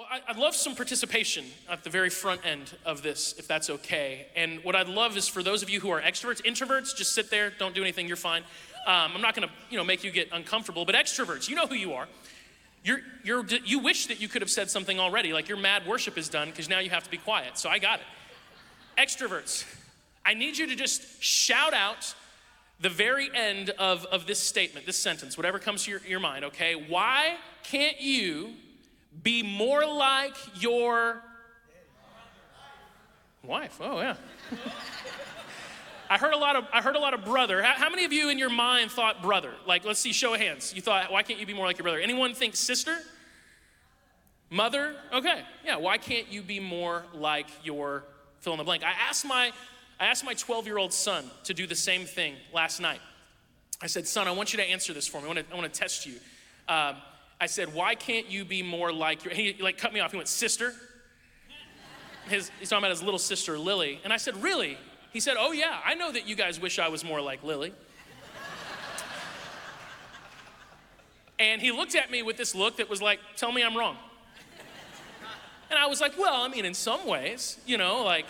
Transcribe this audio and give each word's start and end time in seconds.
Well, 0.00 0.08
I- 0.10 0.22
I'd 0.28 0.38
love 0.38 0.56
some 0.56 0.74
participation 0.74 1.44
at 1.68 1.84
the 1.84 1.90
very 1.90 2.08
front 2.08 2.46
end 2.46 2.74
of 2.86 3.02
this, 3.02 3.34
if 3.36 3.46
that's 3.46 3.68
okay. 3.68 4.28
And 4.34 4.64
what 4.64 4.74
I'd 4.74 4.88
love 4.88 5.14
is 5.14 5.28
for 5.28 5.42
those 5.42 5.62
of 5.62 5.68
you 5.68 5.78
who 5.78 5.90
are 5.90 6.00
extroverts, 6.00 6.40
introverts, 6.40 6.96
just 6.96 7.12
sit 7.12 7.28
there, 7.28 7.50
don't 7.50 7.74
do 7.74 7.82
anything, 7.82 8.08
you're 8.08 8.16
fine. 8.16 8.42
Um, 8.86 9.12
I'm 9.14 9.20
not 9.20 9.34
gonna, 9.34 9.50
you 9.68 9.76
know, 9.76 9.84
make 9.84 10.02
you 10.02 10.10
get 10.10 10.30
uncomfortable, 10.32 10.86
but 10.86 10.94
extroverts, 10.94 11.50
you 11.50 11.54
know 11.54 11.66
who 11.66 11.74
you 11.74 11.92
are. 11.92 12.08
You're, 12.82 13.00
you're, 13.24 13.44
you 13.44 13.78
wish 13.78 14.06
that 14.06 14.22
you 14.22 14.26
could 14.26 14.40
have 14.40 14.50
said 14.50 14.70
something 14.70 14.98
already, 14.98 15.34
like 15.34 15.50
your 15.50 15.58
mad 15.58 15.86
worship 15.86 16.16
is 16.16 16.30
done, 16.30 16.48
because 16.48 16.66
now 16.66 16.78
you 16.78 16.88
have 16.88 17.04
to 17.04 17.10
be 17.10 17.18
quiet. 17.18 17.58
So 17.58 17.68
I 17.68 17.78
got 17.78 18.00
it. 18.00 18.06
Extroverts, 18.96 19.66
I 20.24 20.32
need 20.32 20.56
you 20.56 20.66
to 20.68 20.76
just 20.76 21.22
shout 21.22 21.74
out 21.74 22.14
the 22.80 22.88
very 22.88 23.28
end 23.34 23.68
of, 23.78 24.06
of 24.06 24.26
this 24.26 24.40
statement, 24.40 24.86
this 24.86 24.96
sentence, 24.98 25.36
whatever 25.36 25.58
comes 25.58 25.84
to 25.84 25.90
your, 25.90 26.00
your 26.08 26.20
mind, 26.20 26.46
okay? 26.46 26.72
Why 26.72 27.36
can't 27.64 28.00
you 28.00 28.54
be 29.22 29.42
more 29.42 29.84
like 29.84 30.34
your 30.60 31.22
wife? 33.42 33.78
Oh, 33.80 34.00
yeah. 34.00 34.16
I 36.08 36.18
heard 36.18 36.32
a 36.32 36.38
lot 36.38 36.56
of 36.56 36.64
I 36.72 36.82
heard 36.82 36.96
a 36.96 36.98
lot 36.98 37.14
of 37.14 37.24
brother. 37.24 37.62
How, 37.62 37.74
how, 37.74 37.90
many 37.90 38.04
of 38.04 38.12
you 38.12 38.30
in 38.30 38.38
your 38.38 38.50
mind 38.50 38.90
thought 38.90 39.22
brother? 39.22 39.52
Like, 39.64 39.84
let's 39.84 40.00
see, 40.00 40.12
show 40.12 40.34
of 40.34 40.40
hands. 40.40 40.74
You 40.74 40.82
thought, 40.82 41.12
why 41.12 41.22
can't 41.22 41.38
you 41.38 41.46
be 41.46 41.54
more 41.54 41.66
like 41.66 41.78
your 41.78 41.84
brother? 41.84 42.00
Anyone 42.00 42.34
think 42.34 42.56
sister? 42.56 42.98
Mother? 44.50 44.96
Okay, 45.12 45.42
yeah. 45.64 45.76
Why 45.76 45.98
can't 45.98 46.30
you 46.30 46.42
be 46.42 46.58
more 46.58 47.04
like 47.14 47.46
your 47.62 48.04
fill 48.40 48.54
in 48.54 48.58
the 48.58 48.64
blank? 48.64 48.82
I 48.82 48.92
asked 49.08 49.24
my 49.24 49.52
I 50.00 50.06
asked 50.06 50.24
my 50.24 50.34
12 50.34 50.66
year 50.66 50.78
old 50.78 50.92
son 50.92 51.30
to 51.44 51.54
do 51.54 51.66
the 51.66 51.76
same 51.76 52.06
thing 52.06 52.34
last 52.52 52.80
night. 52.80 53.00
I 53.82 53.86
said, 53.86 54.08
son, 54.08 54.26
I 54.26 54.32
want 54.32 54.52
you 54.52 54.58
to 54.58 54.64
answer 54.64 54.92
this 54.92 55.06
for 55.06 55.18
me. 55.18 55.24
I 55.24 55.26
want 55.28 55.38
to, 55.38 55.54
I 55.54 55.56
want 55.56 55.72
to 55.72 55.80
test 55.80 56.06
you. 56.06 56.14
Um, 56.68 56.96
I 57.40 57.46
said, 57.46 57.72
why 57.72 57.94
can't 57.94 58.30
you 58.30 58.44
be 58.44 58.62
more 58.62 58.92
like 58.92 59.24
your, 59.24 59.32
he 59.32 59.56
like 59.58 59.78
cut 59.78 59.94
me 59.94 60.00
off. 60.00 60.10
He 60.10 60.18
went, 60.18 60.28
sister. 60.28 60.74
His, 62.28 62.50
he's 62.60 62.68
talking 62.68 62.84
about 62.84 62.90
his 62.90 63.02
little 63.02 63.18
sister, 63.18 63.58
Lily. 63.58 63.98
And 64.04 64.12
I 64.12 64.18
said, 64.18 64.40
really? 64.42 64.76
He 65.12 65.20
said, 65.20 65.36
oh 65.38 65.52
yeah, 65.52 65.78
I 65.84 65.94
know 65.94 66.12
that 66.12 66.28
you 66.28 66.36
guys 66.36 66.60
wish 66.60 66.78
I 66.78 66.88
was 66.88 67.02
more 67.02 67.20
like 67.20 67.42
Lily. 67.42 67.72
and 71.38 71.62
he 71.62 71.72
looked 71.72 71.94
at 71.94 72.10
me 72.10 72.22
with 72.22 72.36
this 72.36 72.54
look 72.54 72.76
that 72.76 72.90
was 72.90 73.00
like, 73.00 73.20
tell 73.36 73.50
me 73.50 73.64
I'm 73.64 73.76
wrong. 73.76 73.96
And 75.70 75.78
I 75.78 75.86
was 75.86 76.00
like, 76.00 76.18
well, 76.18 76.42
I 76.42 76.48
mean, 76.48 76.64
in 76.64 76.74
some 76.74 77.06
ways, 77.06 77.58
you 77.64 77.78
know, 77.78 78.04
like, 78.04 78.26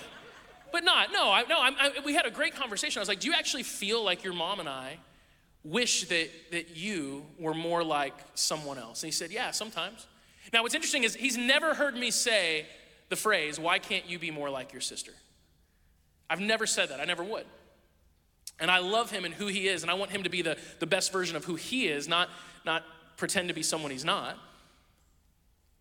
but 0.73 0.85
not. 0.85 1.11
No, 1.11 1.33
I, 1.33 1.43
no. 1.49 1.59
I, 1.59 1.71
I, 1.79 1.93
we 2.05 2.15
had 2.15 2.27
a 2.27 2.31
great 2.31 2.55
conversation. 2.55 3.01
I 3.01 3.03
was 3.03 3.09
like, 3.09 3.21
do 3.21 3.29
you 3.29 3.35
actually 3.35 3.65
feel 3.65 4.05
like 4.05 4.23
your 4.23 4.35
mom 4.35 4.61
and 4.61 4.69
I 4.69 4.99
wish 5.65 6.09
that, 6.09 6.31
that 6.53 6.77
you 6.77 7.25
were 7.39 7.55
more 7.55 7.85
like 7.85 8.15
someone 8.35 8.79
else? 8.79 9.03
And 9.03 9.09
he 9.09 9.13
said, 9.13 9.31
Yeah, 9.31 9.51
sometimes. 9.51 10.07
Now, 10.53 10.63
what's 10.63 10.75
interesting 10.75 11.05
is 11.05 11.15
he's 11.15 11.37
never 11.37 11.75
heard 11.75 11.95
me 11.95 12.11
say 12.11 12.67
the 13.09 13.17
phrase, 13.17 13.59
Why 13.59 13.79
can't 13.79 14.09
you 14.09 14.19
be 14.19 14.31
more 14.31 14.51
like 14.51 14.73
your 14.73 14.81
sister? 14.81 15.13
I've 16.29 16.41
never 16.41 16.67
said 16.67 16.91
that. 16.91 17.01
I 17.01 17.05
never 17.05 17.25
would. 17.25 17.47
And 18.61 18.71
I 18.71 18.79
love 18.79 19.11
him 19.11 19.25
and 19.25 19.33
who 19.33 19.47
he 19.47 19.69
is, 19.69 19.83
and 19.83 19.91
I 19.91 19.95
want 19.95 20.11
him 20.11 20.23
to 20.23 20.31
be 20.31 20.43
the, 20.43 20.57
the 20.79 20.87
best 20.87 21.13
version 21.13 21.35
of 21.35 21.45
who 21.45 21.57
he 21.57 21.89
is, 21.89 22.07
not, 22.07 22.29
not 22.65 22.85
pretend 23.17 23.49
to 23.49 23.55
be 23.55 23.63
someone 23.63 23.91
he's 23.91 24.05
not. 24.05 24.39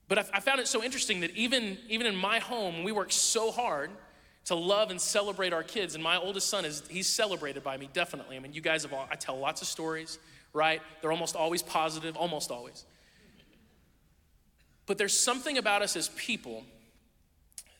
But 0.07 0.19
I, 0.19 0.25
I 0.35 0.39
found 0.39 0.59
it 0.59 0.67
so 0.67 0.83
interesting 0.83 1.19
that 1.19 1.31
even, 1.35 1.77
even 1.89 2.07
in 2.07 2.15
my 2.15 2.39
home, 2.39 2.83
we 2.83 2.91
work 2.91 3.11
so 3.11 3.51
hard 3.51 3.91
to 4.45 4.55
love 4.55 4.89
and 4.89 4.99
celebrate 4.99 5.53
our 5.53 5.63
kids. 5.63 5.95
And 5.95 6.03
my 6.03 6.17
oldest 6.17 6.49
son 6.49 6.65
is 6.65 6.83
he's 6.89 7.07
celebrated 7.07 7.63
by 7.63 7.77
me 7.77 7.89
definitely. 7.93 8.35
I 8.35 8.39
mean, 8.39 8.53
you 8.53 8.61
guys 8.61 8.83
have 8.83 8.93
all, 8.93 9.07
I 9.11 9.15
tell 9.15 9.37
lots 9.37 9.61
of 9.61 9.67
stories, 9.67 10.17
right? 10.53 10.81
They're 11.01 11.11
almost 11.11 11.35
always 11.35 11.61
positive, 11.61 12.15
almost 12.17 12.51
always. 12.51 12.85
But 14.85 14.97
there's 14.97 15.17
something 15.17 15.57
about 15.57 15.83
us 15.83 15.95
as 15.95 16.09
people 16.09 16.63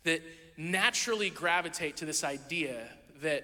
that 0.04 0.22
naturally 0.58 1.30
gravitate 1.30 1.98
to 1.98 2.06
this 2.06 2.24
idea 2.24 2.88
that 3.22 3.44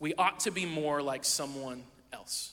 we 0.00 0.14
ought 0.14 0.40
to 0.40 0.50
be 0.50 0.66
more 0.66 1.00
like 1.00 1.24
someone 1.24 1.82
else. 2.12 2.52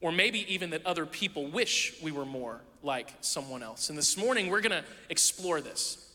Or 0.00 0.12
maybe 0.12 0.52
even 0.52 0.70
that 0.70 0.84
other 0.86 1.06
people 1.06 1.46
wish 1.46 1.94
we 2.02 2.12
were 2.12 2.26
more 2.26 2.60
like 2.82 3.12
someone 3.20 3.62
else. 3.62 3.90
And 3.90 3.98
this 3.98 4.16
morning, 4.16 4.48
we're 4.48 4.60
gonna 4.60 4.84
explore 5.08 5.60
this 5.60 6.07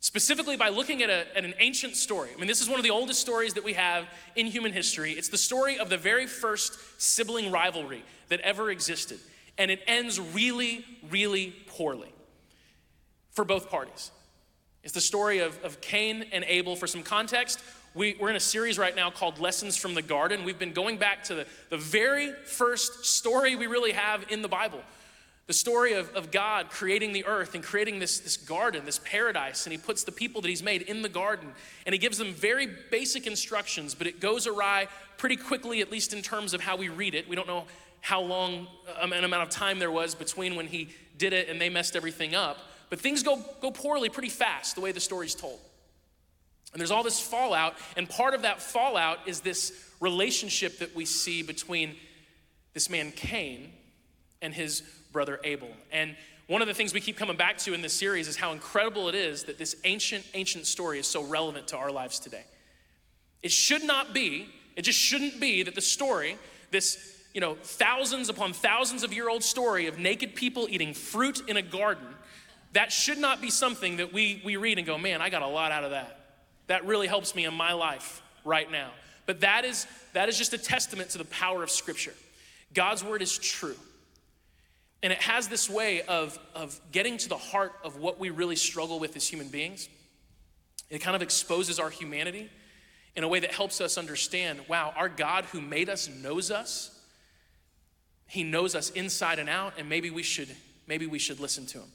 specifically 0.00 0.56
by 0.56 0.70
looking 0.70 1.02
at, 1.02 1.10
a, 1.10 1.36
at, 1.36 1.44
an 1.44 1.54
ancient 1.58 1.94
story. 1.94 2.30
I 2.34 2.38
mean, 2.38 2.46
this 2.46 2.62
is 2.62 2.68
one 2.68 2.80
of 2.80 2.84
the 2.84 2.90
oldest 2.90 3.20
stories 3.20 3.54
that 3.54 3.64
we 3.64 3.74
have 3.74 4.06
in 4.34 4.46
human 4.46 4.72
history. 4.72 5.12
It's 5.12 5.28
the 5.28 5.38
story 5.38 5.78
of 5.78 5.90
the 5.90 5.98
very 5.98 6.26
first 6.26 6.78
sibling 7.00 7.52
rivalry 7.52 8.02
that 8.28 8.40
ever 8.40 8.70
existed. 8.70 9.20
And 9.58 9.70
it 9.70 9.80
ends 9.86 10.18
really, 10.18 10.84
really 11.10 11.54
poorly 11.66 12.12
for 13.30 13.44
both 13.44 13.70
parties. 13.70 14.10
It's 14.82 14.94
the 14.94 15.02
story 15.02 15.40
of, 15.40 15.62
of 15.62 15.82
Cain 15.82 16.24
and 16.32 16.44
Abel. 16.44 16.76
For 16.76 16.86
some 16.86 17.02
context, 17.02 17.60
we, 17.92 18.18
are 18.20 18.30
in 18.30 18.36
a 18.36 18.40
series 18.40 18.78
right 18.78 18.96
now 18.96 19.10
called 19.10 19.38
Lessons 19.38 19.76
from 19.76 19.92
the 19.92 20.00
Garden. 20.00 20.44
We've 20.44 20.58
been 20.58 20.72
going 20.72 20.96
back 20.96 21.24
to 21.24 21.34
the, 21.34 21.46
the 21.68 21.76
very 21.76 22.32
first 22.46 23.04
story 23.04 23.54
we 23.54 23.66
really 23.66 23.92
have 23.92 24.24
in 24.30 24.40
the 24.40 24.48
Bible 24.48 24.80
the 25.50 25.54
story 25.54 25.94
of, 25.94 26.14
of 26.14 26.30
God 26.30 26.70
creating 26.70 27.12
the 27.12 27.24
earth 27.24 27.56
and 27.56 27.64
creating 27.64 27.98
this, 27.98 28.20
this 28.20 28.36
garden, 28.36 28.84
this 28.84 29.00
paradise, 29.02 29.66
and 29.66 29.72
He 29.72 29.78
puts 29.78 30.04
the 30.04 30.12
people 30.12 30.40
that 30.42 30.48
He's 30.48 30.62
made 30.62 30.82
in 30.82 31.02
the 31.02 31.08
garden, 31.08 31.48
and 31.84 31.92
He 31.92 31.98
gives 31.98 32.18
them 32.18 32.32
very 32.32 32.68
basic 32.92 33.26
instructions, 33.26 33.92
but 33.92 34.06
it 34.06 34.20
goes 34.20 34.46
awry 34.46 34.86
pretty 35.16 35.34
quickly, 35.34 35.80
at 35.80 35.90
least 35.90 36.12
in 36.12 36.22
terms 36.22 36.54
of 36.54 36.60
how 36.60 36.76
we 36.76 36.88
read 36.88 37.16
it. 37.16 37.28
We 37.28 37.34
don't 37.34 37.48
know 37.48 37.64
how 38.00 38.20
long 38.20 38.68
um, 39.00 39.12
an 39.12 39.24
amount 39.24 39.42
of 39.42 39.50
time 39.50 39.80
there 39.80 39.90
was 39.90 40.14
between 40.14 40.54
when 40.54 40.68
He 40.68 40.90
did 41.18 41.32
it 41.32 41.48
and 41.48 41.60
they 41.60 41.68
messed 41.68 41.96
everything 41.96 42.36
up, 42.36 42.58
but 42.88 43.00
things 43.00 43.24
go, 43.24 43.44
go 43.60 43.72
poorly 43.72 44.08
pretty 44.08 44.28
fast 44.28 44.76
the 44.76 44.80
way 44.80 44.92
the 44.92 45.00
story's 45.00 45.34
told. 45.34 45.58
And 46.72 46.78
there's 46.78 46.92
all 46.92 47.02
this 47.02 47.18
fallout, 47.18 47.74
and 47.96 48.08
part 48.08 48.34
of 48.34 48.42
that 48.42 48.62
fallout 48.62 49.18
is 49.26 49.40
this 49.40 49.72
relationship 49.98 50.78
that 50.78 50.94
we 50.94 51.04
see 51.04 51.42
between 51.42 51.96
this 52.72 52.88
man 52.88 53.10
Cain 53.10 53.72
and 54.40 54.54
his 54.54 54.84
brother 55.12 55.40
Abel. 55.44 55.70
And 55.92 56.16
one 56.46 56.62
of 56.62 56.68
the 56.68 56.74
things 56.74 56.92
we 56.92 57.00
keep 57.00 57.16
coming 57.16 57.36
back 57.36 57.58
to 57.58 57.74
in 57.74 57.82
this 57.82 57.92
series 57.92 58.26
is 58.26 58.36
how 58.36 58.52
incredible 58.52 59.08
it 59.08 59.14
is 59.14 59.44
that 59.44 59.58
this 59.58 59.76
ancient, 59.84 60.24
ancient 60.34 60.66
story 60.66 60.98
is 60.98 61.06
so 61.06 61.22
relevant 61.22 61.68
to 61.68 61.76
our 61.76 61.92
lives 61.92 62.18
today. 62.18 62.44
It 63.42 63.52
should 63.52 63.84
not 63.84 64.12
be, 64.12 64.48
it 64.76 64.82
just 64.82 64.98
shouldn't 64.98 65.40
be 65.40 65.62
that 65.62 65.74
the 65.74 65.80
story, 65.80 66.36
this 66.70 67.16
you 67.32 67.40
know, 67.40 67.56
thousands 67.62 68.28
upon 68.28 68.52
thousands 68.52 69.04
of 69.04 69.12
year 69.12 69.28
old 69.28 69.44
story 69.44 69.86
of 69.86 69.98
naked 69.98 70.34
people 70.34 70.66
eating 70.68 70.94
fruit 70.94 71.42
in 71.48 71.56
a 71.56 71.62
garden, 71.62 72.06
that 72.72 72.92
should 72.92 73.18
not 73.18 73.40
be 73.40 73.50
something 73.50 73.96
that 73.98 74.12
we, 74.12 74.42
we 74.44 74.56
read 74.56 74.78
and 74.78 74.86
go, 74.86 74.98
man, 74.98 75.22
I 75.22 75.30
got 75.30 75.42
a 75.42 75.46
lot 75.46 75.72
out 75.72 75.84
of 75.84 75.90
that. 75.92 76.18
That 76.66 76.84
really 76.86 77.06
helps 77.06 77.34
me 77.34 77.44
in 77.44 77.54
my 77.54 77.72
life 77.72 78.22
right 78.44 78.70
now. 78.70 78.90
But 79.26 79.40
that 79.40 79.64
is, 79.64 79.86
that 80.12 80.28
is 80.28 80.36
just 80.36 80.52
a 80.52 80.58
testament 80.58 81.10
to 81.10 81.18
the 81.18 81.24
power 81.26 81.62
of 81.62 81.70
Scripture. 81.70 82.14
God's 82.74 83.04
word 83.04 83.22
is 83.22 83.38
true. 83.38 83.76
And 85.02 85.12
it 85.12 85.20
has 85.22 85.48
this 85.48 85.68
way 85.68 86.02
of, 86.02 86.38
of 86.54 86.78
getting 86.92 87.16
to 87.18 87.28
the 87.28 87.36
heart 87.36 87.72
of 87.84 87.96
what 87.96 88.18
we 88.18 88.30
really 88.30 88.56
struggle 88.56 89.00
with 89.00 89.16
as 89.16 89.26
human 89.26 89.48
beings. 89.48 89.88
It 90.90 90.98
kind 90.98 91.16
of 91.16 91.22
exposes 91.22 91.78
our 91.78 91.90
humanity 91.90 92.50
in 93.16 93.24
a 93.24 93.28
way 93.28 93.40
that 93.40 93.52
helps 93.52 93.80
us 93.80 93.96
understand 93.96 94.60
wow, 94.68 94.92
our 94.96 95.08
God 95.08 95.46
who 95.46 95.60
made 95.60 95.88
us 95.88 96.08
knows 96.08 96.50
us. 96.50 96.96
He 98.26 98.44
knows 98.44 98.74
us 98.74 98.90
inside 98.90 99.38
and 99.38 99.48
out, 99.48 99.74
and 99.78 99.88
maybe 99.88 100.10
we 100.10 100.22
should, 100.22 100.54
maybe 100.86 101.06
we 101.06 101.18
should 101.18 101.40
listen 101.40 101.66
to 101.66 101.78
him. 101.78 101.88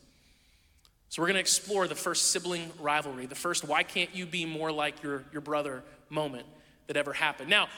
So 1.10 1.22
we're 1.22 1.28
going 1.28 1.36
to 1.36 1.42
explore 1.42 1.88
the 1.88 1.96
first 1.96 2.32
sibling 2.32 2.72
rivalry, 2.80 3.26
the 3.26 3.36
first 3.36 3.64
why 3.64 3.84
can't 3.84 4.14
you 4.14 4.26
be 4.26 4.46
more 4.46 4.72
like 4.72 5.02
your, 5.02 5.24
your 5.32 5.42
brother 5.42 5.84
moment 6.10 6.46
that 6.88 6.98
ever 6.98 7.14
happened. 7.14 7.50
Now, 7.50 7.70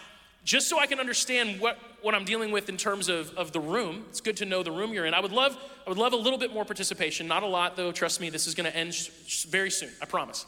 just 0.48 0.70
so 0.70 0.80
I 0.80 0.88
can 0.88 1.02
understand 1.02 1.60
what, 1.60 1.78
what 2.02 2.16
I'm 2.16 2.24
dealing 2.24 2.52
with 2.52 2.70
in 2.70 2.78
terms 2.78 3.10
of, 3.10 3.36
of 3.36 3.52
the 3.52 3.60
room. 3.60 4.06
It's 4.08 4.22
good 4.22 4.38
to 4.38 4.46
know 4.46 4.64
the 4.64 4.72
room 4.72 4.94
you're 4.94 5.06
in. 5.06 5.14
I 5.14 5.20
would 5.20 5.34
love 5.34 5.58
I 5.86 5.90
would 5.90 5.98
love 5.98 6.14
a 6.14 6.18
little 6.18 6.40
bit 6.40 6.54
more 6.54 6.64
participation. 6.64 7.28
Not 7.28 7.44
a 7.44 7.48
lot 7.48 7.76
though. 7.76 7.92
Trust 7.92 8.22
me, 8.22 8.30
this 8.30 8.48
is 8.48 8.56
going 8.56 8.70
to 8.70 8.76
end 8.76 8.96
very 9.50 9.70
soon. 9.70 9.90
I 10.02 10.06
promise. 10.06 10.46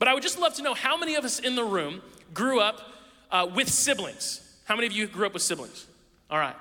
But 0.00 0.08
I 0.08 0.14
would 0.14 0.24
just 0.24 0.40
love 0.40 0.54
to 0.54 0.62
know 0.62 0.74
how 0.74 0.96
many 0.96 1.14
of 1.14 1.24
us 1.24 1.38
in 1.38 1.54
the 1.54 1.62
room 1.62 2.02
grew 2.34 2.58
up 2.58 2.80
uh, 3.30 3.48
with 3.54 3.68
siblings. 3.68 4.40
How 4.64 4.74
many 4.74 4.88
of 4.88 4.92
you 4.92 5.06
grew 5.06 5.26
up 5.26 5.34
with 5.34 5.42
siblings? 5.42 5.86
All 6.30 6.38
right, 6.38 6.56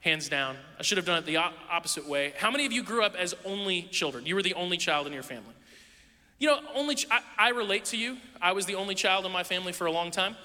hands 0.00 0.28
down. 0.28 0.56
I 0.78 0.82
should 0.82 0.98
have 0.98 1.06
done 1.06 1.18
it 1.18 1.24
the 1.24 1.38
opposite 1.38 2.06
way. 2.06 2.34
How 2.36 2.50
many 2.50 2.66
of 2.66 2.72
you 2.72 2.82
grew 2.82 3.02
up 3.02 3.14
as 3.14 3.34
only 3.46 3.82
children? 3.84 4.26
You 4.26 4.34
were 4.34 4.42
the 4.42 4.54
only 4.54 4.76
child 4.76 5.06
in 5.06 5.14
your 5.14 5.22
family. 5.22 5.54
You 6.38 6.48
know, 6.48 6.60
only 6.74 6.94
ch- 6.94 7.06
I, 7.10 7.20
I 7.38 7.48
relate 7.50 7.86
to 7.86 7.96
you. 7.96 8.18
I 8.40 8.52
was 8.52 8.66
the 8.66 8.74
only 8.74 8.94
child 8.94 9.24
in 9.24 9.32
my 9.32 9.44
family 9.44 9.72
for 9.72 9.86
a 9.86 9.92
long 9.92 10.10
time. 10.10 10.36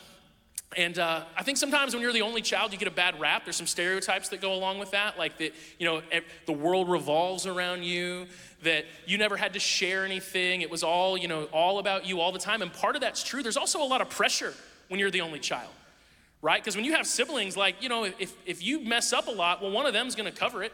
And 0.76 0.98
uh, 0.98 1.24
I 1.38 1.44
think 1.44 1.58
sometimes 1.58 1.94
when 1.94 2.02
you're 2.02 2.14
the 2.14 2.22
only 2.22 2.42
child, 2.42 2.72
you 2.72 2.80
get 2.80 2.88
a 2.88 2.92
bad 2.92 3.20
rap. 3.20 3.46
There's 3.46 3.56
some 3.56 3.68
stereotypes 3.68 4.30
that 4.30 4.42
go 4.42 4.54
along 4.54 4.80
with 4.80 4.92
that, 4.92 5.18
like 5.18 5.38
that, 5.38 5.54
you 5.80 5.86
know, 5.86 6.02
the 6.46 6.54
world 6.54 6.90
revolves 6.90 7.46
around 7.46 7.84
you, 7.84 8.28
that 8.64 8.86
you 9.06 9.18
never 9.18 9.38
had 9.38 9.54
to 9.54 9.60
share 9.60 10.06
anything. 10.06 10.62
It 10.62 10.70
was 10.70 10.84
all, 10.84 11.18
you 11.18 11.28
know, 11.28 11.44
all 11.46 11.80
about 11.80 12.06
you 12.06 12.20
all 12.20 12.32
the 12.32 12.40
time. 12.40 12.62
And 12.62 12.72
part 12.72 12.96
of 12.96 13.02
that's 13.02 13.24
true. 13.24 13.44
There's 13.44 13.58
also 13.58 13.84
a 13.84 13.86
lot 13.86 14.02
of 14.02 14.10
pressure 14.10 14.54
when 14.88 15.00
you're 15.00 15.12
the 15.12 15.22
only 15.22 15.40
child, 15.40 15.72
right? 16.42 16.62
Because 16.62 16.76
when 16.76 16.86
you 16.86 16.94
have 16.94 17.06
siblings, 17.06 17.56
like, 17.56 17.82
you 17.82 17.90
know, 17.90 18.06
if, 18.06 18.34
if 18.46 18.64
you 18.64 18.80
mess 18.80 19.14
up 19.14 19.28
a 19.28 19.32
lot, 19.32 19.62
well, 19.62 19.72
one 19.72 19.86
of 19.86 19.94
them's 19.94 20.16
gonna 20.16 20.32
cover 20.32 20.64
it. 20.64 20.74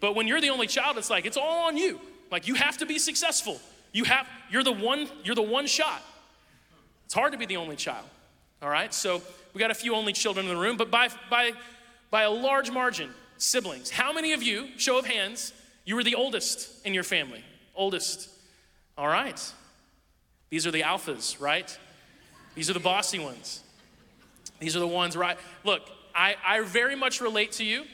But 0.00 0.14
when 0.14 0.26
you're 0.26 0.40
the 0.40 0.50
only 0.50 0.66
child, 0.66 0.98
it's 0.98 1.10
like, 1.10 1.26
it's 1.26 1.36
all 1.36 1.66
on 1.68 1.76
you. 1.76 2.00
Like 2.30 2.46
you 2.46 2.54
have 2.54 2.78
to 2.78 2.86
be 2.86 2.98
successful. 2.98 3.60
You 3.92 4.04
have 4.04 4.26
you're 4.50 4.62
the 4.62 4.72
one 4.72 5.08
you're 5.24 5.34
the 5.34 5.42
one 5.42 5.66
shot. 5.66 6.02
It's 7.06 7.14
hard 7.14 7.32
to 7.32 7.38
be 7.38 7.46
the 7.46 7.56
only 7.56 7.76
child. 7.76 8.06
All 8.62 8.68
right? 8.68 8.92
So 8.92 9.22
we 9.54 9.58
got 9.58 9.70
a 9.70 9.74
few 9.74 9.94
only 9.94 10.12
children 10.12 10.46
in 10.46 10.54
the 10.54 10.60
room, 10.60 10.76
but 10.76 10.90
by 10.90 11.08
by 11.30 11.52
by 12.10 12.22
a 12.22 12.30
large 12.30 12.70
margin, 12.70 13.10
siblings. 13.38 13.90
How 13.90 14.12
many 14.12 14.32
of 14.32 14.42
you, 14.42 14.68
show 14.76 14.98
of 14.98 15.06
hands, 15.06 15.52
you 15.84 15.96
were 15.96 16.04
the 16.04 16.14
oldest 16.14 16.84
in 16.84 16.94
your 16.94 17.04
family? 17.04 17.44
Oldest. 17.74 18.28
All 18.98 19.08
right. 19.08 19.40
These 20.50 20.66
are 20.66 20.70
the 20.70 20.82
alphas, 20.82 21.40
right? 21.40 21.78
These 22.54 22.68
are 22.68 22.72
the 22.72 22.80
bossy 22.80 23.18
ones. 23.18 23.62
These 24.58 24.76
are 24.76 24.80
the 24.80 24.86
ones, 24.86 25.16
right? 25.16 25.38
Look, 25.64 25.82
I, 26.14 26.34
I 26.46 26.60
very 26.62 26.96
much 26.96 27.20
relate 27.20 27.52
to 27.52 27.64
you 27.64 27.84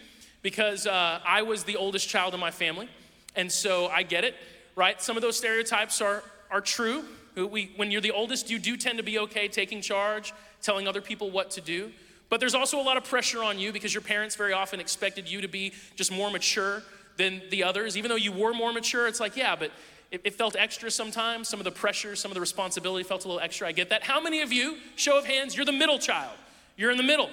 because 0.43 0.87
uh, 0.87 1.21
I 1.25 1.43
was 1.43 1.65
the 1.65 1.77
oldest 1.77 2.09
child 2.09 2.35
in 2.35 2.41
my 2.41 2.51
family. 2.51 2.89
And 3.35 3.53
so 3.53 3.89
I 3.89 4.03
get 4.03 4.25
it, 4.25 4.35
right? 4.75 5.01
Some 5.01 5.17
of 5.17 5.23
those 5.23 5.37
stereotypes 5.37 6.01
are, 6.01 6.25
are 6.51 6.61
true. 6.61 7.05
Uh, 7.37 7.47
we, 7.47 7.73
when 7.77 7.91
you're 7.91 8.01
the 8.01 8.13
oldest, 8.13 8.51
you 8.51 8.59
do 8.59 8.77
tend 8.77 8.99
to 8.99 9.05
be 9.05 9.19
okay 9.19 9.49
taking 9.49 9.81
charge, 9.81 10.33
telling 10.63 10.89
other 10.89 11.01
people 11.01 11.31
what 11.31 11.51
to 11.53 11.61
do. 11.61 11.93
But 12.29 12.41
there's 12.41 12.55
also 12.55 12.81
a 12.81 12.83
lot 12.83 12.97
of 12.97 13.05
pressure 13.05 13.43
on 13.43 13.59
you 13.59 13.73
because 13.73 13.95
your 13.95 14.01
parents 14.01 14.35
very 14.35 14.53
often 14.53 14.81
expected 14.81 15.31
you 15.31 15.41
to 15.43 15.49
be 15.49 15.73
just 15.95 16.11
more 16.11 16.31
mature 16.31 16.83
than 17.17 17.43
the 17.51 17.63
others. 17.63 17.97
Even 17.97 18.09
though 18.09 18.17
you 18.17 18.33
were 18.33 18.53
more 18.53 18.73
mature, 18.73 19.07
it's 19.07 19.21
like, 19.21 19.37
yeah, 19.37 19.55
but 19.55 19.71
it, 20.11 20.23
it, 20.25 20.35
felt 20.35 20.57
extra 20.57 20.91
sometimes. 20.91 21.49
Some 21.49 21.61
of 21.61 21.65
the 21.65 21.71
pressure, 21.71 22.17
some 22.17 22.31
of 22.31 22.35
the 22.35 22.41
responsibility 22.41 23.05
felt 23.05 23.25
a 23.25 23.29
little 23.29 23.41
extra. 23.41 23.69
I 23.69 23.73
get 23.73 23.91
that. 23.91 24.03
How 24.03 24.21
many 24.21 24.41
of 24.43 24.53
you, 24.53 24.79
show 24.97 25.19
of 25.19 25.25
hands, 25.25 25.57
you're 25.57 25.65
the 25.65 25.73
middle 25.73 25.99
child? 25.99 26.37
You're 26.77 26.91
in 26.91 26.97
the 26.97 27.03
middle. 27.03 27.31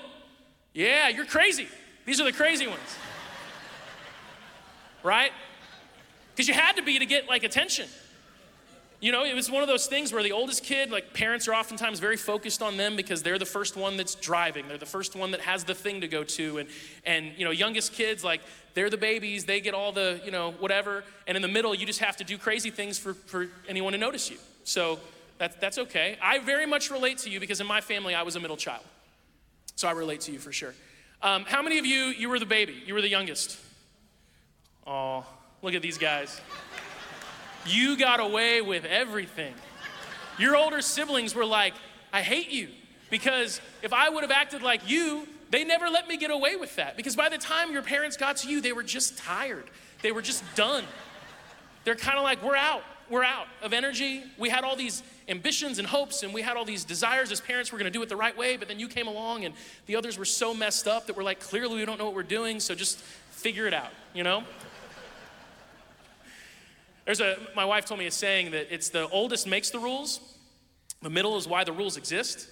Yeah, 0.74 1.10
you're 1.10 1.26
crazy. 1.26 1.68
These 2.06 2.22
are 2.22 2.24
the 2.24 2.32
crazy 2.32 2.68
ones. 2.68 2.80
right? 5.04 5.32
Because 6.36 6.48
you 6.48 6.54
had 6.54 6.76
to 6.78 6.84
be 6.84 7.00
to 7.00 7.06
get 7.06 7.28
like 7.28 7.44
attention. 7.44 7.88
You 9.04 9.12
know, 9.12 9.26
it 9.26 9.36
was 9.36 9.52
one 9.52 9.62
of 9.62 9.68
those 9.68 9.88
things 9.88 10.14
where 10.14 10.24
the 10.24 10.32
oldest 10.32 10.64
kid, 10.64 10.90
like 10.90 11.14
parents 11.14 11.50
are 11.50 11.54
oftentimes 11.54 12.00
very 12.00 12.16
focused 12.16 12.62
on 12.62 12.78
them 12.78 12.96
because 12.96 13.22
they're 13.22 13.38
the 13.38 13.46
first 13.46 13.76
one 13.76 13.98
that's 13.98 14.16
driving. 14.16 14.70
They're 14.70 14.78
the 14.78 14.86
first 14.86 15.14
one 15.14 15.32
that 15.32 15.42
has 15.42 15.66
the 15.66 15.76
thing 15.76 16.00
to 16.00 16.08
go 16.08 16.24
to. 16.24 16.60
And, 16.60 16.70
and 17.06 17.34
you 17.36 17.44
know, 17.44 17.52
youngest 17.52 17.92
kids, 17.92 18.24
like 18.24 18.40
they're 18.76 18.90
the 18.90 18.96
babies, 18.96 19.44
they 19.44 19.60
get 19.60 19.74
all 19.74 19.92
the, 19.92 20.22
you 20.24 20.32
know, 20.32 20.52
whatever. 20.52 21.04
And 21.28 21.36
in 21.36 21.42
the 21.42 21.50
middle, 21.50 21.76
you 21.76 21.86
just 21.86 22.00
have 22.00 22.16
to 22.16 22.24
do 22.24 22.38
crazy 22.38 22.70
things 22.70 22.98
for, 22.98 23.14
for 23.14 23.50
anyone 23.68 23.92
to 23.92 24.00
notice 24.00 24.32
you. 24.32 24.38
So 24.64 25.02
that's, 25.38 25.58
that's 25.58 25.80
okay. 25.80 26.18
I 26.22 26.40
very 26.40 26.66
much 26.66 26.90
relate 26.90 27.18
to 27.20 27.30
you 27.30 27.42
because 27.42 27.60
in 27.60 27.68
my 27.68 27.82
family, 27.82 28.16
I 28.16 28.24
was 28.24 28.38
a 28.38 28.40
middle 28.40 28.56
child. 28.56 28.86
So 29.76 29.90
I 29.90 29.92
relate 29.92 30.22
to 30.22 30.32
you 30.32 30.40
for 30.40 30.54
sure. 30.54 30.76
Um, 31.22 31.44
how 31.44 31.62
many 31.62 31.78
of 31.78 31.86
you, 31.86 32.06
you 32.06 32.30
were 32.30 32.40
the 32.40 32.46
baby? 32.46 32.82
You 32.86 32.94
were 32.94 33.02
the 33.02 33.10
youngest? 33.10 33.60
Oh, 34.88 35.26
look 35.62 35.74
at 35.74 35.82
these 35.82 35.98
guys. 35.98 36.40
You 37.66 37.98
got 37.98 38.20
away 38.20 38.62
with 38.62 38.86
everything. 38.86 39.54
Your 40.38 40.56
older 40.56 40.82
siblings 40.82 41.36
were 41.36 41.46
like, 41.46 41.74
I 42.12 42.22
hate 42.22 42.50
you. 42.50 42.70
Because 43.10 43.62
if 43.82 43.94
I 43.94 44.10
would 44.10 44.24
have 44.24 44.32
acted 44.32 44.62
like 44.62 44.90
you, 44.90 45.28
they 45.52 45.64
never 45.64 45.88
let 45.88 46.08
me 46.08 46.18
get 46.18 46.32
away 46.32 46.56
with 46.56 46.76
that. 46.78 46.98
Because 46.98 47.16
by 47.16 47.30
the 47.30 47.38
time 47.38 47.72
your 47.72 47.84
parents 47.84 48.18
got 48.18 48.38
to 48.38 48.50
you, 48.50 48.60
they 48.60 48.74
were 48.74 48.84
just 48.84 49.18
tired. 49.18 49.66
They 50.02 50.12
were 50.12 50.22
just 50.22 50.44
done. 50.56 50.84
They're 51.84 51.96
kind 51.96 52.18
of 52.18 52.24
like, 52.24 52.42
we're 52.44 52.56
out. 52.56 52.84
We're 53.10 53.24
out 53.24 53.48
of 53.62 53.74
energy. 53.74 54.24
We 54.38 54.50
had 54.50 54.64
all 54.64 54.76
these 54.76 55.04
ambitions 55.28 55.78
and 55.78 55.88
hopes, 55.88 56.24
and 56.24 56.34
we 56.34 56.42
had 56.42 56.58
all 56.58 56.66
these 56.66 56.84
desires 56.84 57.32
as 57.32 57.40
parents. 57.40 57.72
We're 57.72 57.80
going 57.80 57.92
to 57.92 57.98
do 57.98 58.02
it 58.02 58.10
the 58.10 58.16
right 58.16 58.36
way, 58.36 58.58
but 58.58 58.68
then 58.68 58.80
you 58.80 58.88
came 58.88 59.08
along, 59.08 59.46
and 59.46 59.54
the 59.86 59.96
others 59.96 60.18
were 60.18 60.26
so 60.26 60.54
messed 60.54 60.88
up 60.88 61.06
that 61.08 61.16
we're 61.16 61.24
like, 61.24 61.40
clearly 61.40 61.78
we 61.78 61.86
don't 61.86 62.00
know 62.00 62.06
what 62.06 62.16
we're 62.16 62.24
doing, 62.24 62.60
so 62.60 62.74
just 62.74 62.98
figure 63.30 63.68
it 63.68 63.74
out, 63.74 63.92
you 64.14 64.24
know? 64.24 64.44
There's 67.06 67.20
a, 67.20 67.38
my 67.56 67.66
wife 67.66 67.86
told 67.86 68.00
me 68.00 68.06
a 68.06 68.12
saying 68.12 68.52
that 68.52 68.74
it's 68.74 68.90
the 68.90 69.10
oldest 69.10 69.46
makes 69.48 69.70
the 69.70 69.80
rules, 69.80 70.20
the 71.02 71.10
middle 71.10 71.36
is 71.38 71.48
why 71.48 71.64
the 71.64 71.74
rules 71.74 71.98
exist, 71.98 72.48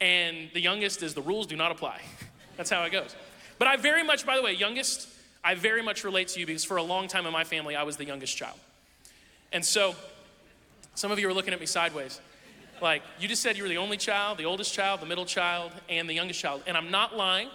and 0.00 0.48
the 0.54 0.60
youngest 0.60 1.02
is 1.02 1.14
the 1.14 1.22
rules 1.22 1.46
do 1.46 1.56
not 1.56 1.72
apply. 1.72 2.00
That's 2.56 2.70
how 2.70 2.84
it 2.84 2.92
goes. 2.92 3.16
But 3.58 3.68
I 3.68 3.76
very 3.76 4.04
much, 4.04 4.24
by 4.24 4.36
the 4.36 4.42
way, 4.42 4.52
youngest, 4.52 5.08
I 5.42 5.54
very 5.54 5.82
much 5.82 6.04
relate 6.04 6.28
to 6.28 6.40
you 6.40 6.46
because 6.46 6.64
for 6.64 6.76
a 6.76 6.82
long 6.82 7.08
time 7.08 7.26
in 7.26 7.32
my 7.32 7.44
family, 7.44 7.74
I 7.74 7.82
was 7.82 7.96
the 7.96 8.04
youngest 8.04 8.36
child. 8.36 8.58
And 9.52 9.64
so, 9.64 9.94
some 10.94 11.10
of 11.10 11.18
you 11.18 11.28
are 11.28 11.32
looking 11.32 11.54
at 11.54 11.60
me 11.60 11.66
sideways. 11.66 12.20
Like, 12.80 13.02
you 13.18 13.26
just 13.26 13.42
said 13.42 13.56
you 13.56 13.62
were 13.62 13.68
the 13.68 13.78
only 13.78 13.96
child, 13.96 14.38
the 14.38 14.44
oldest 14.44 14.74
child, 14.74 15.00
the 15.00 15.06
middle 15.06 15.24
child, 15.24 15.72
and 15.88 16.08
the 16.08 16.14
youngest 16.14 16.40
child. 16.40 16.62
And 16.66 16.76
I'm 16.76 16.90
not 16.90 17.16
lying. 17.16 17.48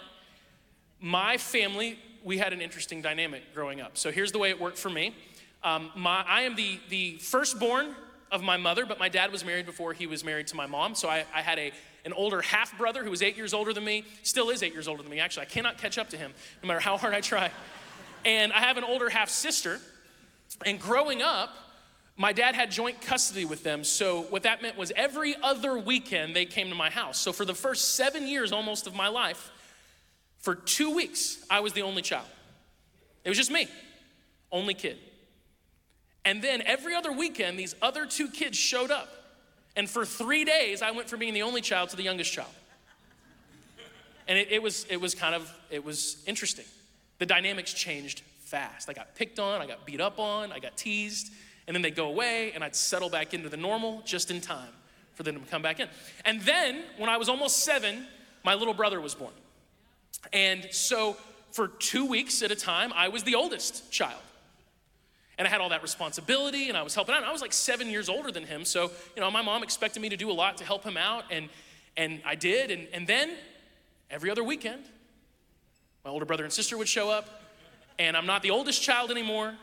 My 1.00 1.36
family, 1.36 1.98
we 2.24 2.38
had 2.38 2.52
an 2.52 2.60
interesting 2.60 3.02
dynamic 3.02 3.54
growing 3.54 3.80
up. 3.80 3.96
So, 3.96 4.10
here's 4.10 4.32
the 4.32 4.38
way 4.38 4.50
it 4.50 4.60
worked 4.60 4.78
for 4.78 4.90
me. 4.90 5.14
Um, 5.64 5.90
my, 5.94 6.24
I 6.26 6.42
am 6.42 6.56
the, 6.56 6.80
the 6.88 7.16
firstborn 7.18 7.94
of 8.30 8.42
my 8.42 8.56
mother, 8.56 8.86
but 8.86 8.98
my 8.98 9.08
dad 9.08 9.30
was 9.30 9.44
married 9.44 9.66
before 9.66 9.92
he 9.92 10.06
was 10.06 10.24
married 10.24 10.46
to 10.48 10.56
my 10.56 10.66
mom. 10.66 10.94
So 10.94 11.08
I, 11.08 11.24
I 11.34 11.42
had 11.42 11.58
a, 11.58 11.70
an 12.04 12.12
older 12.12 12.42
half 12.42 12.76
brother 12.78 13.04
who 13.04 13.10
was 13.10 13.22
eight 13.22 13.36
years 13.36 13.54
older 13.54 13.72
than 13.72 13.84
me, 13.84 14.04
still 14.22 14.50
is 14.50 14.62
eight 14.62 14.72
years 14.72 14.88
older 14.88 15.02
than 15.02 15.10
me, 15.10 15.20
actually. 15.20 15.42
I 15.42 15.50
cannot 15.50 15.78
catch 15.78 15.98
up 15.98 16.08
to 16.10 16.16
him 16.16 16.32
no 16.62 16.66
matter 16.66 16.80
how 16.80 16.96
hard 16.96 17.14
I 17.14 17.20
try. 17.20 17.50
And 18.24 18.52
I 18.52 18.60
have 18.60 18.76
an 18.76 18.84
older 18.84 19.08
half 19.08 19.28
sister. 19.28 19.80
And 20.64 20.80
growing 20.80 21.22
up, 21.22 21.50
my 22.16 22.32
dad 22.32 22.54
had 22.54 22.70
joint 22.70 23.00
custody 23.00 23.44
with 23.44 23.62
them. 23.62 23.84
So 23.84 24.22
what 24.22 24.42
that 24.44 24.62
meant 24.62 24.76
was 24.76 24.92
every 24.96 25.34
other 25.42 25.78
weekend 25.78 26.36
they 26.36 26.44
came 26.44 26.68
to 26.68 26.74
my 26.74 26.90
house. 26.90 27.18
So 27.18 27.32
for 27.32 27.44
the 27.44 27.54
first 27.54 27.94
seven 27.94 28.26
years 28.26 28.52
almost 28.52 28.86
of 28.86 28.94
my 28.94 29.08
life, 29.08 29.50
for 30.38 30.54
two 30.54 30.94
weeks, 30.94 31.44
I 31.48 31.60
was 31.60 31.72
the 31.72 31.82
only 31.82 32.02
child. 32.02 32.26
It 33.24 33.28
was 33.28 33.38
just 33.38 33.50
me, 33.50 33.68
only 34.50 34.74
kid. 34.74 34.98
And 36.24 36.42
then 36.42 36.62
every 36.62 36.94
other 36.94 37.12
weekend, 37.12 37.58
these 37.58 37.74
other 37.82 38.06
two 38.06 38.28
kids 38.28 38.56
showed 38.56 38.90
up. 38.90 39.08
And 39.74 39.88
for 39.88 40.04
three 40.04 40.44
days, 40.44 40.82
I 40.82 40.90
went 40.90 41.08
from 41.08 41.20
being 41.20 41.34
the 41.34 41.42
only 41.42 41.60
child 41.60 41.90
to 41.90 41.96
the 41.96 42.02
youngest 42.02 42.32
child. 42.32 42.50
And 44.28 44.38
it, 44.38 44.52
it, 44.52 44.62
was, 44.62 44.86
it 44.88 45.00
was 45.00 45.14
kind 45.14 45.34
of, 45.34 45.52
it 45.70 45.84
was 45.84 46.22
interesting. 46.26 46.64
The 47.18 47.26
dynamics 47.26 47.72
changed 47.72 48.20
fast. 48.44 48.88
I 48.88 48.92
got 48.92 49.14
picked 49.14 49.38
on, 49.38 49.60
I 49.60 49.66
got 49.66 49.84
beat 49.84 50.00
up 50.00 50.18
on, 50.18 50.52
I 50.52 50.58
got 50.58 50.76
teased, 50.76 51.32
and 51.66 51.74
then 51.74 51.82
they'd 51.82 51.96
go 51.96 52.08
away, 52.08 52.52
and 52.52 52.62
I'd 52.62 52.76
settle 52.76 53.08
back 53.08 53.34
into 53.34 53.48
the 53.48 53.56
normal 53.56 54.02
just 54.04 54.30
in 54.30 54.40
time 54.40 54.68
for 55.14 55.22
them 55.22 55.40
to 55.40 55.50
come 55.50 55.62
back 55.62 55.80
in. 55.80 55.88
And 56.24 56.40
then, 56.42 56.82
when 56.98 57.08
I 57.08 57.16
was 57.16 57.28
almost 57.28 57.64
seven, 57.64 58.06
my 58.44 58.54
little 58.54 58.74
brother 58.74 59.00
was 59.00 59.14
born. 59.14 59.32
And 60.32 60.68
so, 60.70 61.16
for 61.52 61.68
two 61.68 62.06
weeks 62.06 62.42
at 62.42 62.50
a 62.50 62.56
time, 62.56 62.92
I 62.94 63.08
was 63.08 63.22
the 63.22 63.34
oldest 63.34 63.90
child. 63.90 64.20
And 65.38 65.48
I 65.48 65.50
had 65.50 65.60
all 65.60 65.70
that 65.70 65.82
responsibility 65.82 66.68
and 66.68 66.76
I 66.76 66.82
was 66.82 66.94
helping 66.94 67.14
out. 67.14 67.24
I 67.24 67.32
was 67.32 67.40
like 67.40 67.52
seven 67.52 67.88
years 67.88 68.08
older 68.08 68.30
than 68.30 68.44
him. 68.44 68.64
So, 68.64 68.90
you 69.16 69.22
know, 69.22 69.30
my 69.30 69.42
mom 69.42 69.62
expected 69.62 70.00
me 70.00 70.08
to 70.10 70.16
do 70.16 70.30
a 70.30 70.32
lot 70.32 70.58
to 70.58 70.64
help 70.64 70.84
him 70.84 70.96
out. 70.96 71.24
And, 71.30 71.48
and 71.96 72.20
I 72.24 72.34
did. 72.34 72.70
And, 72.70 72.86
and 72.92 73.06
then 73.06 73.30
every 74.10 74.30
other 74.30 74.44
weekend, 74.44 74.82
my 76.04 76.10
older 76.10 76.26
brother 76.26 76.44
and 76.44 76.52
sister 76.52 76.76
would 76.76 76.88
show 76.88 77.10
up. 77.10 77.28
And 77.98 78.16
I'm 78.16 78.26
not 78.26 78.42
the 78.42 78.50
oldest 78.50 78.82
child 78.82 79.10
anymore, 79.10 79.54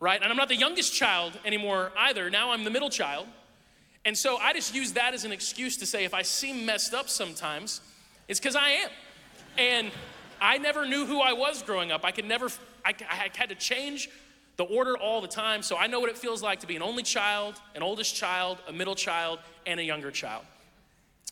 right? 0.00 0.20
And 0.20 0.30
I'm 0.30 0.36
not 0.36 0.48
the 0.48 0.56
youngest 0.56 0.94
child 0.94 1.38
anymore 1.44 1.92
either. 1.96 2.28
Now 2.30 2.52
I'm 2.52 2.64
the 2.64 2.70
middle 2.70 2.90
child. 2.90 3.26
And 4.04 4.16
so 4.16 4.36
I 4.36 4.52
just 4.52 4.74
use 4.74 4.92
that 4.92 5.14
as 5.14 5.24
an 5.24 5.32
excuse 5.32 5.76
to 5.78 5.86
say 5.86 6.04
if 6.04 6.14
I 6.14 6.22
seem 6.22 6.64
messed 6.64 6.94
up 6.94 7.08
sometimes, 7.08 7.80
it's 8.26 8.40
because 8.40 8.56
I 8.56 8.70
am. 8.70 8.90
And 9.56 9.90
I 10.40 10.58
never 10.58 10.86
knew 10.86 11.04
who 11.06 11.20
I 11.20 11.32
was 11.32 11.62
growing 11.62 11.92
up. 11.92 12.04
I 12.04 12.10
could 12.10 12.24
never, 12.24 12.48
I, 12.84 12.94
I 13.10 13.30
had 13.34 13.48
to 13.48 13.54
change 13.54 14.08
the 14.58 14.64
order 14.64 14.98
all 14.98 15.20
the 15.20 15.28
time. 15.28 15.62
So 15.62 15.76
I 15.76 15.86
know 15.86 16.00
what 16.00 16.10
it 16.10 16.18
feels 16.18 16.42
like 16.42 16.60
to 16.60 16.66
be 16.66 16.76
an 16.76 16.82
only 16.82 17.04
child, 17.04 17.54
an 17.74 17.82
oldest 17.82 18.14
child, 18.14 18.58
a 18.66 18.72
middle 18.72 18.96
child, 18.96 19.38
and 19.66 19.80
a 19.80 19.84
younger 19.84 20.10
child. 20.10 20.44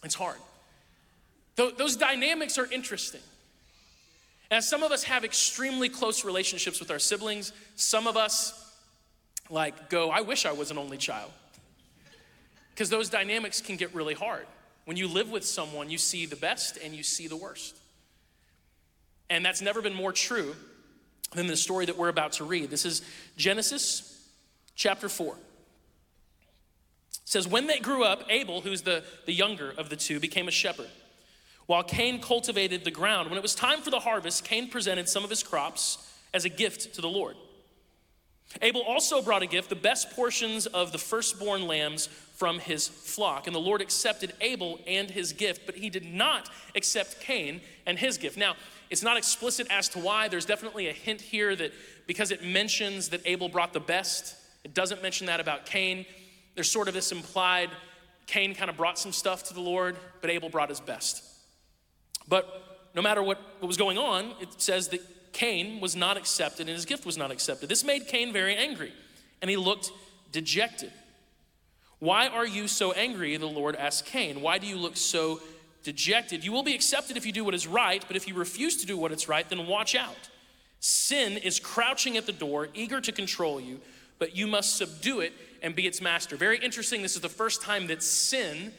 It's 0.03 0.15
hard. 0.15 0.39
Th- 1.57 1.77
those 1.77 1.97
dynamics 1.97 2.57
are 2.57 2.71
interesting. 2.73 3.21
As 4.51 4.69
some 4.69 4.85
of 4.85 4.93
us 4.93 5.03
have 5.03 5.25
extremely 5.25 5.89
close 5.89 6.25
relationships 6.25 6.79
with 6.79 6.91
our 6.91 7.01
siblings, 7.01 7.53
some 7.75 8.07
of 8.07 8.17
us 8.17 8.63
like 9.51 9.91
go, 9.91 10.11
I 10.11 10.21
wish 10.21 10.47
I 10.47 10.53
was 10.53 10.71
an 10.71 10.79
only 10.79 10.97
child. 10.97 11.33
Because 12.71 12.91
those 12.91 13.09
dynamics 13.09 13.61
can 13.61 13.77
get 13.77 13.93
really 13.93 14.15
hard. 14.15 14.47
When 14.85 14.97
you 14.97 15.09
live 15.09 15.31
with 15.31 15.45
someone, 15.45 15.91
you 15.91 15.99
see 15.99 16.27
the 16.27 16.37
best 16.37 16.77
and 16.77 16.95
you 16.95 17.03
see 17.03 17.27
the 17.27 17.37
worst. 17.37 17.77
And 19.29 19.45
that's 19.45 19.61
never 19.61 19.83
been 19.83 19.95
more 19.95 20.13
true 20.13 20.55
than 21.37 21.47
the 21.47 21.57
story 21.57 21.87
that 21.87 21.97
we're 21.97 22.09
about 22.09 22.33
to 22.33 22.45
read. 22.45 22.71
This 22.71 22.85
is 22.85 23.03
Genesis 23.37 24.29
chapter 24.75 25.09
4. 25.09 25.35
It 25.35 25.39
says, 27.25 27.47
When 27.47 27.67
they 27.67 27.79
grew 27.79 28.03
up, 28.03 28.25
Abel, 28.29 28.63
who's 28.63 28.83
the, 28.83 29.05
the 29.27 29.33
younger 29.33 29.73
of 29.77 29.89
the 29.89 29.97
two, 29.97 30.19
became 30.19 30.49
a 30.49 30.53
shepherd. 30.53 30.89
While 31.67 31.83
Cain 31.83 32.21
cultivated 32.21 32.85
the 32.85 32.91
ground, 32.91 33.29
when 33.29 33.39
it 33.39 33.43
was 33.43 33.55
time 33.55 33.81
for 33.81 33.91
the 33.91 34.01
harvest, 34.01 34.45
Cain 34.45 34.69
presented 34.69 35.09
some 35.09 35.25
of 35.25 35.31
his 35.31 35.43
crops 35.43 36.13
as 36.33 36.45
a 36.45 36.49
gift 36.49 36.95
to 36.95 37.01
the 37.01 37.09
Lord. 37.09 37.37
Abel 38.63 38.83
also 38.83 39.21
brought 39.21 39.43
a 39.43 39.47
gift, 39.47 39.69
the 39.69 39.75
best 39.75 40.13
portions 40.13 40.67
of 40.67 40.93
the 40.93 40.99
firstborn 40.99 41.67
lambs 41.67 42.07
from 42.07 42.59
his 42.59 42.87
flock. 42.87 43.47
And 43.47 43.57
the 43.57 43.61
Lord 43.61 43.81
accepted 43.81 44.33
Abel 44.41 44.79
and 44.87 45.11
his 45.11 45.33
gift, 45.33 45.63
but 45.67 45.75
he 45.75 45.91
did 45.91 46.05
not 46.05 46.49
accept 46.75 47.21
Cain 47.21 47.61
and 47.87 47.99
his 47.99 48.19
gift. 48.19 48.37
Now, 48.37 48.55
it's 48.91 49.03
not 49.03 49.17
explicit 49.17 49.67
as 49.71 49.89
to 49.91 49.99
why. 49.99 50.29
There's 50.29 50.47
definitely 50.47 50.89
a 50.89 50.93
hint 50.93 51.21
here 51.21 51.55
that 51.57 51.73
because 52.07 52.31
it 52.31 52.45
mentions 52.45 53.09
that 53.11 53.21
Abel 53.25 53.49
brought 53.49 53.73
the 53.73 53.81
best 53.81 54.37
It 54.67 54.75
doesn't 54.75 55.01
mention 55.01 55.29
that 55.29 55.39
about 55.39 55.65
Cain. 55.65 56.07
There's 56.57 56.69
sort 56.69 56.89
of 56.89 56.95
this 56.95 57.13
implied 57.13 57.71
Cain 58.27 58.53
kind 58.53 58.69
of 58.69 58.77
brought 58.77 58.99
some 58.99 59.13
stuff 59.13 59.45
to 59.45 59.55
the 59.55 59.61
Lord, 59.61 59.97
but 60.21 60.29
Abel 60.29 60.49
brought 60.49 60.71
his 60.71 60.81
best. 60.81 61.23
But 62.27 62.89
no 62.93 63.01
matter 63.01 63.23
what, 63.23 63.39
what 63.61 63.69
was 63.69 63.77
going 63.77 63.97
on, 63.97 64.35
it 64.41 64.61
says 64.61 64.89
that 64.89 65.33
Cain 65.33 65.81
was 65.81 65.95
not 65.95 66.17
accepted 66.17 66.67
and 66.67 66.75
his 66.75 66.85
gift 66.85 67.07
was 67.07 67.17
not 67.17 67.31
accepted. 67.31 67.69
This 67.69 67.85
made 67.85 68.09
Cain 68.09 68.33
very 68.33 68.57
angry, 68.57 68.93
and 69.41 69.49
he 69.49 69.57
looked 69.57 69.93
dejected. 70.33 70.91
Why 72.01 72.27
are 72.27 72.45
you 72.45 72.67
so 72.67 72.91
angry? 72.91 73.37
The 73.37 73.47
Lord 73.47 73.77
asked 73.77 74.07
Cain. 74.07 74.41
Why 74.41 74.59
do 74.59 74.67
you 74.67 74.79
look 74.79 74.97
so 74.97 75.41
dejected? 75.87 76.45
You 76.45 76.51
will 76.51 76.65
be 76.65 76.75
accepted 76.75 77.17
if 77.17 77.25
you 77.25 77.33
do 77.33 77.45
what 77.45 77.55
is 77.55 77.67
right, 77.67 78.05
but 78.07 78.17
if 78.17 78.27
you 78.27 78.35
refuse 78.35 78.77
to 78.79 78.87
do 78.87 78.99
what 78.99 79.13
is 79.13 79.29
right, 79.29 79.49
then 79.49 79.67
watch 79.69 79.95
out. 79.95 80.29
Sin 80.81 81.39
is 81.39 81.61
crouching 81.61 82.17
at 82.17 82.27
the 82.27 82.33
door, 82.33 82.69
eager 82.75 83.01
to 83.01 83.13
control 83.13 83.61
you, 83.61 83.81
but 84.19 84.37
you 84.37 84.49
must 84.49 84.77
subdue 84.77 85.21
it 85.21 85.33
and 85.63 85.77
be 85.77 85.87
its 85.87 86.01
master. 86.01 86.37
Very 86.37 86.59
interesting. 86.59 87.03
This 87.03 87.15
is 87.15 87.23
the 87.23 87.29
first 87.29 87.63
time 87.63 87.87
that 87.87 88.03
sin 88.03 88.73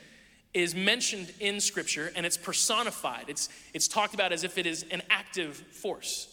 is 0.54 0.76
mentioned 0.76 1.32
in 1.40 1.62
Scripture 1.62 2.12
and 2.16 2.26
it's 2.26 2.38
personified. 2.38 3.26
It's, 3.30 3.48
it's 3.74 3.88
talked 3.88 4.14
about 4.14 4.34
as 4.34 4.44
if 4.44 4.58
it 4.58 4.66
is 4.66 4.86
an 4.92 5.02
active 5.10 5.56
force. 5.56 6.28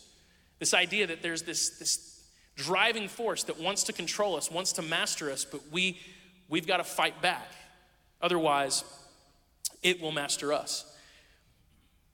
This 0.59 0.75
idea 0.75 1.07
that 1.07 1.23
there's 1.23 1.43
this, 1.43 1.79
this 1.79 2.21
driving 2.57 3.07
force 3.07 3.45
that 3.45 3.61
wants 3.61 3.85
to 3.85 3.93
control 3.93 4.35
us, 4.37 4.51
wants 4.51 4.73
to 4.73 4.83
master 4.83 5.31
us, 5.31 5.45
but 5.45 5.61
we, 5.71 6.01
we've 6.49 6.67
got 6.67 6.79
to 6.79 6.85
fight 6.85 7.23
back. 7.23 7.49
Otherwise, 8.21 8.83
it 9.85 10.01
will 10.01 10.11
master 10.11 10.53
us. 10.53 10.91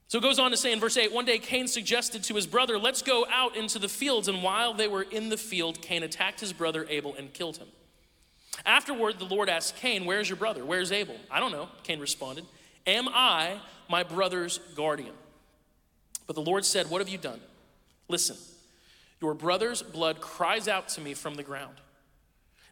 So 0.07 0.17
it 0.17 0.21
goes 0.21 0.39
on 0.39 0.51
to 0.51 0.57
say 0.57 0.73
in 0.73 0.79
verse 0.81 0.97
8 0.97 1.13
one 1.13 1.23
day 1.23 1.39
Cain 1.39 1.67
suggested 1.67 2.23
to 2.25 2.35
his 2.35 2.45
brother, 2.45 2.77
Let's 2.77 3.01
go 3.01 3.25
out 3.31 3.55
into 3.55 3.79
the 3.79 3.87
fields. 3.87 4.27
And 4.27 4.43
while 4.43 4.73
they 4.73 4.89
were 4.89 5.03
in 5.03 5.29
the 5.29 5.37
field, 5.37 5.81
Cain 5.81 6.03
attacked 6.03 6.41
his 6.41 6.51
brother 6.51 6.85
Abel 6.89 7.15
and 7.17 7.33
killed 7.33 7.57
him. 7.57 7.69
Afterward, 8.65 9.19
the 9.19 9.25
Lord 9.25 9.47
asked 9.47 9.77
Cain, 9.77 10.03
Where's 10.03 10.29
your 10.29 10.35
brother? 10.35 10.65
Where's 10.65 10.91
Abel? 10.91 11.15
I 11.31 11.39
don't 11.39 11.53
know, 11.53 11.69
Cain 11.83 12.01
responded. 12.01 12.45
Am 12.85 13.07
I 13.07 13.59
my 13.89 14.03
brother's 14.03 14.59
guardian? 14.75 15.13
But 16.27 16.35
the 16.35 16.41
Lord 16.41 16.65
said, 16.65 16.89
What 16.89 16.99
have 16.99 17.09
you 17.09 17.17
done? 17.17 17.39
Listen, 18.09 18.35
your 19.21 19.33
brother's 19.33 19.81
blood 19.81 20.19
cries 20.19 20.67
out 20.67 20.89
to 20.89 21.01
me 21.01 21.13
from 21.13 21.35
the 21.35 21.43
ground. 21.43 21.75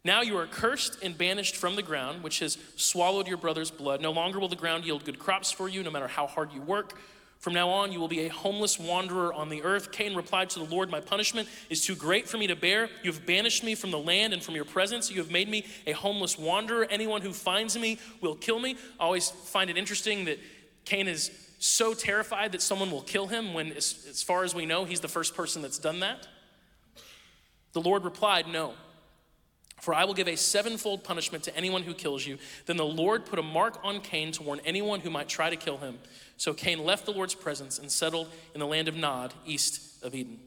Now 0.03 0.21
you 0.21 0.37
are 0.37 0.47
cursed 0.47 1.01
and 1.03 1.17
banished 1.17 1.55
from 1.55 1.75
the 1.75 1.81
ground, 1.81 2.23
which 2.23 2.39
has 2.39 2.57
swallowed 2.75 3.27
your 3.27 3.37
brother's 3.37 3.71
blood. 3.71 4.01
No 4.01 4.11
longer 4.11 4.39
will 4.39 4.47
the 4.47 4.55
ground 4.55 4.85
yield 4.85 5.03
good 5.03 5.19
crops 5.19 5.51
for 5.51 5.67
you, 5.67 5.83
no 5.83 5.91
matter 5.91 6.07
how 6.07 6.27
hard 6.27 6.53
you 6.53 6.61
work. 6.61 6.97
From 7.39 7.53
now 7.53 7.69
on, 7.69 7.93
you 7.93 8.01
will 8.01 8.09
be 8.09 8.25
a 8.25 8.29
homeless 8.29 8.77
wanderer 8.77 9.33
on 9.33 9.47
the 9.47 9.63
earth. 9.63 9.93
Cain 9.93 10.13
replied 10.13 10.49
to 10.51 10.59
the 10.59 10.65
Lord, 10.65 10.91
My 10.91 10.99
punishment 10.99 11.47
is 11.69 11.81
too 11.81 11.95
great 11.95 12.27
for 12.27 12.37
me 12.37 12.47
to 12.47 12.55
bear. 12.55 12.89
You 13.01 13.11
have 13.11 13.25
banished 13.25 13.63
me 13.63 13.75
from 13.75 13.91
the 13.91 13.97
land 13.97 14.33
and 14.33 14.43
from 14.43 14.55
your 14.55 14.65
presence. 14.65 15.09
You 15.09 15.19
have 15.19 15.31
made 15.31 15.47
me 15.47 15.65
a 15.87 15.93
homeless 15.93 16.37
wanderer. 16.37 16.85
Anyone 16.89 17.21
who 17.21 17.31
finds 17.31 17.77
me 17.77 17.97
will 18.19 18.35
kill 18.35 18.59
me. 18.59 18.75
I 18.99 19.03
always 19.05 19.29
find 19.29 19.69
it 19.69 19.77
interesting 19.77 20.25
that 20.25 20.37
Cain 20.83 21.07
is 21.07 21.31
so 21.59 21.93
terrified 21.93 22.51
that 22.51 22.61
someone 22.61 22.91
will 22.91 23.01
kill 23.01 23.27
him 23.27 23.53
when, 23.53 23.71
as, 23.71 24.05
as 24.09 24.21
far 24.21 24.43
as 24.43 24.53
we 24.53 24.65
know, 24.65 24.83
he's 24.83 24.99
the 24.99 25.07
first 25.07 25.33
person 25.33 25.61
that's 25.61 25.79
done 25.79 26.01
that. 26.01 26.27
The 27.71 27.81
Lord 27.81 28.03
replied, 28.03 28.47
No. 28.47 28.73
For 29.81 29.93
I 29.93 30.03
will 30.03 30.13
give 30.13 30.27
a 30.27 30.35
sevenfold 30.35 31.03
punishment 31.03 31.43
to 31.45 31.55
anyone 31.55 31.83
who 31.83 31.93
kills 31.93 32.25
you. 32.25 32.37
Then 32.65 32.77
the 32.77 32.85
Lord 32.85 33.25
put 33.25 33.39
a 33.39 33.43
mark 33.43 33.79
on 33.83 34.01
Cain 34.01 34.31
to 34.33 34.43
warn 34.43 34.59
anyone 34.65 34.99
who 34.99 35.09
might 35.09 35.29
try 35.29 35.49
to 35.49 35.55
kill 35.55 35.77
him. 35.77 35.99
So 36.37 36.53
Cain 36.53 36.83
left 36.83 37.05
the 37.05 37.11
Lord's 37.11 37.35
presence 37.35 37.79
and 37.79 37.91
settled 37.91 38.29
in 38.53 38.59
the 38.59 38.67
land 38.67 38.87
of 38.87 38.95
Nod, 38.95 39.33
east 39.45 40.03
of 40.03 40.15
Eden. 40.15 40.39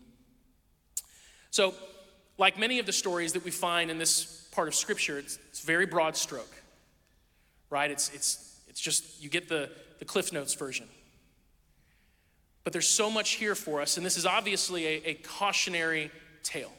So, 1.50 1.74
like 2.38 2.58
many 2.58 2.78
of 2.78 2.86
the 2.86 2.92
stories 2.92 3.34
that 3.34 3.44
we 3.44 3.50
find 3.50 3.90
in 3.90 3.98
this 3.98 4.48
part 4.52 4.68
of 4.68 4.74
Scripture, 4.74 5.18
it's, 5.18 5.38
it's 5.50 5.60
very 5.60 5.86
broad 5.86 6.16
stroke, 6.16 6.62
right? 7.68 7.90
It's, 7.90 8.10
it's, 8.14 8.60
it's 8.68 8.80
just, 8.80 9.22
you 9.22 9.28
get 9.28 9.48
the, 9.48 9.70
the 9.98 10.04
Cliff 10.04 10.32
Notes 10.32 10.54
version. 10.54 10.88
But 12.64 12.72
there's 12.72 12.88
so 12.88 13.10
much 13.10 13.32
here 13.32 13.54
for 13.54 13.80
us, 13.80 13.96
and 13.96 14.06
this 14.06 14.16
is 14.16 14.24
obviously 14.24 14.86
a, 14.86 15.10
a 15.10 15.14
cautionary 15.14 16.10
tale. 16.42 16.72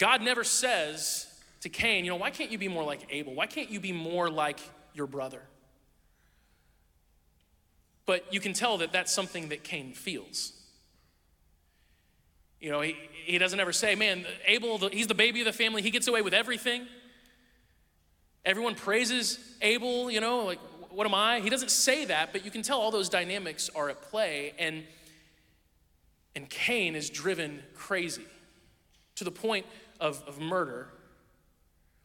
God 0.00 0.22
never 0.22 0.44
says 0.44 1.26
to 1.60 1.68
Cain, 1.68 2.06
you 2.06 2.10
know, 2.10 2.16
why 2.16 2.30
can't 2.30 2.50
you 2.50 2.56
be 2.56 2.68
more 2.68 2.82
like 2.82 3.06
Abel? 3.10 3.34
Why 3.34 3.46
can't 3.46 3.68
you 3.68 3.80
be 3.80 3.92
more 3.92 4.30
like 4.30 4.58
your 4.94 5.06
brother? 5.06 5.42
But 8.06 8.32
you 8.32 8.40
can 8.40 8.54
tell 8.54 8.78
that 8.78 8.92
that's 8.92 9.12
something 9.12 9.50
that 9.50 9.62
Cain 9.62 9.92
feels. 9.92 10.54
You 12.62 12.70
know, 12.70 12.80
he, 12.80 12.96
he 13.26 13.36
doesn't 13.36 13.60
ever 13.60 13.74
say, 13.74 13.94
man, 13.94 14.24
Abel, 14.46 14.78
the, 14.78 14.88
he's 14.88 15.06
the 15.06 15.14
baby 15.14 15.40
of 15.40 15.44
the 15.44 15.52
family, 15.52 15.82
he 15.82 15.90
gets 15.90 16.08
away 16.08 16.22
with 16.22 16.32
everything. 16.32 16.86
Everyone 18.42 18.74
praises 18.74 19.38
Abel, 19.60 20.10
you 20.10 20.22
know, 20.22 20.46
like, 20.46 20.60
what 20.88 21.06
am 21.06 21.14
I? 21.14 21.40
He 21.40 21.50
doesn't 21.50 21.70
say 21.70 22.06
that, 22.06 22.32
but 22.32 22.42
you 22.42 22.50
can 22.50 22.62
tell 22.62 22.80
all 22.80 22.90
those 22.90 23.10
dynamics 23.10 23.68
are 23.74 23.90
at 23.90 24.00
play. 24.00 24.54
And, 24.58 24.82
and 26.34 26.48
Cain 26.48 26.96
is 26.96 27.10
driven 27.10 27.62
crazy 27.74 28.24
to 29.16 29.24
the 29.24 29.30
point 29.30 29.66
of, 30.00 30.22
of 30.26 30.40
murder 30.40 30.88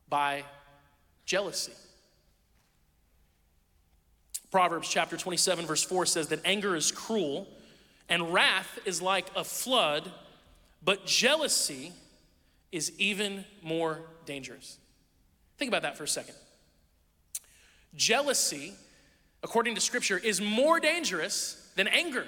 by 0.10 0.44
jealousy. 1.26 1.74
Proverbs 4.52 4.88
chapter 4.88 5.18
27, 5.18 5.66
verse 5.66 5.84
4 5.84 6.06
says 6.06 6.28
that 6.30 6.40
anger 6.46 6.76
is 6.76 6.92
cruel 6.92 7.48
and 8.08 8.34
wrath 8.34 8.80
is 8.86 9.02
like 9.02 9.26
a 9.36 9.44
flood, 9.44 10.10
but 10.84 11.06
jealousy 11.06 11.92
is 12.72 12.92
even 13.00 13.44
more 13.62 14.02
dangerous. 14.26 14.78
Think 15.58 15.70
about 15.70 15.82
that 15.82 15.98
for 15.98 16.04
a 16.04 16.08
second. 16.08 16.36
Jealousy, 17.96 18.74
according 19.44 19.76
to 19.76 19.82
scripture, 19.82 20.18
is 20.18 20.42
more 20.42 20.80
dangerous 20.80 21.72
than 21.76 21.88
anger. 21.88 22.26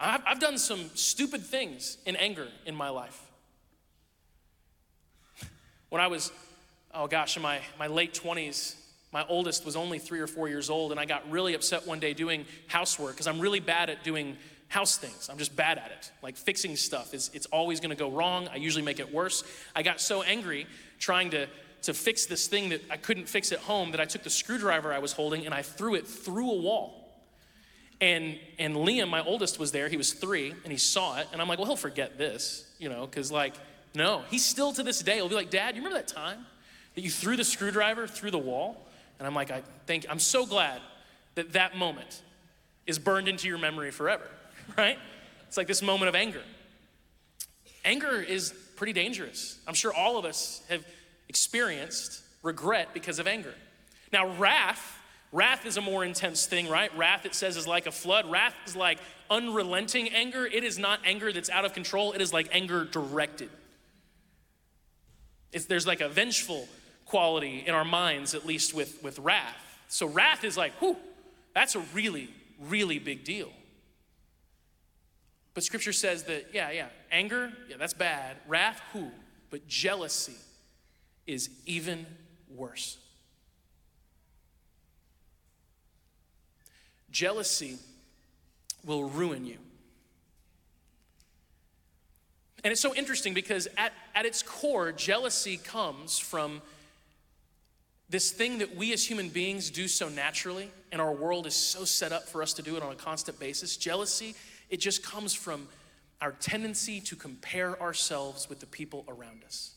I've, 0.00 0.22
I've 0.26 0.40
done 0.40 0.58
some 0.58 0.90
stupid 0.94 1.42
things 1.42 1.98
in 2.06 2.16
anger 2.16 2.48
in 2.64 2.74
my 2.74 2.88
life. 2.88 3.20
When 5.90 6.00
I 6.00 6.06
was, 6.06 6.32
oh 6.94 7.06
gosh, 7.06 7.36
in 7.36 7.42
my, 7.42 7.60
my 7.78 7.86
late 7.86 8.14
20s, 8.14 8.76
my 9.12 9.26
oldest 9.28 9.66
was 9.66 9.76
only 9.76 9.98
three 9.98 10.20
or 10.20 10.26
four 10.26 10.48
years 10.48 10.70
old, 10.70 10.92
and 10.92 11.00
I 11.00 11.04
got 11.04 11.28
really 11.30 11.54
upset 11.54 11.86
one 11.86 11.98
day 11.98 12.14
doing 12.14 12.46
housework 12.68 13.12
because 13.12 13.26
I'm 13.26 13.40
really 13.40 13.60
bad 13.60 13.90
at 13.90 14.04
doing 14.04 14.36
house 14.68 14.96
things. 14.96 15.28
I'm 15.28 15.36
just 15.36 15.56
bad 15.56 15.78
at 15.78 15.90
it. 15.90 16.12
Like 16.22 16.36
fixing 16.36 16.76
stuff 16.76 17.12
is 17.12 17.30
it's 17.34 17.46
always 17.46 17.80
going 17.80 17.90
to 17.90 17.96
go 17.96 18.08
wrong. 18.08 18.48
I 18.48 18.56
usually 18.56 18.84
make 18.84 19.00
it 19.00 19.12
worse. 19.12 19.42
I 19.74 19.82
got 19.82 20.00
so 20.00 20.22
angry 20.22 20.66
trying 20.98 21.30
to 21.30 21.48
to 21.82 21.94
fix 21.94 22.26
this 22.26 22.46
thing 22.46 22.68
that 22.70 22.82
I 22.90 22.96
couldn't 22.96 23.28
fix 23.28 23.52
at 23.52 23.58
home 23.60 23.92
that 23.92 24.00
I 24.00 24.04
took 24.04 24.22
the 24.22 24.30
screwdriver 24.30 24.92
I 24.92 24.98
was 24.98 25.12
holding 25.12 25.46
and 25.46 25.54
I 25.54 25.62
threw 25.62 25.94
it 25.94 26.06
through 26.06 26.50
a 26.50 26.56
wall. 26.56 26.99
And, 28.00 28.38
and 28.58 28.74
Liam, 28.76 29.08
my 29.08 29.22
oldest, 29.22 29.58
was 29.58 29.72
there. 29.72 29.88
He 29.88 29.96
was 29.96 30.12
three, 30.12 30.54
and 30.64 30.72
he 30.72 30.78
saw 30.78 31.18
it. 31.18 31.28
And 31.32 31.42
I'm 31.42 31.48
like, 31.48 31.58
well, 31.58 31.66
he'll 31.66 31.76
forget 31.76 32.16
this, 32.16 32.66
you 32.78 32.88
know, 32.88 33.06
because, 33.06 33.30
like, 33.30 33.54
no. 33.94 34.22
He's 34.30 34.44
still 34.44 34.72
to 34.72 34.82
this 34.82 35.00
day, 35.02 35.16
he'll 35.16 35.28
be 35.28 35.34
like, 35.34 35.50
Dad, 35.50 35.76
you 35.76 35.82
remember 35.82 35.98
that 35.98 36.08
time 36.08 36.46
that 36.94 37.02
you 37.02 37.10
threw 37.10 37.36
the 37.36 37.44
screwdriver 37.44 38.06
through 38.06 38.30
the 38.30 38.38
wall? 38.38 38.86
And 39.18 39.26
I'm 39.26 39.34
like, 39.34 39.50
I 39.50 39.62
think, 39.86 40.06
I'm 40.08 40.18
so 40.18 40.46
glad 40.46 40.80
that 41.34 41.52
that 41.52 41.76
moment 41.76 42.22
is 42.86 42.98
burned 42.98 43.28
into 43.28 43.48
your 43.48 43.58
memory 43.58 43.90
forever, 43.90 44.28
right? 44.78 44.98
It's 45.46 45.56
like 45.56 45.66
this 45.66 45.82
moment 45.82 46.08
of 46.08 46.14
anger. 46.14 46.42
Anger 47.84 48.20
is 48.20 48.54
pretty 48.76 48.92
dangerous. 48.92 49.58
I'm 49.66 49.74
sure 49.74 49.92
all 49.92 50.16
of 50.16 50.24
us 50.24 50.62
have 50.68 50.84
experienced 51.28 52.22
regret 52.42 52.88
because 52.94 53.18
of 53.18 53.26
anger. 53.26 53.54
Now, 54.12 54.34
wrath 54.36 54.98
Wrath 55.32 55.64
is 55.64 55.76
a 55.76 55.80
more 55.80 56.04
intense 56.04 56.46
thing, 56.46 56.68
right? 56.68 56.94
Wrath, 56.96 57.24
it 57.24 57.34
says, 57.34 57.56
is 57.56 57.66
like 57.66 57.86
a 57.86 57.92
flood. 57.92 58.28
Wrath 58.30 58.54
is 58.66 58.74
like 58.74 58.98
unrelenting 59.30 60.08
anger. 60.08 60.44
It 60.44 60.64
is 60.64 60.78
not 60.78 61.00
anger 61.04 61.32
that's 61.32 61.50
out 61.50 61.64
of 61.64 61.72
control, 61.72 62.12
it 62.12 62.20
is 62.20 62.32
like 62.32 62.48
anger 62.52 62.84
directed. 62.84 63.50
It's, 65.52 65.66
there's 65.66 65.86
like 65.86 66.00
a 66.00 66.08
vengeful 66.08 66.68
quality 67.06 67.64
in 67.66 67.74
our 67.74 67.84
minds, 67.84 68.34
at 68.34 68.46
least 68.46 68.72
with, 68.72 69.02
with 69.02 69.18
wrath. 69.18 69.78
So 69.88 70.06
wrath 70.06 70.44
is 70.44 70.56
like, 70.56 70.72
whew, 70.74 70.96
that's 71.54 71.74
a 71.74 71.80
really, 71.92 72.28
really 72.60 72.98
big 72.98 73.24
deal. 73.24 73.50
But 75.54 75.64
scripture 75.64 75.92
says 75.92 76.24
that, 76.24 76.50
yeah, 76.52 76.70
yeah, 76.70 76.86
anger, 77.10 77.52
yeah, 77.68 77.76
that's 77.76 77.94
bad. 77.94 78.36
Wrath, 78.46 78.80
who? 78.92 79.10
But 79.50 79.66
jealousy 79.66 80.36
is 81.26 81.50
even 81.66 82.06
worse. 82.54 82.96
Jealousy 87.10 87.78
will 88.84 89.04
ruin 89.04 89.44
you. 89.44 89.58
And 92.62 92.72
it's 92.72 92.80
so 92.80 92.94
interesting 92.94 93.32
because 93.32 93.68
at, 93.76 93.92
at 94.14 94.26
its 94.26 94.42
core, 94.42 94.92
jealousy 94.92 95.56
comes 95.56 96.18
from 96.18 96.60
this 98.10 98.32
thing 98.32 98.58
that 98.58 98.76
we 98.76 98.92
as 98.92 99.08
human 99.08 99.28
beings 99.28 99.70
do 99.70 99.86
so 99.86 100.08
naturally, 100.08 100.68
and 100.90 101.00
our 101.00 101.12
world 101.12 101.46
is 101.46 101.54
so 101.54 101.84
set 101.84 102.12
up 102.12 102.28
for 102.28 102.42
us 102.42 102.52
to 102.54 102.62
do 102.62 102.76
it 102.76 102.82
on 102.82 102.92
a 102.92 102.96
constant 102.96 103.38
basis. 103.38 103.76
Jealousy, 103.76 104.34
it 104.68 104.78
just 104.78 105.02
comes 105.02 105.32
from 105.32 105.68
our 106.20 106.32
tendency 106.32 107.00
to 107.00 107.16
compare 107.16 107.80
ourselves 107.80 108.48
with 108.48 108.60
the 108.60 108.66
people 108.66 109.04
around 109.08 109.42
us. 109.44 109.74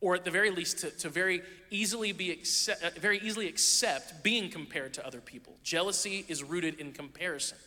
Or 0.00 0.14
at 0.14 0.24
the 0.24 0.30
very 0.30 0.50
least, 0.50 0.78
to, 0.78 0.90
to 0.90 1.08
very 1.08 1.42
easily 1.70 2.12
be 2.12 2.30
accept, 2.30 2.84
uh, 2.84 2.90
very 3.00 3.18
easily 3.18 3.48
accept 3.48 4.22
being 4.22 4.50
compared 4.50 4.94
to 4.94 5.06
other 5.06 5.20
people. 5.20 5.56
Jealousy 5.64 6.24
is 6.28 6.42
rooted 6.42 6.78
in 6.78 6.92
comparison. 6.92 7.58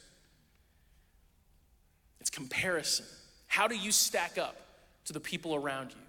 It's 2.22 2.30
comparison. 2.30 3.06
How 3.48 3.68
do 3.68 3.76
you 3.76 3.92
stack 3.92 4.38
up 4.38 4.56
to 5.06 5.14
the 5.14 5.20
people 5.20 5.56
around 5.56 5.92
you? 5.92 6.02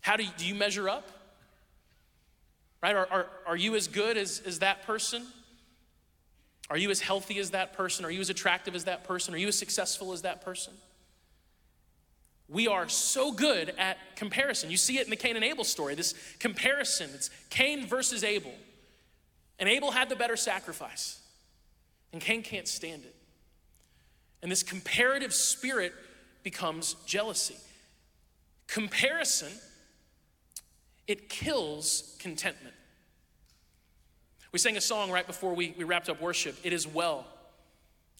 How 0.00 0.16
do 0.16 0.24
you, 0.24 0.30
do 0.36 0.46
you 0.46 0.54
measure 0.54 0.88
up? 0.88 1.08
Right? 2.82 2.96
Are, 2.96 3.06
are, 3.08 3.26
are 3.46 3.56
you 3.56 3.76
as 3.76 3.86
good 3.86 4.16
as, 4.16 4.42
as 4.44 4.58
that 4.58 4.84
person? 4.84 5.24
Are 6.68 6.76
you 6.76 6.90
as 6.90 7.00
healthy 7.00 7.38
as 7.38 7.50
that 7.50 7.74
person? 7.74 8.04
Are 8.04 8.10
you 8.10 8.20
as 8.20 8.30
attractive 8.30 8.74
as 8.74 8.84
that 8.84 9.04
person? 9.04 9.34
Are 9.34 9.36
you 9.36 9.48
as 9.48 9.58
successful 9.58 10.12
as 10.12 10.22
that 10.22 10.44
person? 10.44 10.72
We 12.52 12.68
are 12.68 12.86
so 12.86 13.32
good 13.32 13.72
at 13.78 13.96
comparison. 14.14 14.70
You 14.70 14.76
see 14.76 14.98
it 14.98 15.04
in 15.04 15.10
the 15.10 15.16
Cain 15.16 15.36
and 15.36 15.44
Abel 15.44 15.64
story, 15.64 15.94
this 15.94 16.14
comparison. 16.38 17.08
It's 17.14 17.30
Cain 17.48 17.86
versus 17.86 18.22
Abel. 18.22 18.52
And 19.58 19.68
Abel 19.68 19.90
had 19.90 20.10
the 20.10 20.16
better 20.16 20.36
sacrifice, 20.36 21.18
and 22.12 22.20
Cain 22.20 22.42
can't 22.42 22.68
stand 22.68 23.04
it. 23.04 23.14
And 24.42 24.52
this 24.52 24.62
comparative 24.62 25.32
spirit 25.32 25.94
becomes 26.42 26.94
jealousy. 27.06 27.56
Comparison, 28.66 29.52
it 31.06 31.30
kills 31.30 32.16
contentment. 32.18 32.74
We 34.50 34.58
sang 34.58 34.76
a 34.76 34.80
song 34.80 35.10
right 35.10 35.26
before 35.26 35.54
we, 35.54 35.74
we 35.78 35.84
wrapped 35.84 36.10
up 36.10 36.20
worship. 36.20 36.56
It 36.64 36.74
is 36.74 36.86
well. 36.86 37.24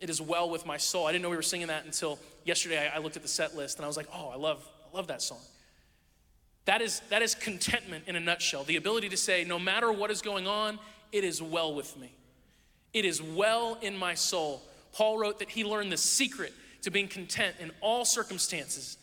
It 0.02 0.11
is 0.11 0.21
well 0.21 0.50
with 0.50 0.66
my 0.66 0.78
soul. 0.78 1.06
I 1.06 1.12
didn't 1.12 1.23
know 1.23 1.30
we 1.30 1.37
were 1.37 1.42
singing 1.42 1.68
that 1.68 1.85
until 1.85 2.18
yesterday. 2.44 2.90
I, 2.92 2.97
I 2.97 2.99
looked 2.99 3.14
at 3.14 3.23
the 3.23 3.28
set 3.28 3.54
list 3.54 3.78
and 3.78 3.85
I 3.85 3.87
was 3.87 3.97
like, 3.97 4.09
oh, 4.12 4.30
I 4.30 4.37
love, 4.37 4.68
I 4.92 4.97
love 4.97 5.06
that 5.06 5.23
song. 5.23 5.38
That 6.64 6.82
is, 6.82 7.00
that 7.09 7.23
is 7.23 7.37
contentment 7.37 8.04
in 8.09 8.16
a 8.16 8.21
nutshell. 8.21 8.64
The 8.64 8.75
ability 8.75 9.11
to 9.11 9.16
say, 9.16 9.44
no 9.44 9.61
matter 9.61 9.92
what 9.92 10.11
is 10.11 10.21
going 10.21 10.49
on, 10.49 10.80
it 11.12 11.23
is 11.23 11.40
well 11.40 11.73
with 11.73 11.97
me. 11.97 12.12
It 12.92 13.04
is 13.04 13.23
well 13.23 13.78
in 13.80 13.97
my 13.97 14.14
soul. 14.14 14.61
Paul 14.92 15.18
wrote 15.18 15.38
that 15.38 15.50
he 15.50 15.62
learned 15.62 15.92
the 15.92 15.97
secret 15.97 16.52
to 16.82 16.90
being 16.90 17.06
content 17.06 17.54
in 17.61 17.71
all 17.80 18.04
circumstances. 18.04 18.99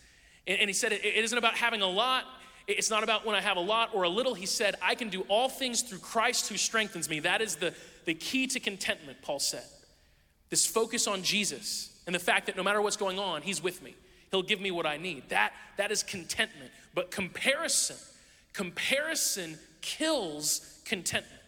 And, 0.48 0.60
and 0.60 0.70
he 0.70 0.74
said 0.74 0.92
it, 0.92 1.06
it 1.06 1.24
isn't 1.24 1.38
about 1.38 1.56
having 1.56 1.82
a 1.82 1.88
lot, 1.88 2.26
it's 2.68 2.90
not 2.90 3.04
about 3.04 3.26
when 3.26 3.38
I 3.38 3.42
have 3.42 3.56
a 3.56 3.62
lot 3.62 3.92
or 3.94 4.04
a 4.04 4.10
little. 4.10 4.34
He 4.34 4.46
said, 4.46 4.76
I 4.82 4.96
can 4.96 5.08
do 5.08 5.22
all 5.30 5.48
things 5.48 5.82
through 5.82 6.00
Christ 6.00 6.50
who 6.50 6.58
strengthens 6.58 7.10
me. 7.10 7.22
That 7.22 7.42
is 7.42 7.56
the, 7.56 7.74
the 8.04 8.14
key 8.14 8.48
to 8.48 8.60
contentment, 8.60 9.22
Paul 9.22 9.40
said. 9.40 9.64
This 10.50 10.66
focus 10.66 11.08
on 11.08 11.24
Jesus 11.24 11.90
and 12.06 12.16
the 12.16 12.20
fact 12.20 12.48
that 12.48 12.58
no 12.58 12.64
matter 12.64 12.82
what's 12.82 12.98
going 12.98 13.20
on, 13.20 13.42
He's 13.42 13.62
with 13.62 13.84
me. 13.84 13.96
He'll 14.32 14.44
give 14.44 14.62
me 14.62 14.72
what 14.72 14.86
I 14.86 14.98
need. 14.98 15.30
That, 15.30 15.54
that 15.78 15.92
is 15.92 16.04
contentment. 16.04 16.72
But 16.94 17.12
comparison, 17.12 17.98
comparison 18.54 19.58
kills 19.82 20.82
contentment. 20.86 21.42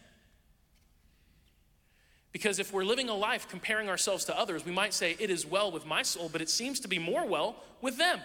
Because 2.32 2.58
if 2.58 2.72
we're 2.72 2.84
living 2.84 3.08
a 3.08 3.14
life 3.14 3.48
comparing 3.48 3.88
ourselves 3.88 4.24
to 4.24 4.38
others, 4.38 4.64
we 4.64 4.72
might 4.72 4.94
say, 4.94 5.16
It 5.18 5.30
is 5.30 5.46
well 5.46 5.70
with 5.70 5.84
my 5.84 6.02
soul, 6.02 6.28
but 6.30 6.40
it 6.40 6.48
seems 6.48 6.80
to 6.80 6.88
be 6.88 6.98
more 6.98 7.26
well 7.26 7.56
with 7.80 7.98
them. 7.98 8.20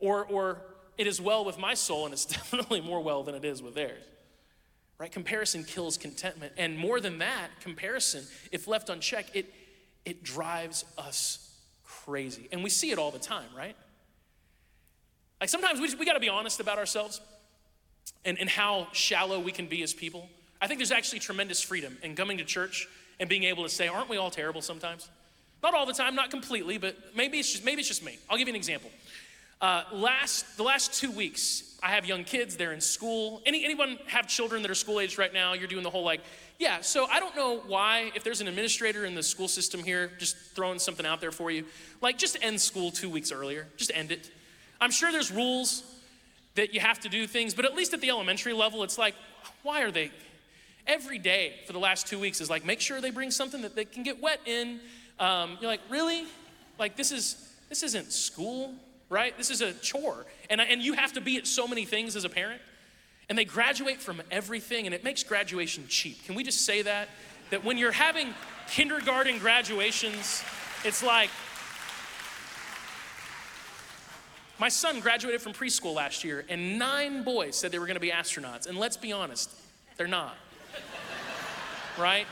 Or, 0.00 0.24
or 0.24 0.60
it 0.98 1.06
is 1.06 1.20
well 1.20 1.44
with 1.44 1.58
my 1.58 1.74
soul, 1.74 2.04
and 2.04 2.12
it's 2.12 2.24
definitely 2.24 2.80
more 2.80 3.02
well 3.02 3.22
than 3.22 3.34
it 3.34 3.44
is 3.44 3.62
with 3.62 3.74
theirs. 3.74 4.02
Right? 4.98 5.10
Comparison 5.10 5.64
kills 5.64 5.96
contentment. 5.96 6.52
And 6.56 6.78
more 6.78 7.00
than 7.00 7.18
that, 7.18 7.48
comparison, 7.60 8.24
if 8.52 8.68
left 8.68 8.88
unchecked, 8.88 9.34
it, 9.34 9.52
it 10.04 10.22
drives 10.22 10.84
us 10.96 11.58
crazy. 11.84 12.48
And 12.52 12.62
we 12.62 12.70
see 12.70 12.90
it 12.90 12.98
all 12.98 13.10
the 13.10 13.18
time, 13.18 13.48
right? 13.56 13.76
Like 15.40 15.50
sometimes 15.50 15.80
we, 15.80 15.92
we 15.96 16.06
got 16.06 16.14
to 16.14 16.20
be 16.20 16.28
honest 16.28 16.60
about 16.60 16.78
ourselves 16.78 17.20
and, 18.24 18.38
and 18.38 18.48
how 18.48 18.88
shallow 18.92 19.40
we 19.40 19.52
can 19.52 19.66
be 19.66 19.82
as 19.82 19.92
people. 19.92 20.28
I 20.60 20.66
think 20.66 20.78
there's 20.78 20.92
actually 20.92 21.18
tremendous 21.18 21.60
freedom 21.60 21.98
in 22.02 22.14
coming 22.14 22.38
to 22.38 22.44
church 22.44 22.88
and 23.20 23.28
being 23.28 23.44
able 23.44 23.64
to 23.64 23.68
say, 23.68 23.88
aren't 23.88 24.08
we 24.08 24.16
all 24.16 24.30
terrible 24.30 24.62
sometimes? 24.62 25.08
Not 25.62 25.74
all 25.74 25.86
the 25.86 25.92
time, 25.92 26.14
not 26.14 26.30
completely, 26.30 26.78
but 26.78 26.96
maybe 27.16 27.38
it's 27.38 27.50
just, 27.50 27.64
maybe 27.64 27.80
it's 27.80 27.88
just 27.88 28.04
me. 28.04 28.18
I'll 28.28 28.36
give 28.36 28.48
you 28.48 28.52
an 28.52 28.56
example. 28.56 28.90
Uh, 29.60 29.84
last, 29.92 30.56
the 30.56 30.62
last 30.62 30.92
two 30.94 31.10
weeks, 31.10 31.76
I 31.82 31.88
have 31.88 32.06
young 32.06 32.24
kids, 32.24 32.56
they're 32.56 32.72
in 32.72 32.80
school. 32.80 33.42
Any, 33.46 33.64
anyone 33.64 33.98
have 34.06 34.26
children 34.26 34.62
that 34.62 34.70
are 34.70 34.74
school 34.74 35.00
aged 35.00 35.18
right 35.18 35.32
now? 35.32 35.52
You're 35.52 35.68
doing 35.68 35.82
the 35.82 35.90
whole 35.90 36.04
like, 36.04 36.20
yeah, 36.58 36.80
so 36.80 37.06
I 37.06 37.20
don't 37.20 37.34
know 37.34 37.62
why, 37.66 38.12
if 38.14 38.24
there's 38.24 38.40
an 38.40 38.48
administrator 38.48 39.04
in 39.04 39.14
the 39.14 39.22
school 39.22 39.48
system 39.48 39.82
here, 39.82 40.12
just 40.18 40.36
throwing 40.54 40.78
something 40.78 41.04
out 41.04 41.20
there 41.20 41.32
for 41.32 41.50
you, 41.50 41.64
like 42.00 42.18
just 42.18 42.36
end 42.42 42.60
school 42.60 42.90
two 42.90 43.10
weeks 43.10 43.32
earlier, 43.32 43.66
just 43.76 43.90
end 43.94 44.12
it. 44.12 44.30
I'm 44.80 44.90
sure 44.90 45.12
there's 45.12 45.30
rules 45.30 45.82
that 46.54 46.72
you 46.72 46.80
have 46.80 47.00
to 47.00 47.08
do 47.08 47.26
things, 47.26 47.54
but 47.54 47.64
at 47.64 47.74
least 47.74 47.92
at 47.94 48.00
the 48.00 48.10
elementary 48.10 48.52
level, 48.52 48.82
it's 48.82 48.98
like, 48.98 49.14
why 49.62 49.82
are 49.82 49.90
they? 49.90 50.10
Every 50.86 51.18
day 51.18 51.54
for 51.66 51.72
the 51.72 51.78
last 51.78 52.06
two 52.06 52.18
weeks 52.18 52.40
is 52.40 52.50
like, 52.50 52.64
make 52.64 52.80
sure 52.80 53.00
they 53.00 53.10
bring 53.10 53.30
something 53.30 53.62
that 53.62 53.74
they 53.74 53.84
can 53.84 54.02
get 54.02 54.20
wet 54.20 54.40
in. 54.46 54.80
Um, 55.18 55.56
you're 55.60 55.70
like, 55.70 55.80
really? 55.88 56.24
Like 56.78 56.96
this 56.96 57.10
is 57.10 57.36
this 57.68 57.82
isn't 57.82 58.12
school 58.12 58.74
right? 59.14 59.38
This 59.38 59.50
is 59.50 59.60
a 59.60 59.72
chore. 59.74 60.26
And, 60.50 60.60
and 60.60 60.82
you 60.82 60.94
have 60.94 61.12
to 61.12 61.20
be 61.20 61.36
at 61.36 61.46
so 61.46 61.68
many 61.68 61.84
things 61.84 62.16
as 62.16 62.24
a 62.24 62.28
parent. 62.28 62.60
And 63.28 63.38
they 63.38 63.44
graduate 63.44 64.00
from 64.00 64.20
everything, 64.28 64.86
and 64.86 64.94
it 64.94 65.04
makes 65.04 65.22
graduation 65.22 65.84
cheap. 65.88 66.24
Can 66.26 66.34
we 66.34 66.42
just 66.42 66.66
say 66.66 66.82
that? 66.82 67.08
That 67.50 67.64
when 67.64 67.78
you're 67.78 67.92
having 67.92 68.34
kindergarten 68.68 69.38
graduations, 69.38 70.42
it's 70.84 71.00
like, 71.02 71.30
my 74.58 74.68
son 74.68 74.98
graduated 74.98 75.40
from 75.40 75.52
preschool 75.52 75.94
last 75.94 76.24
year, 76.24 76.44
and 76.48 76.76
nine 76.76 77.22
boys 77.22 77.54
said 77.54 77.70
they 77.70 77.78
were 77.78 77.86
gonna 77.86 78.00
be 78.00 78.10
astronauts. 78.10 78.66
And 78.66 78.76
let's 78.76 78.96
be 78.96 79.12
honest, 79.12 79.48
they're 79.96 80.08
not. 80.08 80.36
right? 81.98 82.26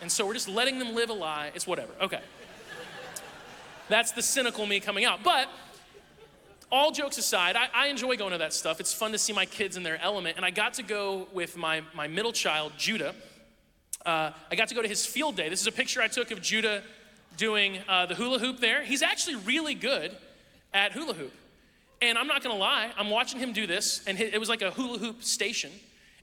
And 0.00 0.10
so 0.10 0.24
we're 0.24 0.34
just 0.34 0.48
letting 0.48 0.78
them 0.78 0.94
live 0.94 1.10
a 1.10 1.14
lie. 1.14 1.50
It's 1.56 1.66
whatever. 1.66 1.92
Okay. 2.00 2.20
That's 3.88 4.12
the 4.12 4.22
cynical 4.22 4.64
me 4.66 4.78
coming 4.78 5.04
out. 5.04 5.24
But 5.24 5.48
all 6.72 6.92
jokes 6.92 7.18
aside, 7.18 7.56
I, 7.56 7.68
I, 7.74 7.86
enjoy 7.88 8.16
going 8.16 8.32
to 8.32 8.38
that 8.38 8.52
stuff. 8.52 8.80
It's 8.80 8.94
fun 8.94 9.12
to 9.12 9.18
see 9.18 9.32
my 9.32 9.46
kids 9.46 9.76
in 9.76 9.82
their 9.82 10.00
element. 10.00 10.36
And 10.36 10.44
I 10.44 10.50
got 10.50 10.74
to 10.74 10.82
go 10.82 11.26
with 11.32 11.56
my, 11.56 11.82
my 11.94 12.06
middle 12.06 12.32
child, 12.32 12.72
Judah. 12.78 13.14
Uh, 14.06 14.30
I 14.50 14.54
got 14.54 14.68
to 14.68 14.74
go 14.74 14.82
to 14.82 14.88
his 14.88 15.04
field 15.04 15.36
day. 15.36 15.48
This 15.48 15.60
is 15.60 15.66
a 15.66 15.72
picture 15.72 16.00
I 16.00 16.08
took 16.08 16.30
of 16.30 16.40
Judah 16.40 16.82
doing 17.36 17.78
uh, 17.88 18.06
the 18.06 18.14
hula 18.14 18.38
hoop 18.38 18.60
there. 18.60 18.84
He's 18.84 19.02
actually 19.02 19.36
really 19.36 19.74
good 19.74 20.16
at 20.72 20.92
hula 20.92 21.14
hoop. 21.14 21.32
And 22.02 22.16
I'm 22.16 22.26
not 22.26 22.42
gonna 22.42 22.54
lie, 22.54 22.90
I'm 22.96 23.10
watching 23.10 23.38
him 23.40 23.52
do 23.52 23.66
this, 23.66 24.02
and 24.06 24.18
it 24.18 24.38
was 24.38 24.48
like 24.48 24.62
a 24.62 24.70
hula 24.70 24.98
hoop 24.98 25.22
station. 25.22 25.70